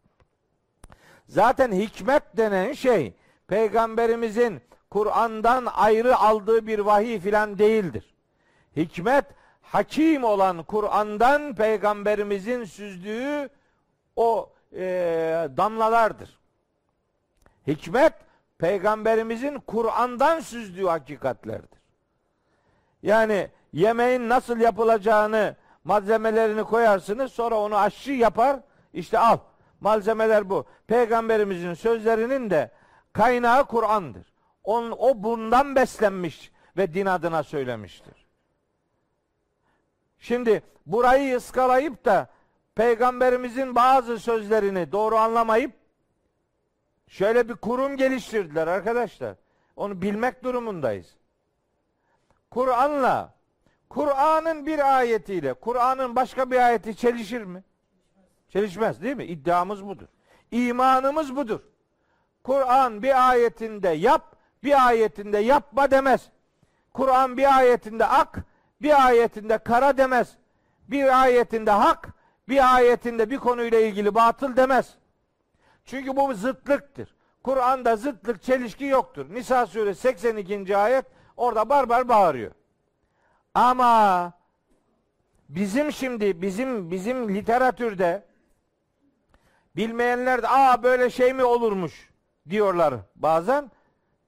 [1.29, 3.15] Zaten hikmet denen şey
[3.47, 4.61] peygamberimizin
[4.91, 8.15] Kur'an'dan ayrı aldığı bir vahiy filan değildir.
[8.77, 9.25] Hikmet
[9.63, 13.49] hakim olan Kur'an'dan peygamberimizin süzdüğü
[14.17, 16.39] o e, damlalardır.
[17.67, 18.13] Hikmet
[18.59, 21.81] peygamberimizin Kur'an'dan süzdüğü hakikatlerdir.
[23.03, 28.61] Yani yemeğin nasıl yapılacağını malzemelerini koyarsınız sonra onu aşçı yapar
[28.93, 29.39] işte al
[29.81, 30.67] malzemeler bu.
[30.87, 32.71] Peygamberimizin sözlerinin de
[33.13, 34.33] kaynağı Kur'an'dır.
[34.65, 38.27] On, o bundan beslenmiş ve din adına söylemiştir.
[40.19, 42.29] Şimdi burayı ıskalayıp da
[42.75, 45.73] peygamberimizin bazı sözlerini doğru anlamayıp
[47.09, 49.37] şöyle bir kurum geliştirdiler arkadaşlar.
[49.77, 51.17] Onu bilmek durumundayız.
[52.51, 53.35] Kur'an'la
[53.89, 57.65] Kur'an'ın bir ayetiyle Kur'an'ın başka bir ayeti çelişir mi?
[58.49, 59.25] Çelişmez değil mi?
[59.25, 60.07] İddiamız budur.
[60.51, 61.61] İmanımız budur.
[62.45, 66.31] Kur'an bir ayetinde yap, bir ayetinde yapma demez.
[66.93, 68.39] Kur'an bir ayetinde ak,
[68.83, 70.37] bir ayetinde kara demez.
[70.89, 72.09] Bir ayetinde hak,
[72.49, 74.95] bir ayetinde bir konuyla ilgili batıl demez.
[75.85, 77.15] Çünkü bu zıtlıktır.
[77.43, 79.35] Kur'an'da zıtlık, çelişki yoktur.
[79.35, 80.77] Nisa suresi 82.
[80.77, 81.05] ayet
[81.37, 82.53] orada barbar bağırıyor.
[83.55, 84.33] Ama
[85.49, 88.25] bizim şimdi bizim bizim literatürde
[89.77, 92.11] bilmeyenler de aa böyle şey mi olurmuş
[92.51, 93.71] diyorlar bazen.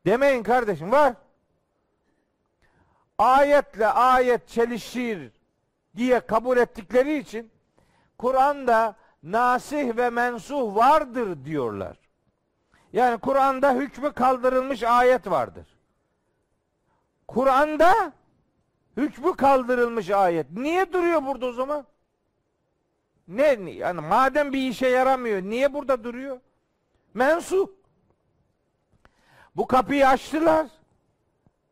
[0.07, 1.15] Demeyin kardeşim var.
[3.19, 5.33] Ayetle ayet çelişir
[5.97, 7.51] diye kabul ettikleri için
[8.19, 11.97] Kur'an'da nasih ve mensuh vardır diyorlar.
[12.93, 15.67] Yani Kur'an'da hükmü kaldırılmış ayet vardır.
[17.29, 18.13] Kur'an'da
[18.97, 20.51] hükmü kaldırılmış ayet.
[20.51, 21.87] Niye duruyor burada o zaman?
[23.29, 26.41] Ne yani madem bir işe yaramıyor niye burada duruyor?
[27.15, 27.77] Mensup.
[29.57, 30.67] Bu kapıyı açtılar.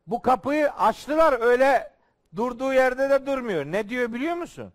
[0.07, 1.93] Bu kapıyı açtılar öyle
[2.37, 3.65] durduğu yerde de durmuyor.
[3.65, 4.73] Ne diyor biliyor musun?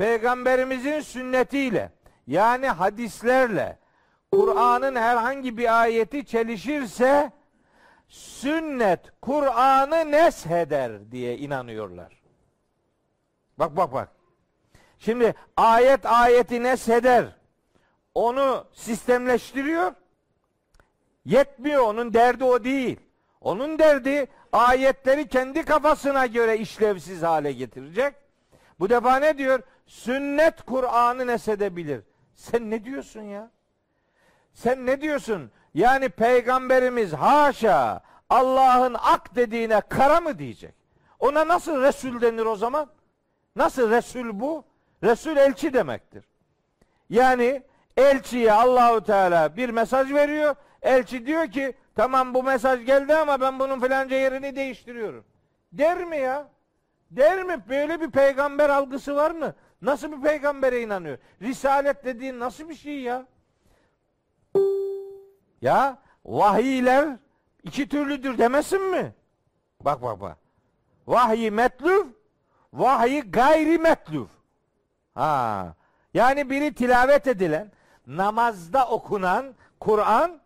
[0.00, 1.92] Peygamberimizin sünnetiyle
[2.26, 3.78] yani hadislerle
[4.32, 7.32] Kur'an'ın herhangi bir ayeti çelişirse
[8.08, 12.22] sünnet Kur'an'ı nesheder diye inanıyorlar.
[13.58, 14.08] Bak bak bak.
[14.98, 17.24] Şimdi ayet ayeti nesheder.
[18.14, 19.92] Onu sistemleştiriyor.
[21.24, 23.00] Yetmiyor onun derdi o değil.
[23.40, 28.29] Onun derdi ayetleri kendi kafasına göre işlevsiz hale getirecek.
[28.80, 29.62] Bu defa ne diyor?
[29.86, 32.00] Sünnet Kur'an'ı nesedebilir.
[32.34, 33.50] Sen ne diyorsun ya?
[34.52, 35.50] Sen ne diyorsun?
[35.74, 38.00] Yani peygamberimiz haşa
[38.30, 40.74] Allah'ın ak dediğine kara mı diyecek?
[41.18, 42.90] Ona nasıl Resul denir o zaman?
[43.56, 44.64] Nasıl Resul bu?
[45.02, 46.24] Resul elçi demektir.
[47.10, 47.62] Yani
[47.96, 50.54] elçiye Allahu Teala bir mesaj veriyor.
[50.82, 55.24] Elçi diyor ki tamam bu mesaj geldi ama ben bunun filanca yerini değiştiriyorum.
[55.72, 56.48] Der mi ya?
[57.10, 57.62] Der mi?
[57.68, 59.54] Böyle bir peygamber algısı var mı?
[59.82, 61.18] Nasıl bir peygambere inanıyor?
[61.42, 63.26] Risalet dediğin nasıl bir şey ya?
[65.62, 67.16] Ya vahiyler
[67.62, 69.14] iki türlüdür demesin mi?
[69.80, 70.36] Bak bak bak.
[71.06, 72.06] Vahyi metluf,
[72.72, 74.28] vahyi gayri metluf.
[75.14, 75.74] Ha.
[76.14, 77.72] Yani biri tilavet edilen,
[78.06, 80.40] namazda okunan Kur'an,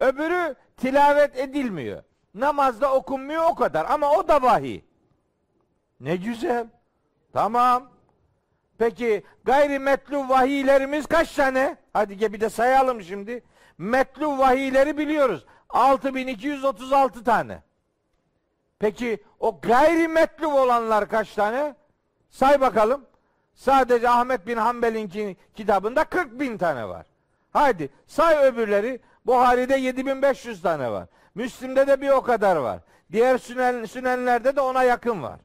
[0.00, 2.02] öbürü tilavet edilmiyor.
[2.34, 4.80] Namazda okunmuyor o kadar ama o da vahiy.
[6.00, 6.66] Ne güzel.
[7.32, 7.90] Tamam.
[8.78, 11.76] Peki gayri metlu vahiylerimiz kaç tane?
[11.92, 13.44] Hadi gel bir de sayalım şimdi.
[13.78, 15.46] Metlu vahiyleri biliyoruz.
[15.68, 17.62] 6236 tane.
[18.78, 21.74] Peki o gayri metlu olanlar kaç tane?
[22.30, 23.06] Say bakalım.
[23.54, 27.06] Sadece Ahmet bin Hanbel'in kitabında 40 bin tane var.
[27.52, 29.00] Haydi say öbürleri.
[29.26, 31.08] Buhari'de 7500 tane var.
[31.34, 32.80] Müslim'de de bir o kadar var.
[33.12, 35.40] Diğer sünen, sünenlerde de ona yakın var.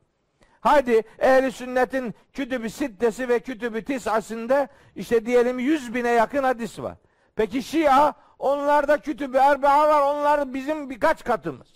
[0.61, 6.95] Haydi ehli sünnetin kütübü sittesi ve kütübü tisasında işte diyelim 100 bine yakın hadis var.
[7.36, 10.02] Peki Şia onlarda kütübü erbaa var.
[10.02, 11.68] Onlar bizim birkaç katımız.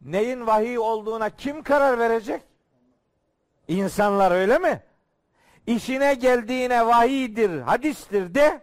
[0.00, 2.42] Neyin vahiy olduğuna kim karar verecek?
[3.68, 4.82] İnsanlar öyle mi?
[5.66, 8.60] İşine geldiğine vahiydir, hadistir de,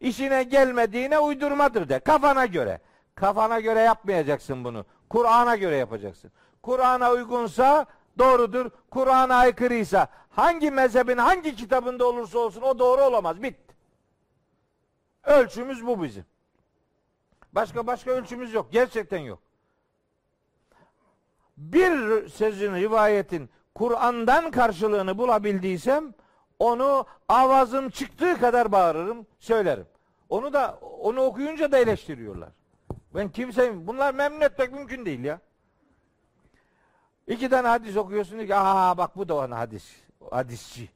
[0.00, 1.98] işine gelmediğine uydurmadır de.
[1.98, 2.80] Kafana göre.
[3.14, 4.86] Kafana göre yapmayacaksın bunu.
[5.10, 6.30] Kur'an'a göre yapacaksın.
[6.62, 7.86] Kur'an'a uygunsa
[8.18, 8.70] doğrudur.
[8.90, 13.42] Kur'an'a aykırıysa hangi mezhebin hangi kitabında olursa olsun o doğru olamaz.
[13.42, 13.74] Bitti.
[15.24, 16.24] Ölçümüz bu bizim.
[17.52, 18.72] Başka başka ölçümüz yok.
[18.72, 19.38] Gerçekten yok.
[21.56, 26.14] Bir sözün, rivayetin Kur'an'dan karşılığını bulabildiysem
[26.58, 29.86] onu avazım çıktığı kadar bağırırım, söylerim.
[30.28, 32.48] Onu da onu okuyunca da eleştiriyorlar.
[33.14, 33.86] Ben kimseyim.
[33.86, 35.40] Bunlar memnun etmek mümkün değil ya.
[37.28, 39.96] İki tane hadis okuyorsun ki aa bak bu da ona hadis.
[40.30, 40.90] Hadisçi.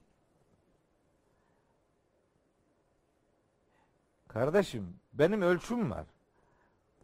[4.29, 6.05] Kardeşim benim ölçüm var.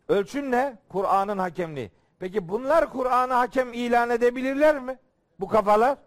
[0.09, 0.79] Ölçüm ne?
[0.89, 1.91] Kur'an'ın hakemliği.
[2.19, 4.99] Peki bunlar Kur'an'ı hakem ilan edebilirler mi?
[5.41, 5.99] Bu kafalar?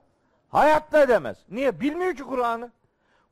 [0.49, 1.37] Hayatta edemez.
[1.49, 1.79] Niye?
[1.79, 2.71] Bilmiyor ki Kur'an'ı.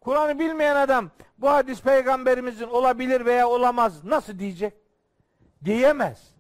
[0.02, 4.74] Kur'an'ı bilmeyen adam bu hadis peygamberimizin olabilir veya olamaz nasıl diyecek?
[5.66, 6.36] Diyemez.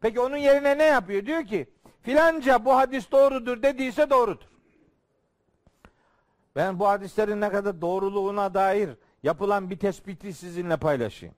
[0.00, 1.26] Peki onun yerine ne yapıyor?
[1.26, 1.66] Diyor ki
[2.04, 4.46] filanca bu hadis doğrudur dediyse doğrudur.
[6.56, 8.90] Ben bu hadislerin ne kadar doğruluğuna dair
[9.22, 11.34] yapılan bir tespiti sizinle paylaşayım.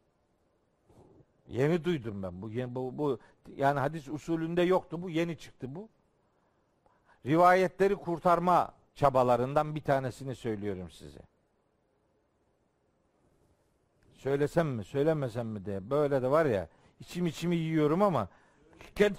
[1.48, 3.18] Yeni duydum ben bu, bu, bu
[3.56, 5.88] yani hadis usulünde yoktu bu yeni çıktı bu.
[7.26, 11.20] Rivayetleri kurtarma çabalarından bir tanesini söylüyorum size.
[14.14, 15.90] Söylesem mi, söylemesem mi diye.
[15.90, 16.68] Böyle de var ya,
[17.00, 18.28] içim içimi yiyorum ama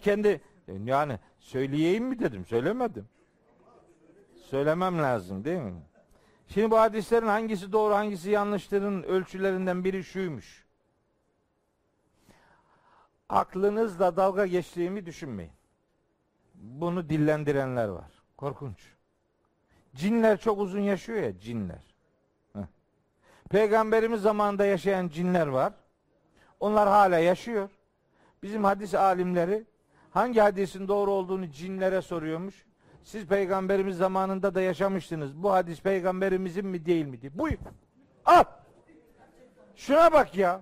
[0.01, 0.41] kendi
[0.85, 3.07] yani söyleyeyim mi dedim, söylemedim.
[4.49, 5.81] Söylemem lazım değil mi?
[6.47, 10.65] Şimdi bu hadislerin hangisi doğru, hangisi yanlıştırın ölçülerinden biri şuymuş.
[13.29, 15.51] Aklınızla dalga geçtiğimi düşünmeyin.
[16.53, 18.11] Bunu dillendirenler var.
[18.37, 18.93] Korkunç.
[19.95, 21.95] Cinler çok uzun yaşıyor ya cinler.
[23.49, 25.73] Peygamberimiz zamanında yaşayan cinler var.
[26.59, 27.69] Onlar hala yaşıyor.
[28.43, 29.65] Bizim hadis alimleri
[30.17, 32.65] hangi hadisin doğru olduğunu cinlere soruyormuş.
[33.03, 35.43] Siz peygamberimiz zamanında da yaşamıştınız.
[35.43, 37.37] Bu hadis peygamberimizin mi değil mi diye.
[37.37, 37.57] Buyur.
[38.25, 38.43] Al.
[39.75, 40.61] Şuna bak ya.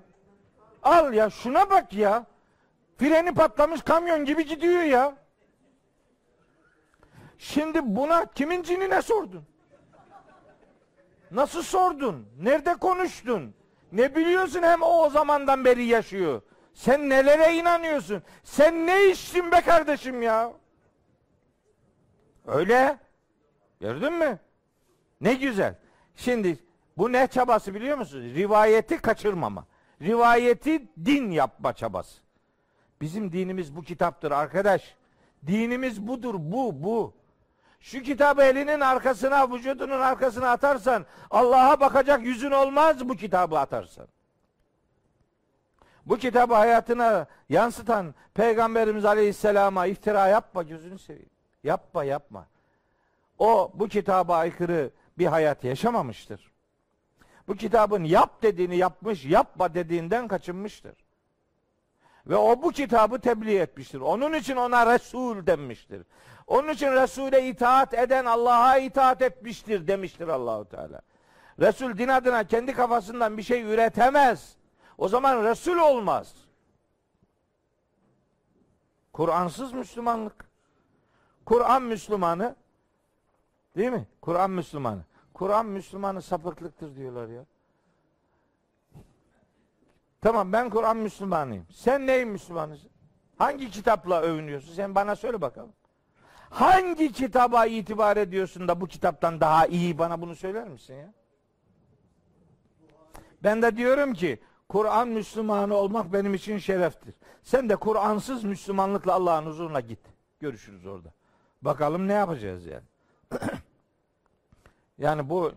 [0.84, 2.26] Al ya şuna bak ya.
[2.98, 5.16] Freni patlamış kamyon gibi gidiyor ya.
[7.38, 9.44] Şimdi buna kimin cinine sordun?
[11.32, 12.28] Nasıl sordun?
[12.42, 13.54] Nerede konuştun?
[13.92, 16.42] Ne biliyorsun hem o o zamandan beri yaşıyor.
[16.76, 18.24] Sen nelere inanıyorsun?
[18.44, 20.54] Sen ne içtin be kardeşim ya?
[22.48, 22.98] Öyle.
[23.80, 24.40] Gördün mü?
[25.22, 25.76] Ne güzel.
[26.16, 26.60] Şimdi
[26.98, 28.22] bu ne çabası biliyor musun?
[28.22, 29.66] Rivayeti kaçırmama.
[30.02, 32.22] Rivayeti din yapma çabası.
[33.02, 34.96] Bizim dinimiz bu kitaptır arkadaş.
[35.48, 37.14] Dinimiz budur bu bu.
[37.80, 44.08] Şu kitabı elinin arkasına, vücudunun arkasına atarsan Allah'a bakacak yüzün olmaz bu kitabı atarsan.
[46.06, 51.30] Bu kitabı hayatına yansıtan Peygamberimiz Aleyhisselam'a iftira yapma gözünü seveyim.
[51.64, 52.48] Yapma yapma.
[53.40, 56.52] O bu kitaba aykırı bir hayat yaşamamıştır.
[57.48, 60.94] Bu kitabın yap dediğini yapmış, yapma dediğinden kaçınmıştır.
[62.28, 64.00] Ve o bu kitabı tebliğ etmiştir.
[64.00, 66.02] Onun için ona Resul denmiştir.
[66.48, 71.02] Onun için Resul'e itaat eden Allah'a itaat etmiştir demiştir Allahu Teala.
[71.60, 74.56] Resul din adına kendi kafasından bir şey üretemez.
[74.98, 76.36] O zaman Resul olmaz.
[79.14, 80.46] Kur'ansız Müslümanlık.
[81.46, 82.56] Kur'an Müslümanı
[83.78, 84.08] değil mi?
[84.22, 85.02] Kur'an Müslümanı.
[85.34, 87.46] Kur'an Müslümanı sapıklıktır diyorlar ya.
[90.22, 91.66] Tamam ben Kur'an Müslümanıyım.
[91.72, 92.90] Sen neyin Müslümanısın?
[93.38, 94.74] Hangi kitapla övünüyorsun?
[94.74, 95.74] Sen bana söyle bakalım.
[96.50, 101.14] Hangi kitaba itibar ediyorsun da bu kitaptan daha iyi bana bunu söyler misin ya?
[103.44, 104.40] Ben de diyorum ki
[104.70, 107.16] Kur'an Müslümanı olmak benim için şereftir.
[107.44, 110.00] Sen de Kur'ansız Müslümanlıkla Allah'ın huzuruna git.
[110.40, 111.10] Görüşürüz orada.
[111.62, 112.84] Bakalım ne yapacağız yani.
[114.98, 115.52] yani bu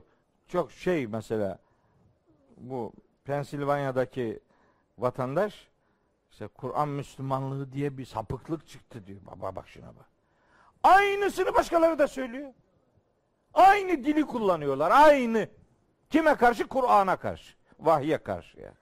[0.48, 1.58] çok şey mesela
[2.56, 2.92] bu
[3.24, 4.40] Pensilvanya'daki
[4.98, 5.68] vatandaş
[6.30, 9.20] işte Kur'an Müslümanlığı diye bir sapıklık çıktı diyor.
[9.26, 10.06] Baba bak şuna bak.
[10.82, 12.52] Aynısını başkaları da söylüyor.
[13.54, 14.90] Aynı dili kullanıyorlar.
[14.90, 15.48] Aynı.
[16.10, 16.68] Kime karşı?
[16.68, 17.54] Kur'an'a karşı.
[17.80, 18.72] Vahye karşı ya.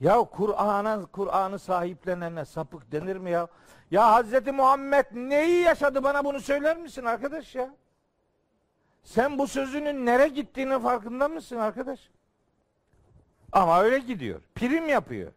[0.00, 3.48] Ya Kur'an'a Kur'an'ı sahiplenene sapık denir mi ya?
[3.90, 7.74] Ya Hazreti Muhammed neyi yaşadı bana bunu söyler misin arkadaş ya?
[9.02, 12.10] Sen bu sözünün nere gittiğinin farkında mısın arkadaş?
[13.52, 14.40] Ama öyle gidiyor.
[14.54, 15.32] Prim yapıyor.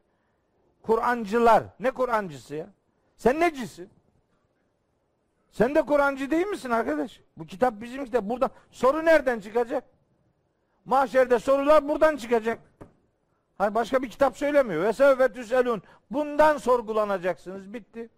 [0.81, 1.63] Kur'ancılar.
[1.79, 2.67] Ne Kur'ancısı ya?
[3.17, 3.89] Sen necisin?
[5.51, 7.21] Sen de Kur'ancı değil misin arkadaş?
[7.37, 8.23] Bu kitap bizim kitap.
[8.23, 9.83] Burada soru nereden çıkacak?
[10.85, 12.59] Mahşerde sorular buradan çıkacak.
[13.61, 14.83] Hani başka bir kitap söylemiyor.
[14.83, 15.81] Ve sevfetüselun.
[16.11, 17.73] Bundan sorgulanacaksınız.
[17.73, 18.09] Bitti.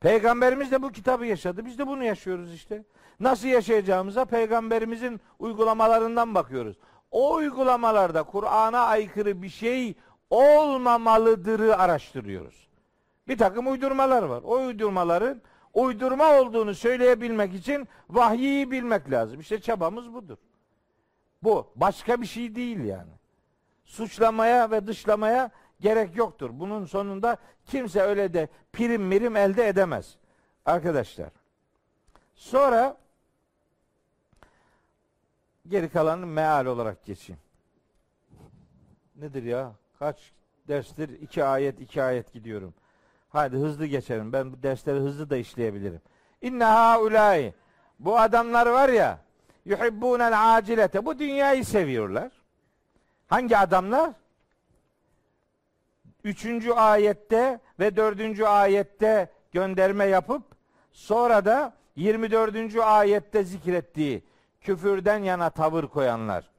[0.00, 1.66] Peygamberimiz de bu kitabı yaşadı.
[1.66, 2.84] Biz de bunu yaşıyoruz işte.
[3.20, 6.76] Nasıl yaşayacağımıza peygamberimizin uygulamalarından bakıyoruz.
[7.10, 9.94] O uygulamalarda Kur'an'a aykırı bir şey
[10.30, 12.68] olmamalıdırı araştırıyoruz.
[13.28, 14.42] Bir takım uydurmalar var.
[14.42, 15.42] O uydurmaların
[15.74, 19.40] uydurma olduğunu söyleyebilmek için vahyi bilmek lazım.
[19.40, 20.36] İşte çabamız budur.
[21.42, 23.18] Bu başka bir şey değil yani.
[23.88, 25.50] Suçlamaya ve dışlamaya
[25.80, 26.50] gerek yoktur.
[26.52, 27.36] Bunun sonunda
[27.66, 30.16] kimse öyle de prim mirim elde edemez.
[30.66, 31.28] Arkadaşlar.
[32.34, 32.96] Sonra
[35.68, 37.40] geri kalanı meal olarak geçeyim.
[39.16, 39.72] Nedir ya?
[39.98, 40.32] Kaç
[40.68, 41.08] derstir?
[41.08, 42.74] iki ayet, iki ayet gidiyorum.
[43.28, 44.32] Hadi hızlı geçelim.
[44.32, 46.00] Ben bu dersleri hızlı da işleyebilirim.
[46.42, 47.54] İnne haulâi.
[47.98, 49.18] Bu adamlar var ya
[49.64, 51.04] yuhibbûnel acilete.
[51.04, 52.37] Bu dünyayı seviyorlar.
[53.28, 54.10] Hangi adamlar?
[56.24, 60.42] Üçüncü ayette ve dördüncü ayette gönderme yapıp
[60.92, 62.76] sonra da 24.
[62.76, 64.22] ayette zikrettiği
[64.60, 66.50] küfürden yana tavır koyanlar.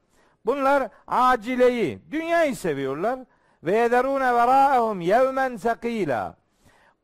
[0.46, 3.20] Bunlar acileyi, dünyayı seviyorlar.
[3.62, 6.36] Ve yederune veraehum yevmen sakila.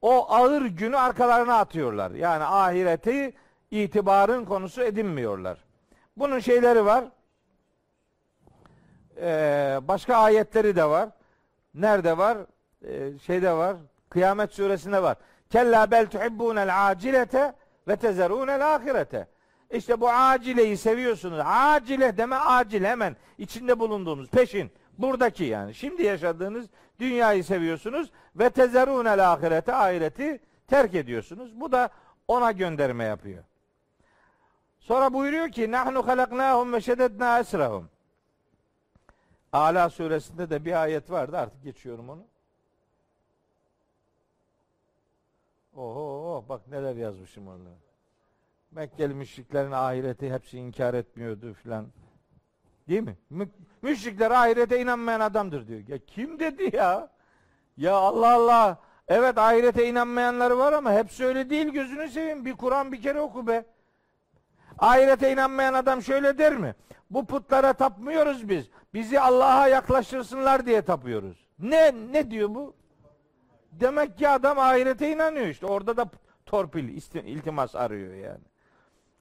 [0.03, 2.11] O ağır günü arkalarına atıyorlar.
[2.11, 3.35] Yani ahireti
[3.71, 5.65] itibarın konusu edinmiyorlar.
[6.17, 7.05] Bunun şeyleri var.
[9.21, 11.09] Ee, başka ayetleri de var.
[11.75, 12.39] Nerede var?
[12.85, 13.77] Ee, şeyde var.
[14.11, 15.17] Kıyamet suresinde var.
[15.51, 17.55] Kella bel tuhibbunel acilete
[17.89, 19.29] ve tezerunel ahirete.
[19.71, 21.41] İşte bu acileyi seviyorsunuz.
[21.45, 24.71] Acile deme acil hemen içinde bulunduğumuz peşin.
[24.99, 25.75] Buradaki yani.
[25.75, 26.67] Şimdi yaşadığınız
[26.99, 31.61] dünyayı seviyorsunuz ve tezerunel ahirete ahireti terk ediyorsunuz.
[31.61, 31.89] Bu da
[32.29, 33.45] ona gönderme yapıyor.
[34.81, 37.89] Sonra buyuruyor ki nahnu halaknahum ve şeddedna esrahum.
[39.53, 42.27] Ala suresinde de bir ayet vardı artık geçiyorum onu.
[45.77, 47.71] Oho bak neler yazmışım orada.
[48.71, 51.87] Mekkeli müşriklerin ahireti hepsi inkar etmiyordu filan.
[52.89, 53.17] Değil mi?
[53.31, 53.51] Mü-
[53.83, 55.81] müşrikler ahirete inanmayan adamdır diyor.
[55.89, 57.11] Ya kim dedi ya?
[57.77, 58.79] Ya Allah Allah.
[59.09, 62.45] Evet ahirete inanmayanları var ama hepsi öyle değil gözünü seveyim.
[62.45, 63.65] Bir Kur'an bir kere oku be.
[64.79, 66.75] Ahirete inanmayan adam şöyle der mi?
[67.11, 68.71] Bu putlara tapmıyoruz biz.
[68.97, 71.47] Bizi Allah'a yaklaştırsınlar diye tapıyoruz.
[71.59, 72.75] Ne ne diyor bu?
[73.73, 75.67] Demek ki adam ahirete inanıyor işte.
[75.67, 76.07] Orada da
[76.47, 78.45] torpil, iltimas arıyor yani.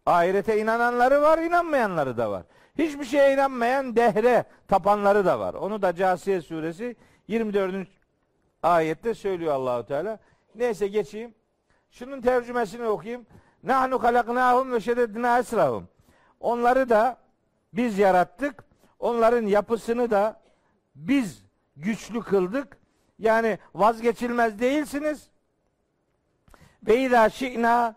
[0.05, 2.43] Ahirete inananları var, inanmayanları da var.
[2.77, 5.53] Hiçbir şeye inanmayan dehre tapanları da var.
[5.53, 6.95] Onu da Casiye suresi
[7.27, 7.87] 24.
[8.63, 10.19] ayette söylüyor Allahu Teala.
[10.55, 11.33] Neyse geçeyim.
[11.91, 13.25] Şunun tercümesini okuyayım.
[13.63, 15.87] Nahnu halaknahum ve şeddedna esrahum.
[16.39, 17.17] Onları da
[17.73, 18.64] biz yarattık.
[19.05, 20.41] Onların yapısını da
[20.95, 21.43] biz
[21.75, 22.77] güçlü kıldık.
[23.19, 25.29] Yani vazgeçilmez değilsiniz.
[26.87, 27.95] Ve izâ şi'nâ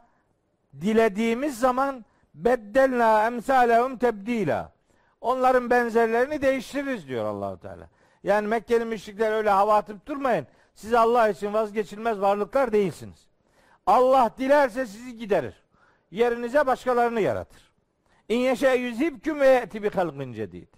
[0.80, 2.04] dilediğimiz zaman
[2.34, 4.72] beddelna emsalehum tebdila.
[5.20, 7.88] Onların benzerlerini değiştiririz diyor Allahu Teala.
[8.22, 10.46] Yani Mekkeli müşrikler öyle hava atıp durmayın.
[10.74, 13.26] Siz Allah için vazgeçilmez varlıklar değilsiniz.
[13.86, 15.54] Allah dilerse sizi giderir.
[16.10, 17.72] Yerinize başkalarını yaratır.
[18.28, 20.77] İn yeşe yüzibküm ve ye'ti bi halqin cedid.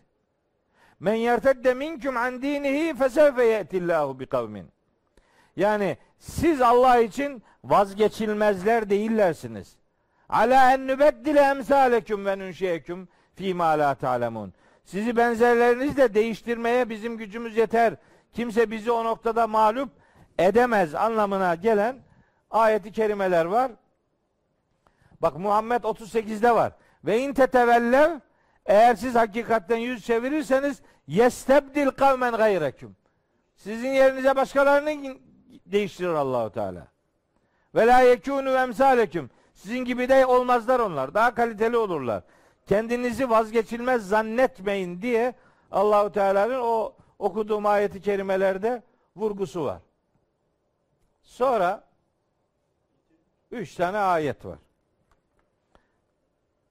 [1.01, 4.67] Men yertedde minkum an dinihi fesevfe ye'tillahu bi kavmin.
[5.57, 9.77] Yani siz Allah için vazgeçilmezler değillersiniz.
[10.29, 14.53] Ala en nübeddile emsaleküm ve nünşiyeküm fîmâ la ta'lemun.
[14.85, 17.95] Sizi benzerlerinizle değiştirmeye bizim gücümüz yeter.
[18.33, 19.91] Kimse bizi o noktada mağlup
[20.39, 21.97] edemez anlamına gelen
[22.51, 23.73] ayeti kerimeler var.
[25.23, 26.73] Bak Muhammed 38'de var.
[27.05, 28.11] Ve in tetevellev
[28.71, 32.97] eğer siz hakikatten yüz çevirirseniz yestebdil kavmen gayreküm.
[33.57, 35.17] Sizin yerinize başkalarını
[35.67, 36.87] değiştirir Allahu Teala.
[37.75, 39.31] Ve la yekunu emsaleküm.
[39.55, 41.15] Sizin gibi de olmazlar onlar.
[41.15, 42.23] Daha kaliteli olurlar.
[42.67, 45.35] Kendinizi vazgeçilmez zannetmeyin diye
[45.71, 48.83] Allahu Teala'nın o okuduğum ayeti kerimelerde
[49.17, 49.81] vurgusu var.
[51.23, 51.85] Sonra
[53.51, 54.59] üç tane ayet var.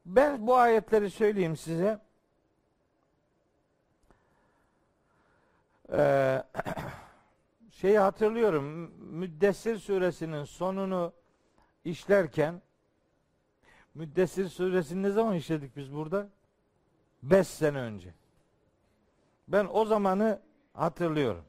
[0.09, 1.99] Ben bu ayetleri söyleyeyim size.
[5.91, 6.43] Ee,
[7.71, 8.63] şeyi hatırlıyorum.
[8.97, 11.13] Müddessir suresinin sonunu
[11.85, 12.61] işlerken
[13.95, 16.29] Müddessir suresini ne zaman işledik biz burada?
[17.23, 18.13] Beş sene önce.
[19.47, 20.41] Ben o zamanı
[20.73, 21.45] hatırlıyorum.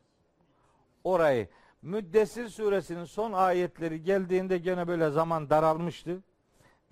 [1.04, 1.48] Orayı
[1.82, 6.22] Müddessir suresinin son ayetleri geldiğinde gene böyle zaman daralmıştı.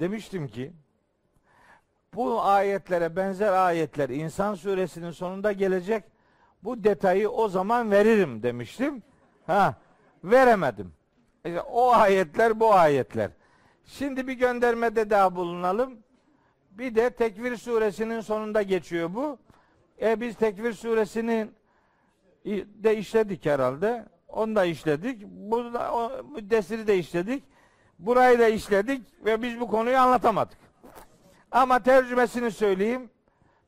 [0.01, 0.73] Demiştim ki
[2.15, 6.05] bu ayetlere benzer ayetler İnsan suresinin sonunda gelecek.
[6.63, 9.03] Bu detayı o zaman veririm demiştim.
[9.47, 9.75] Ha,
[10.25, 10.93] veremedim.
[11.45, 13.31] İşte o ayetler bu ayetler.
[13.85, 15.99] Şimdi bir göndermede daha bulunalım.
[16.71, 19.39] Bir de Tekvir suresinin sonunda geçiyor bu.
[20.03, 21.55] E biz Tekvir suresinin
[22.55, 24.07] de işledik herhalde.
[24.29, 25.23] Onu da işledik.
[25.27, 27.45] Bu da, o, müddessiri de işledik.
[27.99, 30.68] Burayı da işledik ve biz bu konuyu anlatamadık.
[31.53, 33.11] Ama tercümesini söyleyeyim.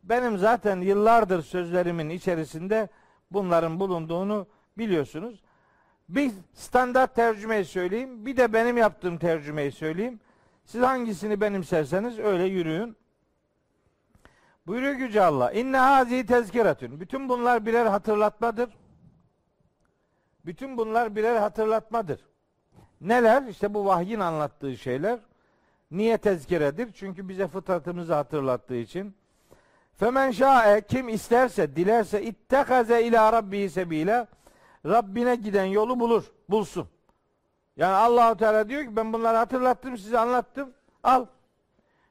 [0.03, 2.89] Benim zaten yıllardır sözlerimin içerisinde
[3.31, 4.47] bunların bulunduğunu
[4.79, 5.43] biliyorsunuz.
[6.09, 8.27] Bir standart tercümeyi söyleyeyim.
[8.27, 10.21] Bir de benim yaptığım tercümeyi söyleyeyim.
[10.65, 12.97] Siz hangisini benimserseniz öyle yürüyün.
[14.67, 15.53] Buyuruyor Yüce Allah.
[15.53, 17.01] İnne hazi tezkiratün.
[17.01, 18.71] Bütün bunlar birer hatırlatmadır.
[20.47, 22.21] Bütün bunlar birer hatırlatmadır.
[23.01, 23.43] Neler?
[23.43, 25.19] İşte bu vahyin anlattığı şeyler.
[25.91, 26.93] Niye tezkiredir?
[26.93, 29.15] Çünkü bize fıtratımızı hatırlattığı için.
[29.97, 34.27] Femen şa'e kim isterse, dilerse ittekaze ila rabbi sebile
[34.87, 36.89] Rabbine giden yolu bulur, bulsun.
[37.77, 40.73] Yani Allahu Teala diyor ki ben bunları hatırlattım, size anlattım.
[41.03, 41.27] Al.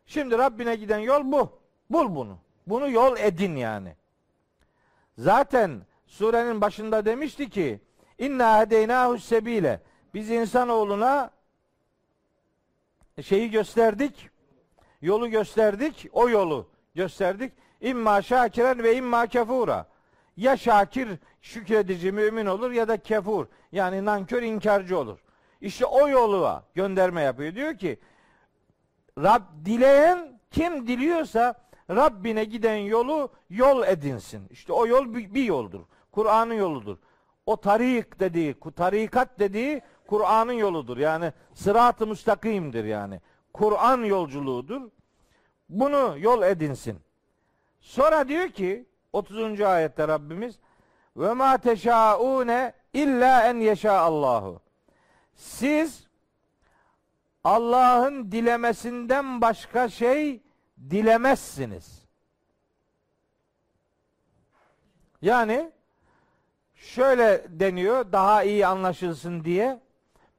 [0.05, 1.59] Şimdi Rabbine giden yol bu.
[1.89, 2.37] Bul bunu.
[2.67, 3.95] Bunu yol edin yani.
[5.17, 7.79] Zaten surenin başında demişti ki
[8.17, 9.81] inna hedeynahu sebile.
[10.13, 11.31] Biz insanoğluna
[13.23, 14.29] şeyi gösterdik.
[15.01, 16.07] Yolu gösterdik.
[16.11, 17.53] O yolu gösterdik.
[17.81, 19.87] İmma şakiren ve imma kefura.
[20.37, 21.09] Ya şakir
[21.41, 25.19] şükredici mümin olur ya da kefur yani nankör inkarcı olur.
[25.61, 27.55] İşte o yolu gönderme yapıyor.
[27.55, 27.99] Diyor ki
[29.17, 34.47] Rab dileyen kim diliyorsa Rabbine giden yolu yol edinsin.
[34.49, 35.81] İşte o yol bir, bir yoldur.
[36.11, 36.97] Kur'an'ın yoludur.
[37.45, 40.97] O tarik dediği, tarikat dediği Kur'an'ın yoludur.
[40.97, 43.21] Yani sırat-ı müstakimdir yani.
[43.53, 44.81] Kur'an yolculuğudur.
[45.69, 46.99] Bunu yol edinsin.
[47.81, 49.61] Sonra diyor ki 30.
[49.61, 50.59] ayette Rabbimiz
[51.17, 54.61] ve ma teşaune illa en yeşa Allahu.
[55.35, 56.07] Siz
[57.43, 60.41] Allah'ın dilemesinden başka şey
[60.89, 62.05] dilemezsiniz.
[65.21, 65.71] Yani
[66.75, 69.88] şöyle deniyor daha iyi anlaşılsın diye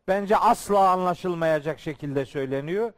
[0.09, 2.93] bence asla anlaşılmayacak şekilde söyleniyor.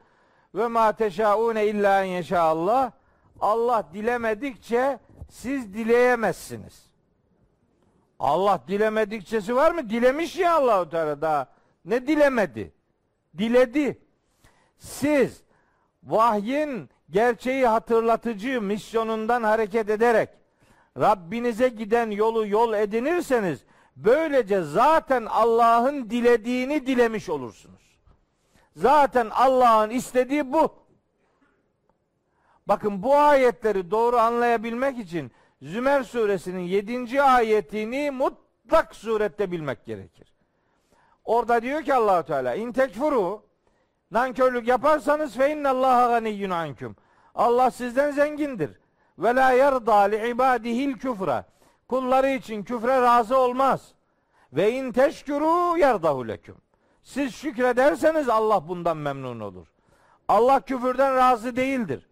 [0.54, 2.92] Ve ma teşaune illa en Allah.
[3.40, 4.98] Allah dilemedikçe
[5.28, 6.86] siz dileyemezsiniz.
[8.18, 9.90] Allah dilemedikçesi var mı?
[9.90, 11.46] Dilemiş ya Allahu Teala daha.
[11.84, 12.72] Ne dilemedi?
[13.38, 13.98] Diledi.
[14.78, 15.42] Siz
[16.04, 20.28] vahyin gerçeği hatırlatıcı misyonundan hareket ederek
[20.98, 23.64] Rabbinize giden yolu yol edinirseniz
[23.97, 27.82] böylece zaten Allah'ın dilediğini dilemiş olursunuz.
[28.77, 30.74] Zaten Allah'ın istediği bu.
[32.66, 35.32] Bakın bu ayetleri doğru anlayabilmek için
[35.62, 37.23] Zümer suresinin 7.
[37.23, 40.35] ayetini mutlak surette bilmek gerekir.
[41.24, 43.43] Orada diyor ki Allahu Teala in tekfuru
[44.10, 46.97] nankörlük yaparsanız fe innallaha ganiyyun ankum.
[47.35, 48.70] Allah sizden zengindir.
[49.19, 51.44] Ve la yerda li ibadihil küfra.
[51.93, 53.93] Kulları için küfre razı olmaz.
[54.52, 56.56] Ve in teşkuru yerdahu leküm.
[57.02, 59.66] Siz şükrederseniz Allah bundan memnun olur.
[60.28, 62.06] Allah küfürden razı değildir.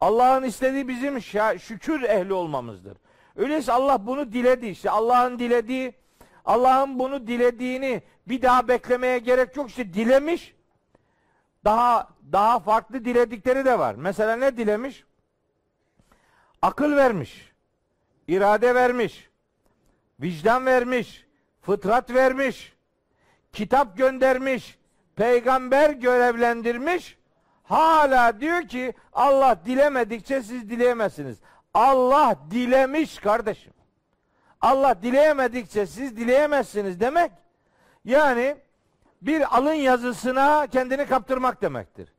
[0.00, 1.20] Allah'ın istediği bizim
[1.58, 2.96] şükür ehli olmamızdır.
[3.36, 4.66] Öyleyse Allah bunu diledi.
[4.66, 5.94] İşte Allah'ın dilediği,
[6.44, 9.68] Allah'ın bunu dilediğini bir daha beklemeye gerek yok.
[9.68, 10.54] İşte dilemiş.
[11.64, 13.94] Daha daha farklı diledikleri de var.
[13.94, 15.04] Mesela ne dilemiş?
[16.62, 17.53] Akıl vermiş.
[18.28, 19.30] İrade vermiş.
[20.20, 21.26] Vicdan vermiş.
[21.62, 22.72] Fıtrat vermiş.
[23.52, 24.78] Kitap göndermiş.
[25.16, 27.18] Peygamber görevlendirmiş
[27.64, 31.38] Hala diyor ki Allah dilemedikçe siz dileyemezsiniz.
[31.74, 33.72] Allah dilemiş kardeşim.
[34.60, 37.32] Allah dileyemedikçe siz dileyemezsiniz demek.
[38.04, 38.56] Yani
[39.22, 42.12] bir alın yazısına kendini kaptırmak demektir.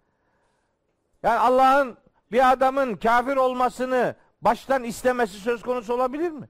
[1.23, 1.98] Yani Allah'ın
[2.32, 6.49] bir adamın kafir olmasını baştan istemesi söz konusu olabilir mi?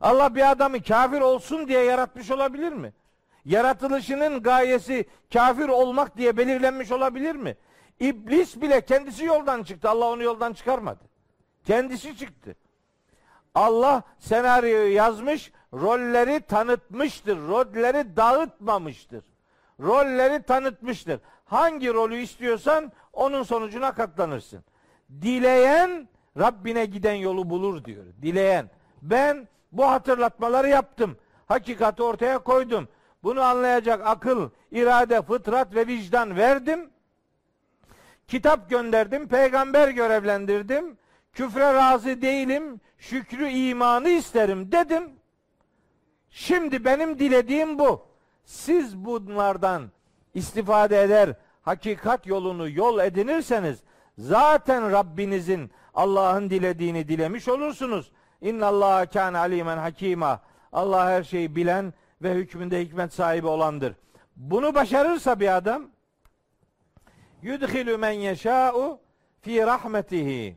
[0.00, 2.92] Allah bir adamı kafir olsun diye yaratmış olabilir mi?
[3.44, 7.56] Yaratılışının gayesi kafir olmak diye belirlenmiş olabilir mi?
[8.00, 9.90] İblis bile kendisi yoldan çıktı.
[9.90, 11.04] Allah onu yoldan çıkarmadı.
[11.64, 12.56] Kendisi çıktı.
[13.54, 17.38] Allah senaryoyu yazmış, rolleri tanıtmıştır.
[17.38, 19.24] Rolleri dağıtmamıştır.
[19.80, 21.20] Rolleri tanıtmıştır.
[21.44, 24.64] Hangi rolü istiyorsan onun sonucuna katlanırsın.
[25.22, 26.08] Dileyen
[26.38, 28.04] Rabbine giden yolu bulur diyor.
[28.22, 28.70] Dileyen.
[29.02, 31.16] Ben bu hatırlatmaları yaptım.
[31.46, 32.88] Hakikati ortaya koydum.
[33.22, 36.90] Bunu anlayacak akıl, irade, fıtrat ve vicdan verdim.
[38.28, 40.98] Kitap gönderdim, peygamber görevlendirdim.
[41.32, 45.10] Küfre razı değilim, şükrü imanı isterim dedim.
[46.30, 48.06] Şimdi benim dilediğim bu.
[48.44, 49.90] Siz bunlardan
[50.34, 53.78] istifade eder, hakikat yolunu yol edinirseniz
[54.18, 58.12] zaten Rabbinizin Allah'ın dilediğini dilemiş olursunuz.
[58.40, 60.40] İnna Allah kan alimen hakima.
[60.72, 63.94] Allah her şeyi bilen ve hükmünde hikmet sahibi olandır.
[64.36, 65.90] Bunu başarırsa bir adam
[67.42, 69.00] yudhilu men yeşâ'u
[69.40, 70.56] fi rahmetihi.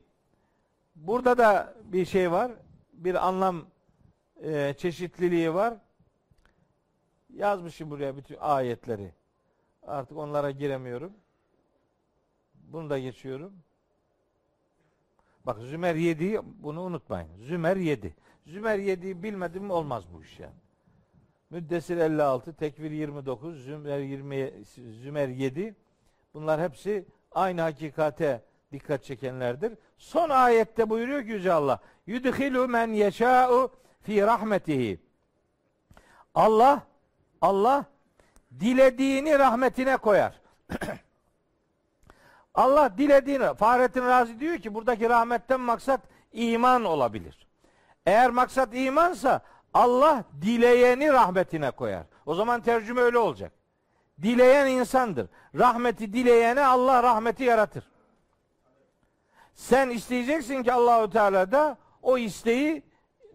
[0.95, 2.51] Burada da bir şey var.
[2.93, 3.65] Bir anlam
[4.43, 5.73] e, çeşitliliği var.
[7.33, 9.13] Yazmışım buraya bütün ayetleri.
[9.87, 11.13] Artık onlara giremiyorum.
[12.53, 13.53] Bunu da geçiyorum.
[15.45, 17.29] Bak Zümer 7 bunu unutmayın.
[17.37, 18.15] Zümer 7.
[18.47, 20.53] Zümer 7'yi bilmedim mi olmaz bu iş yani.
[21.49, 24.53] Müddessir 56, Tekvir 29, Zümer 20
[25.03, 25.75] Zümer 7.
[26.33, 28.41] Bunlar hepsi aynı hakikate
[28.71, 29.73] dikkat çekenlerdir.
[29.97, 31.79] Son ayette buyuruyor ki Yüce Allah.
[32.07, 34.99] Yudhilu men yeşâ'u fi rahmetihi.
[36.35, 36.83] Allah
[37.41, 37.85] Allah
[38.59, 40.41] dilediğini rahmetine koyar.
[42.55, 46.01] Allah dilediğini Fahrettin Razi diyor ki buradaki rahmetten maksat
[46.33, 47.47] iman olabilir.
[48.05, 49.41] Eğer maksat imansa
[49.73, 52.03] Allah dileyeni rahmetine koyar.
[52.25, 53.51] O zaman tercüme öyle olacak.
[54.21, 55.27] Dileyen insandır.
[55.55, 57.83] Rahmeti dileyene Allah rahmeti yaratır.
[59.53, 62.83] Sen isteyeceksin ki Allahu Teala da o isteği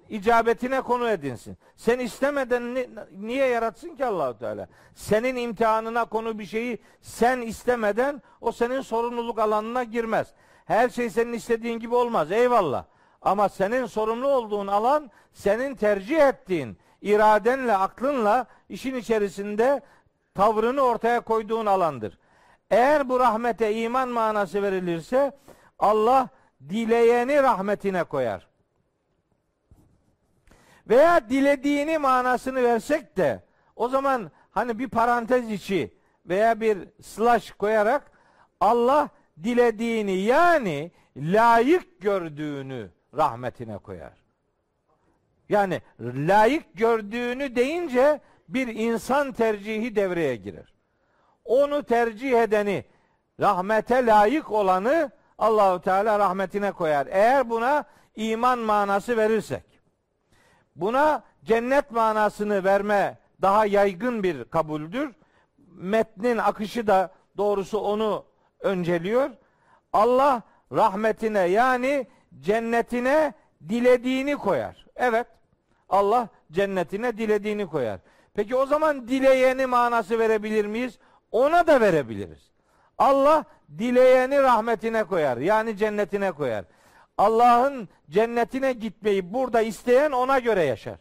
[0.08, 1.56] icabetine konu edinsin.
[1.76, 2.88] Sen istemeden ni,
[3.18, 4.68] niye yaratsın ki Allahu Teala?
[4.94, 10.34] Senin imtihanına konu bir şeyi sen istemeden o senin sorumluluk alanına girmez.
[10.64, 12.32] Her şey senin istediğin gibi olmaz.
[12.32, 12.84] Eyvallah.
[13.22, 19.80] Ama senin sorumlu olduğun alan senin tercih ettiğin iradenle, aklınla işin içerisinde
[20.34, 22.18] tavrını ortaya koyduğun alandır.
[22.70, 25.38] Eğer bu rahmete iman manası verilirse
[25.78, 26.28] Allah
[26.68, 28.48] dileyeni rahmetine koyar.
[30.88, 33.42] Veya dilediğini manasını versek de
[33.76, 35.94] o zaman hani bir parantez içi
[36.26, 38.10] veya bir slash koyarak
[38.60, 39.08] Allah
[39.42, 44.12] dilediğini yani layık gördüğünü rahmetine koyar.
[45.48, 50.74] Yani layık gördüğünü deyince bir insan tercihi devreye girer.
[51.44, 52.84] Onu tercih edeni,
[53.40, 57.06] rahmete layık olanı Allahu Teala rahmetine koyar.
[57.10, 57.84] Eğer buna
[58.16, 59.75] iman manası verirsek.
[60.76, 65.14] Buna cennet manasını verme daha yaygın bir kabuldür.
[65.74, 68.24] Metnin akışı da doğrusu onu
[68.60, 69.30] önceliyor.
[69.92, 70.42] Allah
[70.72, 72.06] rahmetine yani
[72.40, 73.34] cennetine
[73.68, 74.86] dilediğini koyar.
[74.96, 75.26] Evet.
[75.88, 78.00] Allah cennetine dilediğini koyar.
[78.34, 80.98] Peki o zaman dileyeni manası verebilir miyiz?
[81.32, 82.50] Ona da verebiliriz.
[82.98, 83.44] Allah
[83.78, 85.36] dileyeni rahmetine koyar.
[85.36, 86.64] Yani cennetine koyar.
[87.18, 90.98] Allah'ın cennetine gitmeyi burada isteyen ona göre yaşar.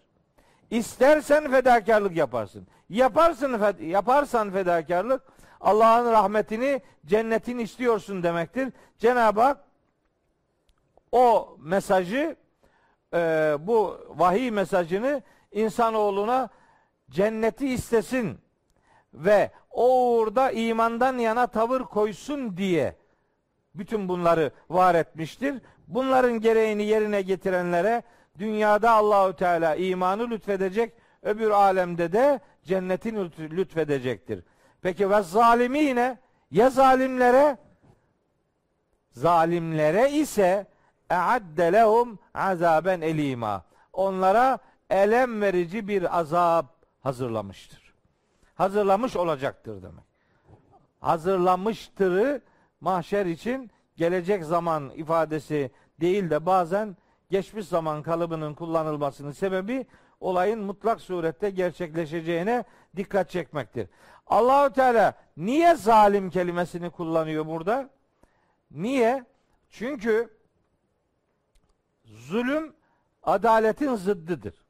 [0.70, 2.68] İstersen fedakarlık yaparsın.
[2.90, 5.22] Yaparsın yaparsan fedakarlık
[5.62, 8.74] Allah'ın rahmetini, cennetini istiyorsun demektir.
[8.98, 9.58] Cenab-ı Hak
[11.12, 12.36] o mesajı
[13.14, 13.18] e,
[13.60, 15.22] bu vahiy mesajını
[15.52, 16.50] insanoğluna
[17.10, 18.40] cenneti istesin
[19.14, 22.96] ve o uğurda imandan yana tavır koysun diye
[23.76, 25.56] bütün bunları var etmiştir.
[25.88, 28.04] Bunların gereğini yerine getirenlere
[28.40, 30.94] dünyada Allahü Teala imanı lütfedecek,
[31.24, 34.44] öbür alemde de cennetin lütfedecektir.
[34.82, 36.18] Peki ve zalimine
[36.52, 37.58] ya zalimlere
[39.12, 40.68] zalimlere ise
[41.10, 43.66] e'adde lehum azaben elima.
[43.94, 44.60] Onlara
[44.90, 46.66] elem verici bir azap
[47.00, 47.94] hazırlamıştır.
[48.56, 50.06] Hazırlamış olacaktır demek.
[51.00, 52.42] Hazırlamıştırı
[52.82, 56.98] mahşer için gelecek zaman ifadesi değil de bazen
[57.30, 59.86] geçmiş zaman kalıbının kullanılmasının sebebi
[60.20, 62.64] olayın mutlak surette gerçekleşeceğine
[62.96, 63.90] dikkat çekmektir.
[64.28, 67.90] Allahü Teala niye zalim kelimesini kullanıyor burada?
[68.72, 69.26] Niye?
[69.70, 70.30] Çünkü
[72.06, 72.74] zulüm
[73.24, 74.66] adaletin zıddıdır.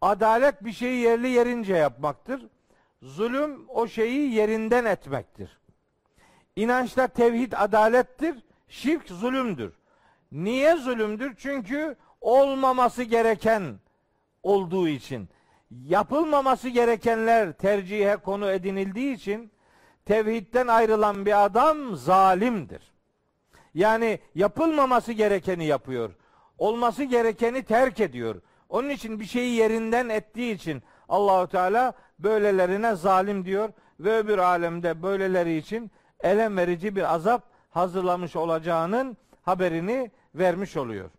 [0.00, 2.46] Adalet bir şeyi yerli yerince yapmaktır.
[3.02, 5.60] Zulüm o şeyi yerinden etmektir.
[6.56, 8.36] İnançta tevhid adalettir,
[8.68, 9.72] şirk zulümdür.
[10.32, 11.34] Niye zulümdür?
[11.36, 13.62] Çünkü olmaması gereken
[14.42, 15.28] olduğu için,
[15.70, 19.52] yapılmaması gerekenler tercihe konu edinildiği için
[20.04, 22.92] tevhidden ayrılan bir adam zalimdir.
[23.74, 26.10] Yani yapılmaması gerekeni yapıyor.
[26.58, 28.42] Olması gerekeni terk ediyor.
[28.68, 35.02] Onun için bir şeyi yerinden ettiği için Allahu Teala böylelerine zalim diyor ve öbür alemde
[35.02, 35.90] böyleleri için
[36.24, 41.10] elem verici bir azap hazırlamış olacağının haberini vermiş oluyor.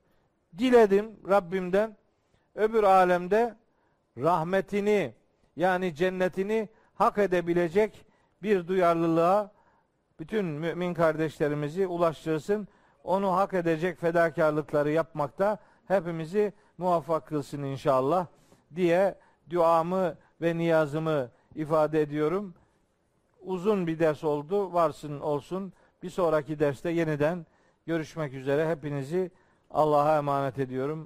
[0.58, 1.98] Diledim Rabbimden
[2.56, 3.56] öbür alemde
[4.18, 5.14] rahmetini
[5.56, 8.06] yani cennetini hak edebilecek
[8.44, 9.52] bir duyarlılığa
[10.20, 12.68] bütün mümin kardeşlerimizi ulaştırsın.
[13.04, 15.58] Onu hak edecek fedakarlıkları yapmakta
[15.88, 18.28] hepimizi muvaffak kılsın inşallah
[18.76, 19.16] diye
[19.50, 22.54] duamı ve niyazımı ifade ediyorum.
[23.46, 24.74] Uzun bir ders oldu.
[24.74, 25.74] Varsın olsun.
[26.04, 27.46] Bir sonraki derste yeniden
[27.86, 28.70] görüşmek üzere.
[28.70, 29.32] Hepinizi
[29.70, 31.04] Allah'a emanet ediyorum.